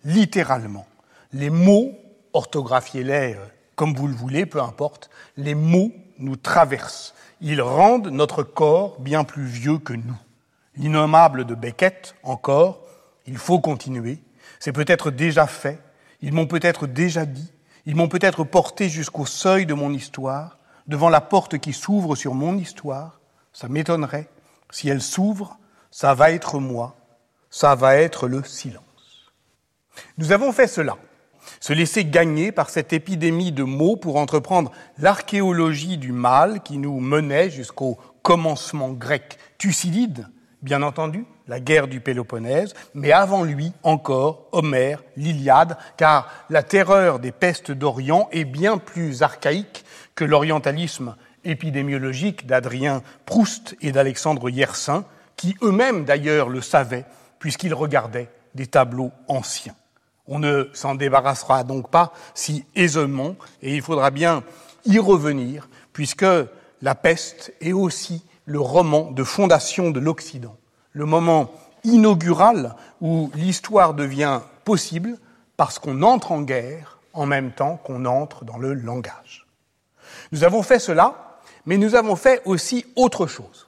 littéralement. 0.03 0.87
Les 1.31 1.49
mots, 1.49 1.97
orthographiez-les 2.33 3.35
euh, 3.35 3.45
comme 3.79 3.93
vous 3.93 4.07
le 4.07 4.13
voulez, 4.13 4.45
peu 4.45 4.61
importe, 4.61 5.09
les 5.37 5.55
mots 5.55 5.93
nous 6.17 6.35
traversent 6.35 7.13
ils 7.41 7.61
rendent 7.61 8.09
notre 8.09 8.43
corps 8.43 8.99
bien 8.99 9.23
plus 9.23 9.45
vieux 9.45 9.77
que 9.77 9.93
nous. 9.93 10.17
L'innommable 10.75 11.45
de 11.45 11.55
Beckett, 11.55 12.15
encore, 12.23 12.81
il 13.25 13.37
faut 13.37 13.59
continuer. 13.59 14.19
C'est 14.59 14.71
peut-être 14.71 15.11
déjà 15.11 15.47
fait, 15.47 15.79
ils 16.21 16.33
m'ont 16.33 16.47
peut-être 16.47 16.87
déjà 16.87 17.25
dit, 17.25 17.51
ils 17.85 17.95
m'ont 17.95 18.07
peut-être 18.07 18.43
porté 18.43 18.89
jusqu'au 18.89 19.25
seuil 19.25 19.65
de 19.65 19.73
mon 19.73 19.93
histoire, 19.93 20.57
devant 20.87 21.09
la 21.09 21.21
porte 21.21 21.59
qui 21.59 21.73
s'ouvre 21.73 22.15
sur 22.15 22.33
mon 22.33 22.57
histoire. 22.57 23.19
Ça 23.53 23.67
m'étonnerait. 23.67 24.29
Si 24.71 24.89
elle 24.89 25.01
s'ouvre, 25.01 25.57
ça 25.91 26.13
va 26.13 26.31
être 26.31 26.59
moi, 26.59 26.95
ça 27.49 27.75
va 27.75 27.95
être 27.95 28.27
le 28.27 28.43
silence. 28.43 28.83
Nous 30.17 30.31
avons 30.31 30.51
fait 30.51 30.67
cela 30.67 30.97
se 31.59 31.73
laisser 31.73 32.05
gagner 32.05 32.51
par 32.51 32.69
cette 32.69 32.93
épidémie 32.93 33.51
de 33.51 33.63
mots 33.63 33.97
pour 33.97 34.17
entreprendre 34.17 34.71
l'archéologie 34.97 35.97
du 35.97 36.11
mal 36.11 36.61
qui 36.61 36.77
nous 36.77 36.99
menait 36.99 37.49
jusqu'au 37.49 37.97
commencement 38.21 38.91
grec 38.91 39.37
Thucydide, 39.57 40.27
bien 40.61 40.83
entendu, 40.83 41.25
la 41.47 41.59
guerre 41.59 41.87
du 41.87 41.99
Péloponnèse, 41.99 42.73
mais 42.93 43.11
avant 43.11 43.43
lui 43.43 43.73
encore 43.83 44.47
Homère, 44.51 45.03
l'Iliade, 45.17 45.77
car 45.97 46.31
la 46.49 46.63
terreur 46.63 47.19
des 47.19 47.31
pestes 47.31 47.71
d'Orient 47.71 48.29
est 48.31 48.45
bien 48.45 48.77
plus 48.77 49.23
archaïque 49.23 49.83
que 50.15 50.23
l'orientalisme 50.23 51.15
épidémiologique 51.43 52.45
d'Adrien 52.45 53.01
Proust 53.25 53.75
et 53.81 53.91
d'Alexandre 53.91 54.49
Yersin, 54.49 55.05
qui 55.35 55.55
eux-mêmes 55.61 56.05
d'ailleurs 56.05 56.49
le 56.49 56.61
savaient, 56.61 57.05
puisqu'ils 57.39 57.73
regardaient 57.73 58.29
des 58.55 58.67
tableaux 58.67 59.11
anciens. 59.27 59.75
On 60.29 60.39
ne 60.39 60.69
s'en 60.73 60.93
débarrassera 60.93 61.63
donc 61.63 61.89
pas 61.89 62.13
si 62.35 62.63
aisément, 62.75 63.35
et 63.63 63.75
il 63.75 63.81
faudra 63.81 64.11
bien 64.11 64.43
y 64.85 64.99
revenir, 64.99 65.67
puisque 65.91 66.25
la 66.81 66.95
peste 66.95 67.51
est 67.59 67.73
aussi 67.73 68.23
le 68.45 68.59
roman 68.59 69.11
de 69.11 69.23
fondation 69.23 69.89
de 69.89 69.99
l'Occident, 69.99 70.55
le 70.93 71.05
moment 71.05 71.51
inaugural 71.83 72.75
où 73.01 73.31
l'histoire 73.33 73.93
devient 73.95 74.41
possible 74.65 75.17
parce 75.57 75.79
qu'on 75.79 76.03
entre 76.03 76.31
en 76.31 76.41
guerre 76.41 76.99
en 77.13 77.25
même 77.25 77.51
temps 77.51 77.77
qu'on 77.77 78.05
entre 78.05 78.45
dans 78.45 78.57
le 78.57 78.73
langage. 78.73 79.47
Nous 80.31 80.43
avons 80.43 80.61
fait 80.61 80.79
cela, 80.79 81.39
mais 81.65 81.77
nous 81.77 81.95
avons 81.95 82.15
fait 82.15 82.41
aussi 82.45 82.85
autre 82.95 83.25
chose. 83.27 83.67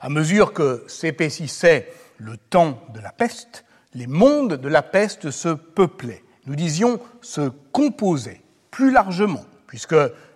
À 0.00 0.10
mesure 0.10 0.52
que 0.52 0.84
s'épaississait 0.86 1.92
le 2.18 2.36
temps 2.36 2.78
de 2.92 3.00
la 3.00 3.10
peste, 3.10 3.64
les 3.94 4.06
mondes 4.06 4.54
de 4.54 4.68
la 4.68 4.82
peste 4.82 5.30
se 5.30 5.48
peuplaient, 5.48 6.24
nous 6.46 6.56
disions 6.56 7.00
se 7.22 7.48
composaient 7.72 8.40
plus 8.70 8.90
largement, 8.90 9.44
puisque 9.66 9.94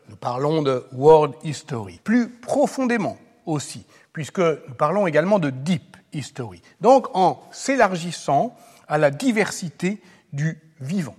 nous 0.09 0.17
parlons 0.17 0.63
de 0.63 0.85
world 0.93 1.35
history, 1.45 2.01
plus 2.03 2.29
profondément 2.29 3.19
aussi, 3.47 3.85
puisque 4.13 4.39
nous 4.39 4.75
parlons 4.77 5.07
également 5.07 5.39
de 5.39 5.51
deep 5.51 5.97
history. 6.13 6.63
Donc 6.81 7.09
en 7.15 7.43
s'élargissant 7.51 8.57
à 8.87 8.99
la 8.99 9.11
diversité 9.11 10.01
du 10.33 10.59
vivant. 10.81 11.17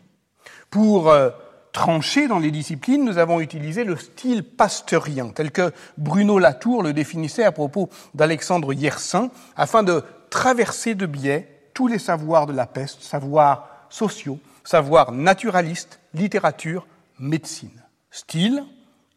Pour 0.69 1.09
euh, 1.09 1.29
trancher 1.71 2.27
dans 2.27 2.39
les 2.39 2.51
disciplines, 2.51 3.03
nous 3.03 3.17
avons 3.17 3.39
utilisé 3.41 3.83
le 3.83 3.95
style 3.95 4.43
pasteurien, 4.43 5.29
tel 5.29 5.51
que 5.51 5.71
Bruno 5.97 6.39
Latour 6.39 6.83
le 6.83 6.93
définissait 6.93 7.43
à 7.43 7.51
propos 7.51 7.89
d'Alexandre 8.13 8.73
Yersin, 8.73 9.29
afin 9.55 9.83
de 9.83 10.03
traverser 10.29 10.95
de 10.95 11.05
biais 11.05 11.58
tous 11.79 11.87
les 11.87 11.97
savoirs 11.97 12.45
de 12.45 12.51
la 12.51 12.65
peste, 12.65 13.01
savoirs 13.03 13.69
sociaux, 13.89 14.37
savoirs 14.65 15.13
naturalistes, 15.13 16.01
littérature, 16.13 16.85
médecine. 17.19 17.81
Style 18.11 18.65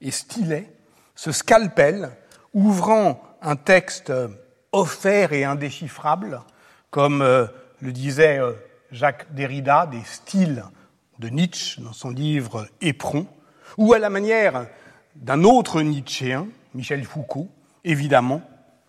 et 0.01 0.13
stylet, 0.13 0.73
ce 1.17 1.33
scalpel, 1.33 2.13
ouvrant 2.55 3.21
un 3.43 3.57
texte 3.57 4.13
offert 4.71 5.33
et 5.33 5.43
indéchiffrable, 5.43 6.41
comme 6.91 7.21
euh, 7.21 7.49
le 7.81 7.91
disait 7.91 8.39
euh, 8.39 8.53
Jacques 8.93 9.35
Derrida, 9.35 9.87
des 9.87 10.05
styles 10.05 10.63
de 11.19 11.31
Nietzsche 11.31 11.83
dans 11.83 11.93
son 11.93 12.11
livre 12.11 12.69
Éperon, 12.81 13.27
ou 13.77 13.93
à 13.93 13.99
la 13.99 14.09
manière 14.09 14.69
d'un 15.17 15.43
autre 15.43 15.83
Nietzschéen, 15.83 16.47
Michel 16.75 17.03
Foucault, 17.03 17.49
évidemment, 17.83 18.41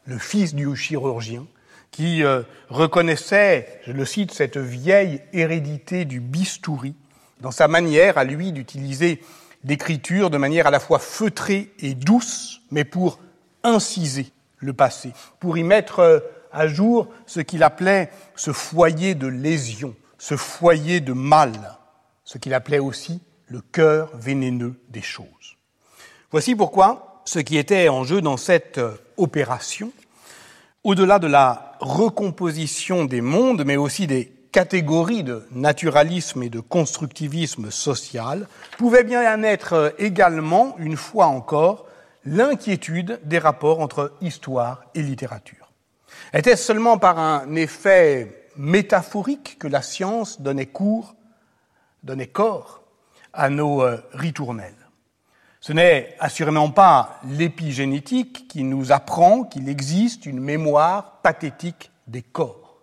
le 0.05 0.19
fils 0.19 0.53
du 0.53 0.75
chirurgien, 0.75 1.47
qui 1.93 2.23
euh, 2.23 2.41
reconnaissait, 2.69 3.79
je 3.85 3.93
le 3.93 4.03
cite, 4.03 4.33
cette 4.33 4.57
vieille 4.57 5.21
hérédité 5.31 6.03
du 6.03 6.19
bistouri 6.19 6.95
dans 7.39 7.51
sa 7.51 7.69
manière 7.69 8.17
à 8.17 8.23
lui 8.23 8.51
d'utiliser 8.51 9.21
l'écriture 9.63 10.29
de 10.29 10.37
manière 10.37 10.67
à 10.67 10.71
la 10.71 10.79
fois 10.79 10.99
feutrée 10.99 11.71
et 11.79 11.93
douce, 11.93 12.61
mais 12.71 12.83
pour 12.83 13.19
inciser 13.63 14.31
le 14.57 14.73
passé, 14.73 15.13
pour 15.39 15.57
y 15.57 15.63
mettre 15.63 15.99
euh, 15.99 16.19
à 16.51 16.67
jour 16.67 17.07
ce 17.27 17.39
qu'il 17.39 17.63
appelait 17.63 18.09
ce 18.35 18.51
foyer 18.51 19.13
de 19.13 19.27
lésion, 19.27 19.95
ce 20.17 20.35
foyer 20.35 20.99
de 20.99 21.13
mal, 21.13 21.77
ce 22.23 22.39
qu'il 22.39 22.55
appelait 22.55 22.79
aussi 22.79 23.21
le 23.47 23.61
cœur 23.61 24.09
vénéneux 24.15 24.75
des 24.89 25.01
choses. 25.03 25.57
Voici 26.31 26.55
pourquoi 26.55 27.21
ce 27.25 27.39
qui 27.39 27.57
était 27.57 27.87
en 27.87 28.03
jeu 28.03 28.19
dans 28.19 28.37
cette 28.37 28.79
euh, 28.79 28.95
opération, 29.17 29.91
au-delà 30.83 31.19
de 31.19 31.27
la 31.27 31.72
recomposition 31.83 33.05
des 33.05 33.21
mondes, 33.21 33.63
mais 33.65 33.77
aussi 33.77 34.07
des 34.07 34.31
catégories 34.51 35.23
de 35.23 35.45
naturalisme 35.51 36.43
et 36.43 36.49
de 36.49 36.59
constructivisme 36.59 37.71
social, 37.71 38.47
pouvait 38.77 39.03
bien 39.03 39.43
être 39.43 39.93
également, 39.97 40.75
une 40.77 40.97
fois 40.97 41.25
encore, 41.25 41.85
l'inquiétude 42.25 43.19
des 43.25 43.39
rapports 43.39 43.81
entre 43.81 44.13
histoire 44.21 44.85
et 44.95 45.01
littérature. 45.01 45.71
Était-ce 46.33 46.63
seulement 46.63 46.97
par 46.97 47.19
un 47.19 47.53
effet 47.55 48.49
métaphorique 48.55 49.57
que 49.59 49.67
la 49.67 49.81
science 49.81 50.41
donnait 50.41 50.67
cours, 50.67 51.15
donnait 52.03 52.27
corps 52.27 52.83
à 53.33 53.49
nos 53.49 53.81
euh, 53.81 53.97
ritournelles? 54.13 54.82
Ce 55.65 55.71
n'est 55.71 56.13
assurément 56.19 56.71
pas 56.71 57.21
l'épigénétique 57.23 58.49
qui 58.49 58.65
nous 58.65 58.91
apprend 58.91 59.45
qu'il 59.45 59.69
existe 59.69 60.25
une 60.25 60.41
mémoire 60.41 61.21
pathétique 61.21 61.89
des 62.05 62.21
corps. 62.21 62.81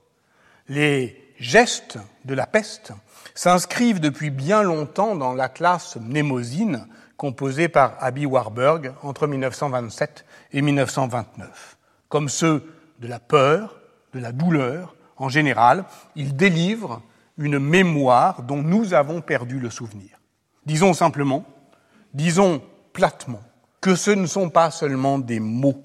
Les 0.66 1.30
gestes 1.38 1.98
de 2.24 2.32
la 2.32 2.46
peste 2.46 2.94
s'inscrivent 3.34 4.00
depuis 4.00 4.30
bien 4.30 4.62
longtemps 4.62 5.14
dans 5.14 5.34
la 5.34 5.50
classe 5.50 5.96
mnémosine 5.96 6.86
composée 7.18 7.68
par 7.68 8.02
Abby 8.02 8.24
Warburg 8.24 8.94
entre 9.02 9.26
1927 9.26 10.24
et 10.52 10.62
1929. 10.62 11.76
Comme 12.08 12.30
ceux 12.30 12.64
de 12.98 13.08
la 13.08 13.20
peur, 13.20 13.78
de 14.14 14.20
la 14.20 14.32
douleur, 14.32 14.96
en 15.18 15.28
général, 15.28 15.84
ils 16.16 16.34
délivrent 16.34 17.02
une 17.36 17.58
mémoire 17.58 18.42
dont 18.42 18.62
nous 18.62 18.94
avons 18.94 19.20
perdu 19.20 19.60
le 19.60 19.68
souvenir. 19.68 20.18
Disons 20.64 20.94
simplement, 20.94 21.44
disons 22.14 22.62
platement, 22.92 23.40
que 23.80 23.94
ce 23.94 24.10
ne 24.10 24.26
sont 24.26 24.50
pas 24.50 24.70
seulement 24.70 25.18
des 25.18 25.40
mots, 25.40 25.82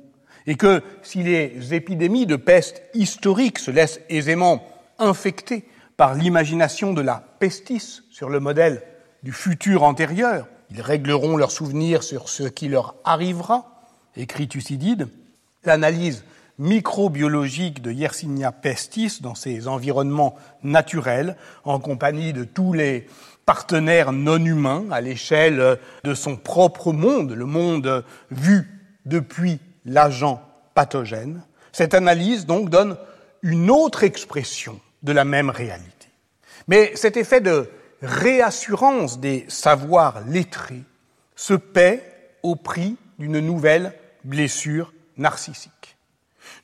et 0.48 0.56
que 0.56 0.82
si 1.02 1.24
les 1.24 1.74
épidémies 1.74 2.26
de 2.26 2.36
peste 2.36 2.84
historiques 2.94 3.60
se 3.60 3.72
laissent 3.72 4.02
aisément 4.10 4.68
infecter 5.00 5.66
par 5.98 6.14
l'imagination 6.14 6.94
de 6.94 7.02
la 7.02 7.24
pestis 7.40 8.02
sur 8.12 8.30
le 8.30 8.40
modèle 8.40 8.84
du 9.24 9.32
futur 9.32 9.84
antérieur, 9.84 10.48
ils 10.72 10.82
régleront 10.82 11.38
leurs 11.38 11.52
souvenirs 11.52 12.04
sur 12.04 12.30
ce 12.30 12.44
qui 12.44 12.68
leur 12.68 12.96
arrivera, 13.04 13.88
écrit 14.16 14.48
Thucydide, 14.48 15.08
l'analyse 15.64 16.24
microbiologique 16.58 17.82
de 17.82 17.92
Yersinia 17.92 18.52
pestis 18.52 19.20
dans 19.22 19.36
ses 19.36 19.68
environnements 19.68 20.36
naturels, 20.64 21.36
en 21.64 21.80
compagnie 21.80 22.34
de 22.34 22.44
tous 22.44 22.74
les 22.74 23.08
partenaires 23.46 24.12
non 24.12 24.44
humains 24.44 24.86
à 24.92 25.02
l'échelle 25.02 25.80
de 26.04 26.14
son 26.14 26.36
propre 26.36 26.94
monde, 26.94 27.32
le 27.32 27.46
monde 27.46 28.04
vu 28.32 28.68
depuis 29.06 29.60
l'agent 29.86 30.42
pathogène. 30.74 31.44
Cette 31.72 31.94
analyse 31.94 32.46
donc 32.46 32.70
donne 32.70 32.98
une 33.42 33.70
autre 33.70 34.04
expression 34.04 34.80
de 35.04 35.12
la 35.12 35.26
même 35.26 35.50
réalité. 35.50 36.08
Mais 36.68 36.92
cet 36.96 37.18
effet 37.18 37.42
de 37.42 37.70
réassurance 38.02 39.20
des 39.20 39.46
savoirs 39.48 40.22
lettrés 40.28 40.84
se 41.36 41.54
paie 41.54 42.04
au 42.44 42.56
prix 42.56 42.98
d'une 43.20 43.40
nouvelle 43.40 43.94
blessure 44.24 44.94
narcissique. 45.18 45.98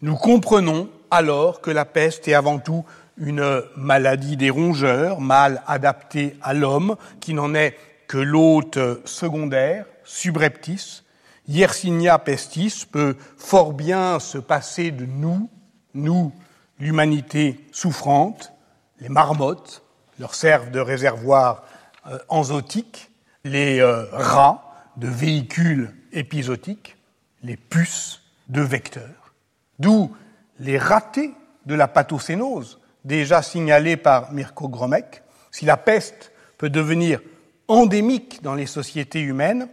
Nous 0.02 0.16
comprenons 0.16 0.90
alors 1.12 1.62
que 1.62 1.72
la 1.72 1.86
peste 1.86 2.28
est 2.28 2.34
avant 2.34 2.60
tout 2.60 2.86
une 3.18 3.64
maladie 3.76 4.38
des 4.38 4.50
rongeurs, 4.50 5.22
mal 5.22 5.62
adaptée 5.68 6.38
à 6.42 6.54
l'homme, 6.54 6.96
qui 7.20 7.34
n'en 7.34 7.54
est 7.54 7.78
que 8.08 8.18
l'hôte 8.18 8.80
secondaire, 9.06 9.86
subreptice. 10.04 11.04
Yersinia 11.48 12.20
pestis 12.20 12.86
peut 12.90 13.16
fort 13.38 13.74
bien 13.74 14.20
se 14.20 14.38
passer 14.38 14.92
de 14.92 15.06
nous, 15.06 15.50
nous, 15.94 16.34
l'humanité 16.80 17.60
souffrante, 17.72 18.54
les 19.00 19.10
marmottes 19.10 19.84
leur 20.20 20.36
servent 20.36 20.72
de 20.72 20.80
réservoir 20.80 21.64
euh, 22.08 22.18
enzotique, 22.30 23.12
les 23.44 23.80
euh, 23.80 24.06
rats 24.12 24.86
de 24.98 25.08
véhicules 25.08 25.94
épisodiques, 26.12 26.98
les 27.44 27.58
puces 27.58 28.22
de 28.50 28.62
vecteurs. 28.62 29.34
D'où 29.80 30.12
les 30.60 30.78
ratés 30.78 31.34
de 31.66 31.76
la 31.76 31.88
pathocénose, 31.88 32.80
déjà 33.06 33.42
signalés 33.42 33.98
par 33.98 34.32
Mirko 34.32 34.68
Gromek. 34.68 35.24
Si 35.52 35.66
la 35.66 35.78
peste 35.78 36.32
peut 36.58 36.70
devenir 36.70 37.20
endémique 37.68 38.42
dans 38.44 38.56
les 38.56 38.66
sociétés 38.66 39.22
humaines, 39.22 39.68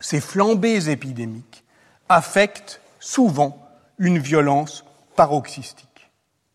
ces 0.00 0.20
flambées 0.20 0.90
épidémiques 0.90 1.64
affectent 2.08 2.80
souvent 3.00 3.66
une 3.98 4.18
violence 4.18 4.84
paroxystique. 5.16 6.10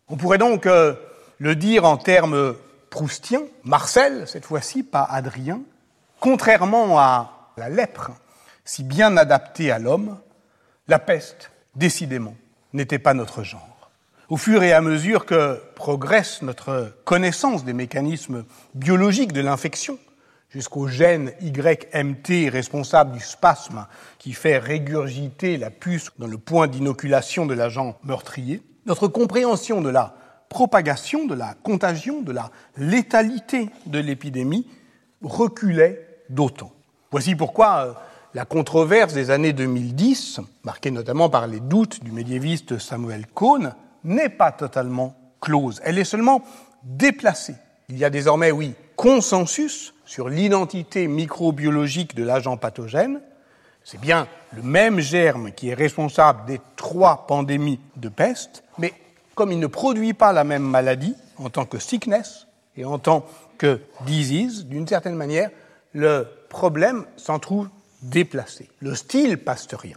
On 0.08 0.16
pourrait 0.16 0.38
donc 0.38 0.66
euh, 0.66 0.94
le 1.38 1.56
dire 1.56 1.84
en 1.84 1.96
termes 1.96 2.54
proustiens, 2.90 3.42
Marcel, 3.64 4.28
cette 4.28 4.44
fois-ci, 4.44 4.82
pas 4.82 5.02
Adrien, 5.02 5.62
contrairement 6.20 6.98
à 6.98 7.52
la 7.56 7.68
lèpre, 7.68 8.12
si 8.64 8.84
bien 8.84 9.16
adaptée 9.16 9.70
à 9.72 9.78
l'homme, 9.78 10.18
la 10.88 10.98
peste, 10.98 11.50
décidément, 11.74 12.34
n'était 12.72 12.98
pas 12.98 13.14
notre 13.14 13.42
genre. 13.42 13.71
Au 14.32 14.38
fur 14.38 14.62
et 14.62 14.72
à 14.72 14.80
mesure 14.80 15.26
que 15.26 15.60
progresse 15.74 16.40
notre 16.40 16.96
connaissance 17.04 17.66
des 17.66 17.74
mécanismes 17.74 18.46
biologiques 18.74 19.34
de 19.34 19.42
l'infection, 19.42 19.98
jusqu'au 20.48 20.86
gène 20.86 21.34
YMT 21.42 22.48
responsable 22.50 23.12
du 23.12 23.20
spasme 23.20 23.86
qui 24.18 24.32
fait 24.32 24.56
régurgiter 24.56 25.58
la 25.58 25.68
puce 25.68 26.08
dans 26.18 26.26
le 26.26 26.38
point 26.38 26.66
d'inoculation 26.66 27.44
de 27.44 27.52
l'agent 27.52 27.98
meurtrier, 28.04 28.62
notre 28.86 29.06
compréhension 29.06 29.82
de 29.82 29.90
la 29.90 30.14
propagation, 30.48 31.26
de 31.26 31.34
la 31.34 31.52
contagion, 31.62 32.22
de 32.22 32.32
la 32.32 32.50
létalité 32.78 33.68
de 33.84 33.98
l'épidémie 33.98 34.66
reculait 35.20 36.08
d'autant. 36.30 36.72
Voici 37.10 37.34
pourquoi 37.34 37.84
euh, 37.84 37.92
la 38.32 38.46
controverse 38.46 39.12
des 39.12 39.30
années 39.30 39.52
2010, 39.52 40.40
marquée 40.64 40.90
notamment 40.90 41.28
par 41.28 41.46
les 41.46 41.60
doutes 41.60 42.02
du 42.02 42.12
médiéviste 42.12 42.78
Samuel 42.78 43.26
Cohn, 43.26 43.74
n'est 44.04 44.28
pas 44.28 44.52
totalement 44.52 45.14
close. 45.40 45.80
Elle 45.84 45.98
est 45.98 46.04
seulement 46.04 46.42
déplacée. 46.82 47.54
Il 47.88 47.98
y 47.98 48.04
a 48.04 48.10
désormais, 48.10 48.50
oui, 48.50 48.74
consensus 48.96 49.94
sur 50.04 50.28
l'identité 50.28 51.08
microbiologique 51.08 52.14
de 52.14 52.24
l'agent 52.24 52.56
pathogène, 52.56 53.20
c'est 53.84 54.00
bien 54.00 54.28
le 54.52 54.62
même 54.62 55.00
germe 55.00 55.52
qui 55.52 55.70
est 55.70 55.74
responsable 55.74 56.46
des 56.46 56.60
trois 56.76 57.26
pandémies 57.26 57.80
de 57.96 58.08
peste, 58.08 58.62
mais 58.78 58.92
comme 59.34 59.50
il 59.50 59.58
ne 59.58 59.66
produit 59.66 60.14
pas 60.14 60.32
la 60.32 60.44
même 60.44 60.62
maladie 60.62 61.16
en 61.38 61.50
tant 61.50 61.64
que 61.64 61.78
sickness 61.78 62.46
et 62.76 62.84
en 62.84 62.98
tant 62.98 63.26
que 63.58 63.80
disease, 64.06 64.66
d'une 64.66 64.86
certaine 64.86 65.14
manière, 65.16 65.50
le 65.92 66.28
problème 66.48 67.06
s'en 67.16 67.38
trouve 67.38 67.68
déplacé. 68.02 68.68
Le 68.80 68.94
style 68.94 69.38
pasteurien 69.38 69.96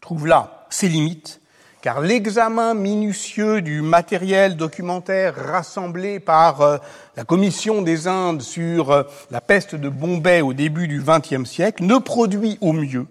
trouve 0.00 0.26
là 0.26 0.66
ses 0.70 0.88
limites, 0.88 1.40
car 1.80 2.00
l'examen 2.00 2.74
minutieux 2.74 3.62
du 3.62 3.82
matériel 3.82 4.56
documentaire 4.56 5.34
rassemblé 5.36 6.20
par 6.20 6.60
euh, 6.60 6.78
la 7.16 7.24
Commission 7.24 7.82
des 7.82 8.08
Indes 8.08 8.42
sur 8.42 8.90
euh, 8.90 9.02
la 9.30 9.40
peste 9.40 9.74
de 9.74 9.88
Bombay 9.88 10.40
au 10.40 10.52
début 10.52 10.88
du 10.88 11.02
XXe 11.02 11.48
siècle 11.48 11.84
ne 11.84 11.98
produit 11.98 12.58
au 12.60 12.72
mieux 12.72 13.06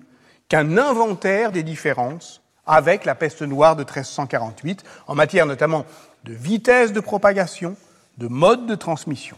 qu'un 0.49 0.78
inventaire 0.78 1.51
des 1.51 1.63
différences 1.63 2.41
avec 2.66 3.05
la 3.05 3.16
peste 3.16 3.41
noire 3.41 3.76
de 3.76 3.84
1348, 3.84 4.84
en 5.07 5.16
matière 5.16 5.45
notamment 5.45 5.86
de 6.24 6.34
vitesse 6.34 6.93
de 6.93 6.99
propagation, 6.99 7.76
de 8.18 8.28
mode 8.28 8.66
de 8.66 8.76
transmission. 8.76 9.38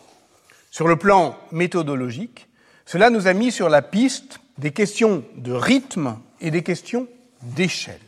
Sur 0.71 0.87
le 0.87 0.95
plan 0.95 1.35
méthodologique, 1.51 2.47
cela 2.85 3.09
nous 3.09 3.27
a 3.27 3.33
mis 3.33 3.51
sur 3.51 3.69
la 3.69 3.81
piste 3.81 4.39
des 4.57 4.71
questions 4.71 5.23
de 5.35 5.51
rythme 5.51 6.17
et 6.39 6.51
des 6.51 6.63
questions 6.63 7.07
d'échelle. 7.41 7.99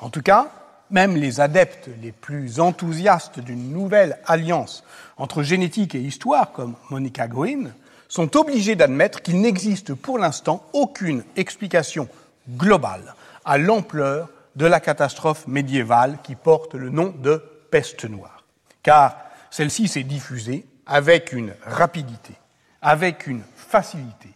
En 0.00 0.10
tout 0.10 0.22
cas, 0.22 0.50
même 0.90 1.16
les 1.16 1.40
adeptes 1.40 1.88
les 2.02 2.12
plus 2.12 2.60
enthousiastes 2.60 3.40
d'une 3.40 3.72
nouvelle 3.72 4.18
alliance 4.26 4.84
entre 5.16 5.42
génétique 5.42 5.94
et 5.94 6.00
histoire, 6.00 6.52
comme 6.52 6.74
Monica 6.90 7.26
Green, 7.26 7.72
sont 8.08 8.36
obligés 8.36 8.76
d'admettre 8.76 9.22
qu'il 9.22 9.40
n'existe 9.40 9.94
pour 9.94 10.18
l'instant 10.18 10.64
aucune 10.72 11.24
explication 11.36 12.08
globale 12.48 13.14
à 13.44 13.58
l'ampleur 13.58 14.28
de 14.54 14.66
la 14.66 14.80
catastrophe 14.80 15.46
médiévale 15.46 16.18
qui 16.22 16.34
porte 16.34 16.74
le 16.74 16.90
nom 16.90 17.14
de 17.18 17.42
peste 17.70 18.04
noire. 18.04 18.44
Car 18.82 19.16
celle-ci 19.50 19.88
s'est 19.88 20.04
diffusée 20.04 20.66
avec 20.86 21.32
une 21.32 21.52
rapidité, 21.64 22.34
avec 22.80 23.26
une 23.26 23.42
facilité, 23.56 24.28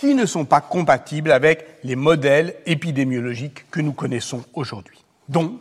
qui 0.00 0.14
ne 0.14 0.24
sont 0.24 0.46
pas 0.46 0.62
compatibles 0.62 1.30
avec 1.30 1.66
les 1.84 1.94
modèles 1.94 2.54
épidémiologiques 2.64 3.70
que 3.70 3.82
nous 3.82 3.92
connaissons 3.92 4.42
aujourd'hui. 4.54 5.04
Donc, 5.28 5.60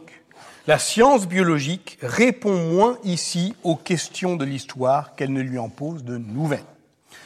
la 0.66 0.80
science 0.80 1.28
biologique 1.28 1.98
répond 2.02 2.56
moins 2.56 2.98
ici 3.04 3.54
aux 3.64 3.76
questions 3.76 4.38
de 4.38 4.46
l'histoire 4.46 5.16
qu'elle 5.16 5.34
ne 5.34 5.42
lui 5.42 5.60
en 5.60 5.68
pose 5.68 6.06
de 6.06 6.18
nouvelles. 6.18 6.64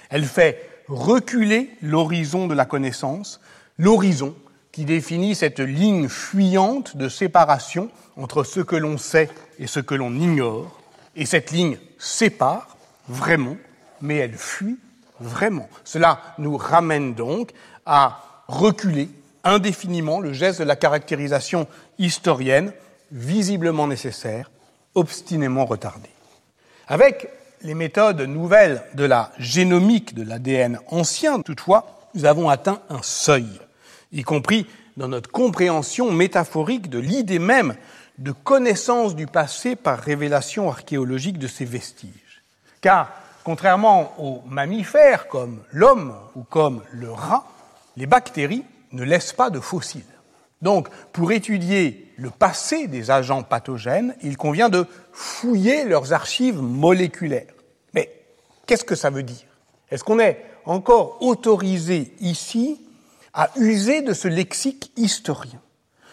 Elle 0.09 0.25
fait 0.25 0.67
reculer 0.87 1.69
l'horizon 1.83 2.47
de 2.47 2.55
la 2.55 2.65
connaissance, 2.65 3.39
l'horizon 3.77 4.33
qui 4.71 4.83
définit 4.83 5.35
cette 5.35 5.59
ligne 5.59 6.09
fuyante 6.09 6.97
de 6.97 7.09
séparation 7.09 7.91
entre 8.17 8.43
ce 8.43 8.59
que 8.59 8.75
l'on 8.75 8.97
sait 8.97 9.29
et 9.59 9.67
ce 9.67 9.79
que 9.79 9.93
l'on 9.93 10.15
ignore. 10.15 10.81
Et 11.15 11.27
cette 11.27 11.51
ligne 11.51 11.77
sépare 11.99 12.75
vraiment, 13.07 13.57
mais 14.01 14.15
elle 14.15 14.33
fuit 14.33 14.79
vraiment. 15.19 15.69
Cela 15.83 16.19
nous 16.37 16.57
ramène 16.57 17.13
donc 17.13 17.51
à 17.85 18.43
reculer 18.47 19.09
indéfiniment 19.43 20.19
le 20.19 20.33
geste 20.33 20.59
de 20.59 20.65
la 20.65 20.75
caractérisation 20.75 21.67
historienne 21.97 22.73
visiblement 23.11 23.87
nécessaire, 23.87 24.49
obstinément 24.95 25.65
retardé. 25.65 26.09
Avec 26.87 27.29
les 27.61 27.73
méthodes 27.73 28.21
nouvelles 28.21 28.83
de 28.95 29.05
la 29.05 29.31
génomique 29.37 30.15
de 30.15 30.23
l'ADN 30.23 30.79
ancien, 30.89 31.41
toutefois, 31.41 32.09
nous 32.13 32.25
avons 32.25 32.49
atteint 32.49 32.81
un 32.89 33.01
seuil, 33.01 33.47
y 34.11 34.23
compris 34.23 34.67
dans 34.97 35.07
notre 35.07 35.31
compréhension 35.31 36.11
métaphorique 36.11 36.89
de 36.89 36.99
l'idée 36.99 37.39
même 37.39 37.75
de 38.19 38.31
connaissance 38.31 39.15
du 39.15 39.25
passé 39.25 39.75
par 39.75 39.99
révélation 39.99 40.69
archéologique 40.69 41.39
de 41.39 41.47
ces 41.47 41.65
vestiges. 41.65 42.43
Car, 42.81 43.11
contrairement 43.43 44.13
aux 44.19 44.41
mammifères 44.47 45.27
comme 45.27 45.63
l'homme 45.71 46.15
ou 46.35 46.43
comme 46.43 46.81
le 46.91 47.11
rat, 47.11 47.45
les 47.97 48.05
bactéries 48.05 48.63
ne 48.91 49.03
laissent 49.03 49.33
pas 49.33 49.49
de 49.49 49.59
fossiles. 49.59 50.03
Donc, 50.61 50.87
pour 51.11 51.31
étudier 51.31 52.13
le 52.15 52.29
passé 52.29 52.87
des 52.87 53.11
agents 53.11 53.43
pathogènes, 53.43 54.15
il 54.21 54.37
convient 54.37 54.69
de 54.69 54.87
fouiller 55.11 55.83
leurs 55.83 56.13
archives 56.13 56.61
moléculaires. 56.61 57.53
Mais 57.93 58.09
qu'est-ce 58.65 58.85
que 58.85 58.95
ça 58.95 59.09
veut 59.09 59.23
dire? 59.23 59.45
Est-ce 59.91 60.03
qu'on 60.03 60.19
est 60.19 60.43
encore 60.65 61.17
autorisé 61.21 62.13
ici 62.21 62.79
à 63.33 63.49
user 63.57 64.01
de 64.01 64.13
ce 64.13 64.29
lexique 64.29 64.93
historien? 64.95 65.59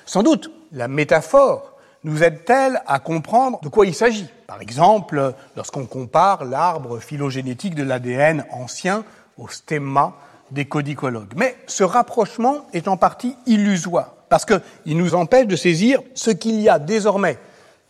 Sans 0.05 0.25
doute, 0.25 0.51
la 0.73 0.89
métaphore 0.89 1.70
nous 2.05 2.23
aide-t-elle 2.23 2.83
à 2.87 2.99
comprendre 2.99 3.61
de 3.61 3.69
quoi 3.69 3.87
il 3.87 3.95
s'agit? 3.95 4.29
Par 4.47 4.61
exemple, 4.61 5.35
lorsqu'on 5.57 5.87
compare 5.87 6.45
l'arbre 6.45 6.99
phylogénétique 6.99 7.75
de 7.75 7.83
l'ADN 7.83 8.45
ancien 8.51 9.05
au 9.37 9.49
stemma 9.49 10.15
des 10.51 10.65
codicologues. 10.65 11.33
Mais 11.37 11.57
ce 11.67 11.85
rapprochement 11.85 12.67
est 12.73 12.89
en 12.89 12.97
partie 12.97 13.37
illusoire 13.47 14.15
parce 14.29 14.45
qu'il 14.45 14.97
nous 14.97 15.15
empêche 15.15 15.47
de 15.47 15.57
saisir 15.57 16.01
ce 16.15 16.31
qu'il 16.31 16.61
y 16.61 16.69
a 16.69 16.79
désormais 16.79 17.39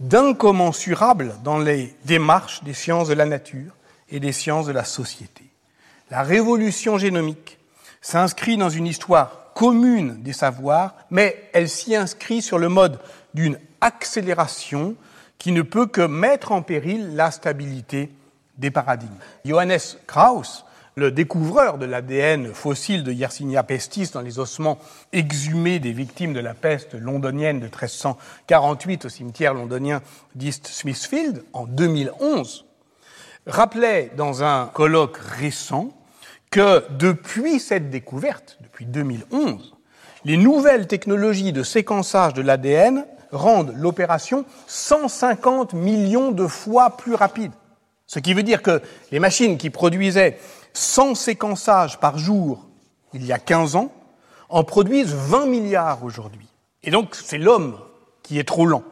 d'incommensurable 0.01 1.35
dans 1.45 1.59
les 1.59 1.95
démarches 2.07 2.65
des 2.65 2.75
sciences 2.75 3.09
de 3.09 3.15
la 3.15 3.27
nature 3.27 3.73
et 4.09 4.19
des 4.19 4.33
sciences 4.33 4.67
de 4.67 4.73
la 4.73 4.85
société. 4.85 5.45
La 6.11 6.23
révolution 6.23 6.99
génomique 6.99 7.59
s'inscrit 8.01 8.57
dans 8.57 8.71
une 8.71 8.87
histoire 8.87 9.53
commune 9.55 10.23
des 10.23 10.33
savoirs, 10.33 10.95
mais 11.11 11.51
elle 11.53 11.69
s'y 11.69 11.95
inscrit 11.95 12.41
sur 12.41 12.59
le 12.59 12.69
mode 12.69 12.99
d'une 13.35 13.59
accélération 13.81 14.97
qui 15.39 15.53
ne 15.53 15.63
peut 15.63 15.87
que 15.87 16.03
mettre 16.03 16.53
en 16.53 16.63
péril 16.63 17.15
la 17.15 17.31
stabilité 17.31 18.11
des 18.59 18.71
paradigmes. 18.71 19.17
Johannes 19.45 19.79
Krauss 20.07 20.65
le 20.97 21.11
découvreur 21.11 21.79
de 21.79 21.87
l'ADN 21.87 22.53
fossile 22.53 23.05
de 23.05 23.13
Yersinia 23.13 23.63
pestis 23.63 24.11
dans 24.13 24.21
les 24.21 24.39
ossements 24.39 24.79
exhumés 25.13 25.79
des 25.79 25.93
victimes 25.93 26.35
de 26.35 26.41
la 26.41 26.53
peste 26.53 26.95
londonienne 26.95 27.59
de 27.61 27.67
1348 27.67 29.05
au 29.05 29.09
cimetière 29.09 29.55
londonien 29.55 30.03
d'East 30.35 30.67
Smithfield 30.67 31.45
en 31.53 31.67
2011, 31.67 32.67
rappelait 33.47 34.11
dans 34.17 34.43
un 34.43 34.67
colloque 34.67 35.17
récent 35.17 35.91
que 36.51 36.85
depuis 36.91 37.61
cette 37.61 37.89
découverte, 37.91 38.59
depuis 38.61 38.85
2011, 38.85 39.75
les 40.25 40.37
nouvelles 40.37 40.87
technologies 40.87 41.53
de 41.53 41.63
séquençage 41.63 42.35
de 42.35 42.43
l'ADN 42.43 43.07
rendent 43.33 43.75
l'opération 43.77 44.45
150 44.67 45.75
millions 45.75 46.33
de 46.33 46.47
fois 46.47 46.97
plus 46.97 47.15
rapide. 47.15 47.53
Ce 48.07 48.19
qui 48.19 48.35
veut 48.35 48.43
dire 48.43 48.63
que 48.63 48.83
les 49.13 49.21
machines 49.21 49.57
qui 49.57 49.71
produisaient 49.71 50.39
100 50.73 51.15
séquençages 51.15 52.01
par 52.01 52.19
jour 52.19 52.67
il 53.13 53.25
y 53.25 53.33
a 53.33 53.39
15 53.39 53.77
ans 53.77 53.93
en 54.49 54.65
produisent 54.65 55.15
20 55.15 55.47
milliards 55.47 56.05
aujourd'hui. 56.05 56.47
Et 56.83 56.91
donc 56.91 57.15
c'est 57.15 57.39
l'homme 57.39 57.79
qui 58.23 58.39
est 58.39 58.45
trop 58.45 58.67
lent. 58.67 58.83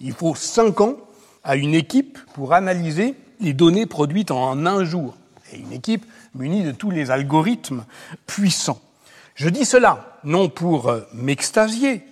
Il 0.00 0.12
faut 0.12 0.34
5 0.34 0.80
ans 0.80 0.96
à 1.44 1.56
une 1.56 1.74
équipe 1.74 2.18
pour 2.34 2.52
analyser 2.52 3.14
les 3.40 3.52
données 3.52 3.86
produites 3.86 4.30
en 4.30 4.66
un 4.66 4.84
jour. 4.84 5.16
Et 5.52 5.58
une 5.58 5.72
équipe 5.72 6.06
munie 6.34 6.62
de 6.62 6.72
tous 6.72 6.90
les 6.90 7.10
algorithmes 7.10 7.84
puissants. 8.26 8.80
Je 9.34 9.48
dis 9.48 9.64
cela 9.64 10.18
non 10.24 10.48
pour 10.48 10.88
euh, 10.88 11.00
m'extasier, 11.12 12.02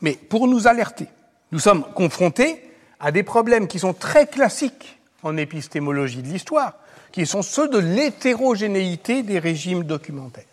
mais 0.00 0.12
pour 0.12 0.46
nous 0.46 0.66
alerter. 0.66 1.08
Nous 1.56 1.60
sommes 1.60 1.84
confrontés 1.94 2.62
à 3.00 3.10
des 3.10 3.22
problèmes 3.22 3.66
qui 3.66 3.78
sont 3.78 3.94
très 3.94 4.26
classiques 4.26 4.98
en 5.22 5.38
épistémologie 5.38 6.20
de 6.20 6.28
l'histoire, 6.28 6.74
qui 7.12 7.24
sont 7.24 7.40
ceux 7.40 7.66
de 7.66 7.78
l'hétérogénéité 7.78 9.22
des 9.22 9.38
régimes 9.38 9.82
documentaires, 9.82 10.44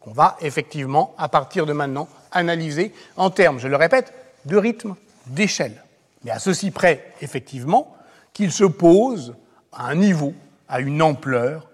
qu'on 0.00 0.12
va 0.12 0.38
effectivement, 0.40 1.14
à 1.18 1.28
partir 1.28 1.66
de 1.66 1.74
maintenant, 1.74 2.08
analyser 2.32 2.94
en 3.18 3.28
termes, 3.28 3.58
je 3.58 3.68
le 3.68 3.76
répète, 3.76 4.14
de 4.46 4.56
rythme, 4.56 4.96
d'échelle. 5.26 5.84
Mais 6.24 6.30
à 6.30 6.38
ceci 6.38 6.70
près, 6.70 7.12
effectivement, 7.20 7.94
qu'ils 8.32 8.52
se 8.52 8.64
posent 8.64 9.34
à 9.70 9.88
un 9.88 9.96
niveau, 9.96 10.32
à 10.66 10.80
une 10.80 11.02
ampleur 11.02 11.68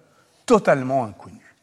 totalement 0.47 1.05
inconnue. 1.05 1.55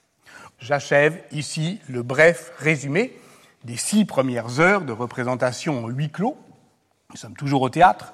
J'achève 0.60 1.22
ici 1.34 1.82
le 1.90 2.04
bref 2.04 2.54
résumé 2.58 3.20
des 3.66 3.76
six 3.76 4.06
premières 4.06 4.62
heures 4.62 4.84
de 4.84 4.94
représentation 4.94 5.84
en 5.84 5.90
huis 5.90 6.10
clos. 6.10 6.38
Nous 7.12 7.18
sommes 7.18 7.36
toujours 7.36 7.62
au 7.62 7.70
théâtre, 7.70 8.14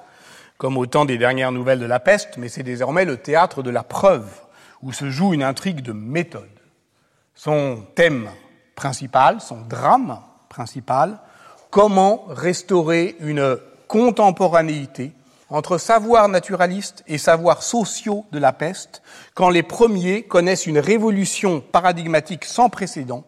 comme 0.56 0.76
au 0.76 0.86
temps 0.86 1.04
des 1.04 1.18
dernières 1.18 1.52
nouvelles 1.52 1.78
de 1.78 1.86
la 1.86 2.00
peste, 2.00 2.36
mais 2.36 2.48
c'est 2.48 2.64
désormais 2.64 3.04
le 3.04 3.16
théâtre 3.16 3.62
de 3.62 3.70
la 3.70 3.84
preuve, 3.84 4.28
où 4.82 4.92
se 4.92 5.08
joue 5.08 5.34
une 5.34 5.44
intrigue 5.44 5.82
de 5.82 5.92
méthode. 5.92 6.48
Son 7.36 7.84
thème 7.94 8.28
principal, 8.74 9.40
son 9.40 9.60
drame 9.60 10.18
principal, 10.48 11.20
comment 11.70 12.24
restaurer 12.28 13.14
une 13.20 13.56
contemporanéité 13.86 15.12
entre 15.48 15.78
savoirs 15.78 16.28
naturalistes 16.28 17.04
et 17.06 17.18
savoirs 17.18 17.62
sociaux 17.62 18.26
de 18.32 18.40
la 18.40 18.52
peste, 18.52 19.02
quand 19.34 19.48
les 19.48 19.62
premiers 19.62 20.24
connaissent 20.24 20.66
une 20.66 20.80
révolution 20.80 21.60
paradigmatique 21.60 22.44
sans 22.44 22.68
précédent, 22.68 23.24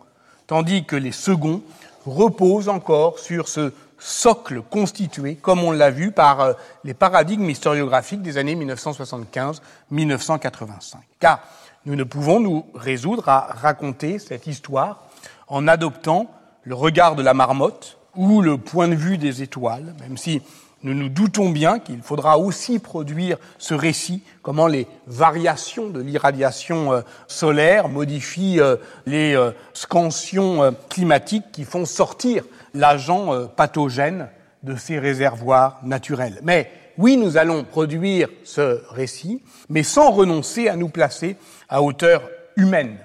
tandis 0.48 0.84
que 0.84 0.96
les 0.96 1.12
seconds 1.12 1.62
reposent 2.06 2.68
encore 2.68 3.20
sur 3.20 3.48
ce 3.48 3.72
socle 4.00 4.62
constitué, 4.62 5.36
comme 5.36 5.62
on 5.62 5.70
l'a 5.70 5.90
vu, 5.90 6.10
par 6.10 6.40
euh, 6.40 6.54
les 6.82 6.94
paradigmes 6.94 7.48
historiographiques 7.48 8.22
des 8.22 8.38
années 8.38 8.56
1975-1985. 8.56 10.96
Car 11.20 11.40
nous 11.84 11.94
ne 11.94 12.04
pouvons 12.04 12.40
nous 12.40 12.66
résoudre 12.74 13.28
à 13.28 13.40
raconter 13.40 14.18
cette 14.18 14.46
histoire 14.46 15.02
en 15.46 15.68
adoptant 15.68 16.30
le 16.64 16.74
regard 16.74 17.14
de 17.14 17.22
la 17.22 17.34
marmotte 17.34 17.98
ou 18.16 18.42
le 18.42 18.58
point 18.58 18.88
de 18.88 18.94
vue 18.94 19.18
des 19.18 19.42
étoiles, 19.42 19.94
même 20.00 20.16
si 20.16 20.42
nous 20.82 20.94
nous 20.94 21.10
doutons 21.10 21.50
bien 21.50 21.78
qu'il 21.78 22.00
faudra 22.00 22.38
aussi 22.38 22.78
produire 22.78 23.36
ce 23.58 23.74
récit, 23.74 24.22
comment 24.40 24.66
les 24.66 24.86
variations 25.06 25.90
de 25.90 26.00
l'irradiation 26.00 26.92
euh, 26.92 27.02
solaire 27.28 27.88
modifient 27.88 28.60
euh, 28.60 28.76
les 29.04 29.36
scansions 29.74 30.74
climatiques 30.88 31.52
qui 31.52 31.64
font 31.64 31.84
sortir 31.84 32.44
l'agent 32.74 33.32
euh, 33.32 33.46
pathogène 33.46 34.28
de 34.62 34.76
ces 34.76 34.98
réservoirs 34.98 35.80
naturels. 35.82 36.40
Mais 36.42 36.70
oui, 36.98 37.16
nous 37.16 37.36
allons 37.36 37.64
produire 37.64 38.28
ce 38.44 38.82
récit, 38.90 39.42
mais 39.68 39.82
sans 39.82 40.10
renoncer 40.10 40.68
à 40.68 40.76
nous 40.76 40.88
placer 40.88 41.36
à 41.68 41.82
hauteur 41.82 42.22
humaine, 42.56 42.98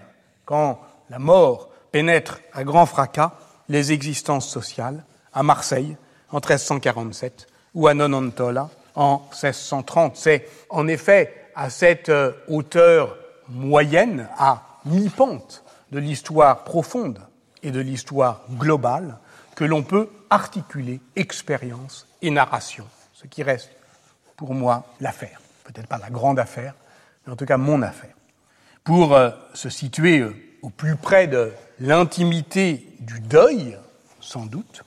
quand 0.44 0.80
la 1.10 1.20
mort 1.20 1.70
pénètre 1.92 2.42
à 2.54 2.64
grand 2.64 2.86
fracas 2.86 3.34
les 3.70 3.92
existences 3.92 4.50
sociales 4.50 5.04
à 5.34 5.44
Marseille 5.44 5.96
en 6.30 6.38
1347 6.38 7.48
ou 7.74 7.88
à 7.88 7.94
Nonantola 7.94 8.70
en 8.96 9.22
1630. 9.32 10.16
C'est 10.16 10.48
en 10.70 10.88
effet 10.88 11.34
à 11.56 11.70
cette 11.70 12.10
euh, 12.10 12.32
hauteur 12.48 13.16
moyenne, 13.50 14.28
à 14.38 14.64
mi-pente 14.86 15.64
de 15.92 16.00
l'histoire 16.00 16.64
profonde 16.64 17.20
et 17.64 17.72
de 17.72 17.80
l'histoire 17.80 18.42
globale, 18.52 19.20
que 19.56 19.64
l'on 19.64 19.84
peut 19.84 20.10
articuler 20.30 21.00
expérience 21.16 22.08
et 22.22 22.30
narration, 22.30 22.86
ce 23.14 23.26
qui 23.28 23.42
reste 23.42 23.72
pour 24.36 24.54
moi 24.54 24.86
l'affaire. 25.00 25.42
Peut-être 25.64 25.88
pas 25.88 25.98
la 25.98 26.10
grande 26.10 26.40
affaire, 26.40 26.76
mais 27.26 27.34
en 27.34 27.36
tout 27.36 27.46
cas 27.46 27.58
mon 27.58 27.82
affaire. 27.82 28.14
Pour 28.84 29.16
euh, 29.16 29.32
se 29.54 29.70
situer 29.70 30.20
euh, 30.20 30.36
au 30.62 30.70
plus 30.70 30.96
près 30.96 31.28
de 31.28 31.52
l'intimité 31.80 32.88
du 33.00 33.20
deuil, 33.20 33.78
sans 34.20 34.46
doute, 34.46 34.84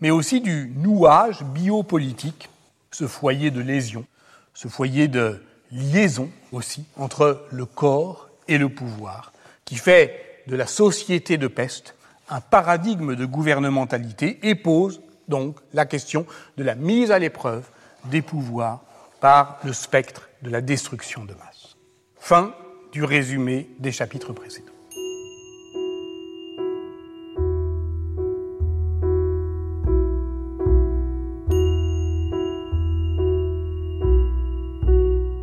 mais 0.00 0.10
aussi 0.10 0.40
du 0.40 0.72
nouage 0.76 1.42
biopolitique, 1.42 2.48
ce 2.90 3.06
foyer 3.06 3.50
de 3.50 3.60
lésion, 3.60 4.06
ce 4.54 4.68
foyer 4.68 5.08
de 5.08 5.42
liaison 5.72 6.30
aussi 6.52 6.86
entre 6.96 7.46
le 7.50 7.66
corps 7.66 8.28
et 8.46 8.58
le 8.58 8.68
pouvoir, 8.68 9.32
qui 9.64 9.76
fait 9.76 10.42
de 10.46 10.56
la 10.56 10.66
société 10.66 11.36
de 11.36 11.48
peste 11.48 11.93
un 12.28 12.40
paradigme 12.40 13.16
de 13.16 13.24
gouvernementalité 13.26 14.38
et 14.42 14.54
pose 14.54 15.02
donc 15.28 15.58
la 15.72 15.86
question 15.86 16.26
de 16.56 16.64
la 16.64 16.74
mise 16.74 17.10
à 17.10 17.18
l'épreuve 17.18 17.68
des 18.06 18.22
pouvoirs 18.22 18.82
par 19.20 19.58
le 19.64 19.72
spectre 19.72 20.28
de 20.42 20.50
la 20.50 20.60
destruction 20.60 21.24
de 21.24 21.34
masse. 21.34 21.76
Fin 22.16 22.54
du 22.92 23.04
résumé 23.04 23.70
des 23.78 23.92
chapitres 23.92 24.32
précédents. 24.32 24.73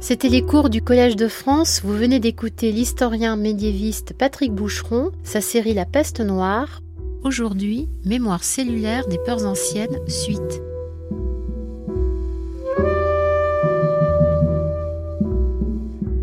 C'était 0.04 0.30
les 0.30 0.42
cours 0.42 0.72
du 0.72 0.82
Collège 0.82 1.16
de 1.16 1.28
France. 1.28 1.82
Vous 1.84 1.96
venez 1.96 2.20
d'écouter 2.20 2.72
l'historien 2.72 3.36
médiéviste 3.36 4.14
Patrick 4.18 4.52
Boucheron, 4.52 5.12
sa 5.22 5.42
série 5.42 5.76
La 5.76 5.86
peste 5.86 6.22
noire. 6.22 6.82
Aujourd'hui, 7.24 7.88
Mémoire 8.04 8.44
cellulaire 8.44 9.06
des 9.08 9.20
peurs 9.20 9.46
anciennes, 9.46 10.00
suite. 10.08 10.60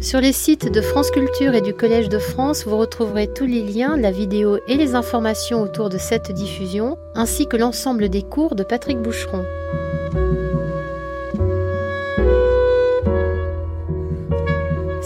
Sur 0.00 0.20
les 0.20 0.32
sites 0.32 0.72
de 0.72 0.80
France 0.80 1.12
Culture 1.12 1.54
et 1.54 1.60
du 1.60 1.72
Collège 1.72 2.08
de 2.08 2.18
France, 2.18 2.66
vous 2.66 2.76
retrouverez 2.76 3.32
tous 3.32 3.46
les 3.46 3.62
liens, 3.62 3.96
la 3.96 4.10
vidéo 4.10 4.58
et 4.66 4.76
les 4.76 4.96
informations 4.96 5.62
autour 5.62 5.88
de 5.88 5.98
cette 5.98 6.32
diffusion, 6.32 6.96
ainsi 7.14 7.46
que 7.46 7.56
l'ensemble 7.56 8.08
des 8.08 8.22
cours 8.22 8.56
de 8.56 8.64
Patrick 8.64 8.98
Boucheron. 8.98 9.44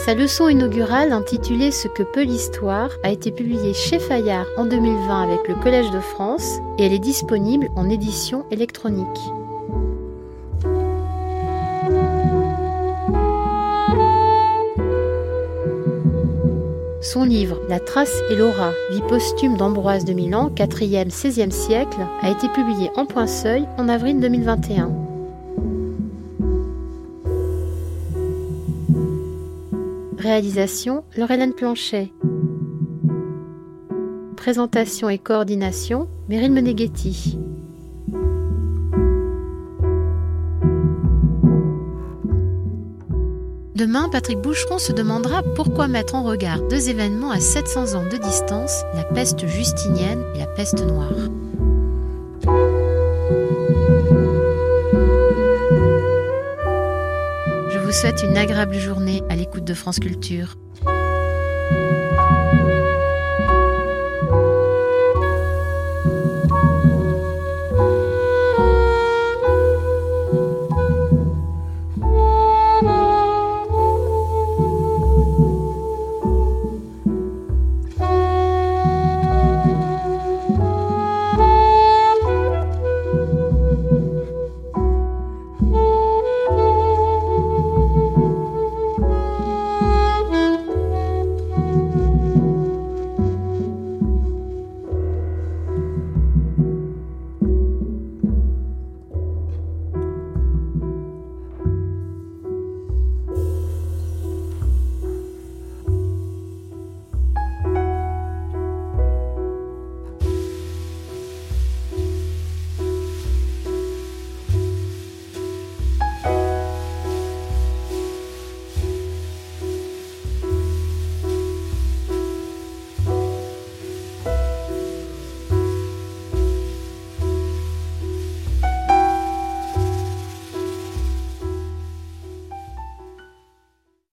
Sa 0.05 0.14
leçon 0.14 0.48
inaugurale 0.48 1.12
intitulée 1.12 1.70
Ce 1.70 1.86
que 1.86 2.03
peut 2.03 2.24
l'histoire 2.24 2.90
a 3.05 3.11
été 3.11 3.30
publiée 3.30 3.72
chez 3.72 4.00
Fayard 4.00 4.46
en 4.57 4.64
2020 4.64 5.22
avec 5.22 5.46
le 5.46 5.55
Collège 5.55 5.92
de 5.92 6.00
France 6.00 6.59
et 6.76 6.86
elle 6.86 6.92
est 6.92 6.98
disponible 6.98 7.68
en 7.76 7.88
édition 7.88 8.44
électronique. 8.50 9.07
Son 17.00 17.22
livre 17.22 17.61
La 17.68 17.78
trace 17.78 18.18
et 18.28 18.34
l'aura, 18.34 18.72
vie 18.90 19.03
posthume 19.09 19.57
d'Ambroise 19.57 20.05
de 20.05 20.14
Milan, 20.14 20.50
4e, 20.57 21.11
16e 21.11 21.53
siècle, 21.53 22.00
a 22.22 22.30
été 22.30 22.48
publié 22.48 22.90
en 22.96 23.07
point 23.07 23.28
seuil 23.28 23.68
en 23.78 23.88
avril 23.88 24.18
2021. 24.18 25.01
Réalisation 30.23 31.03
Laurelène 31.16 31.53
Planchet. 31.53 32.12
Présentation 34.37 35.09
et 35.09 35.18
coordination 35.18 36.09
Meryl 36.29 36.53
Meneghetti. 36.53 37.41
Demain, 43.75 44.09
Patrick 44.11 44.39
Boucheron 44.39 44.79
se 44.79 44.93
demandera 44.93 45.43
pourquoi 45.57 45.89
mettre 45.89 46.14
en 46.14 46.23
regard 46.23 46.62
deux 46.68 46.89
événements 46.89 47.33
à 47.33 47.41
700 47.41 47.97
ans 47.97 48.09
de 48.09 48.16
distance, 48.16 48.85
la 48.95 49.03
peste 49.03 49.45
justinienne 49.49 50.23
et 50.37 50.39
la 50.39 50.47
peste 50.47 50.87
noire. 50.87 51.11
Vous 57.93 57.99
souhaite 57.99 58.22
une 58.22 58.38
agréable 58.38 58.78
journée 58.78 59.22
à 59.28 59.36
l'écoute 59.36 59.64
de 59.64 59.74
France 59.74 60.01
Culture. 60.01 60.57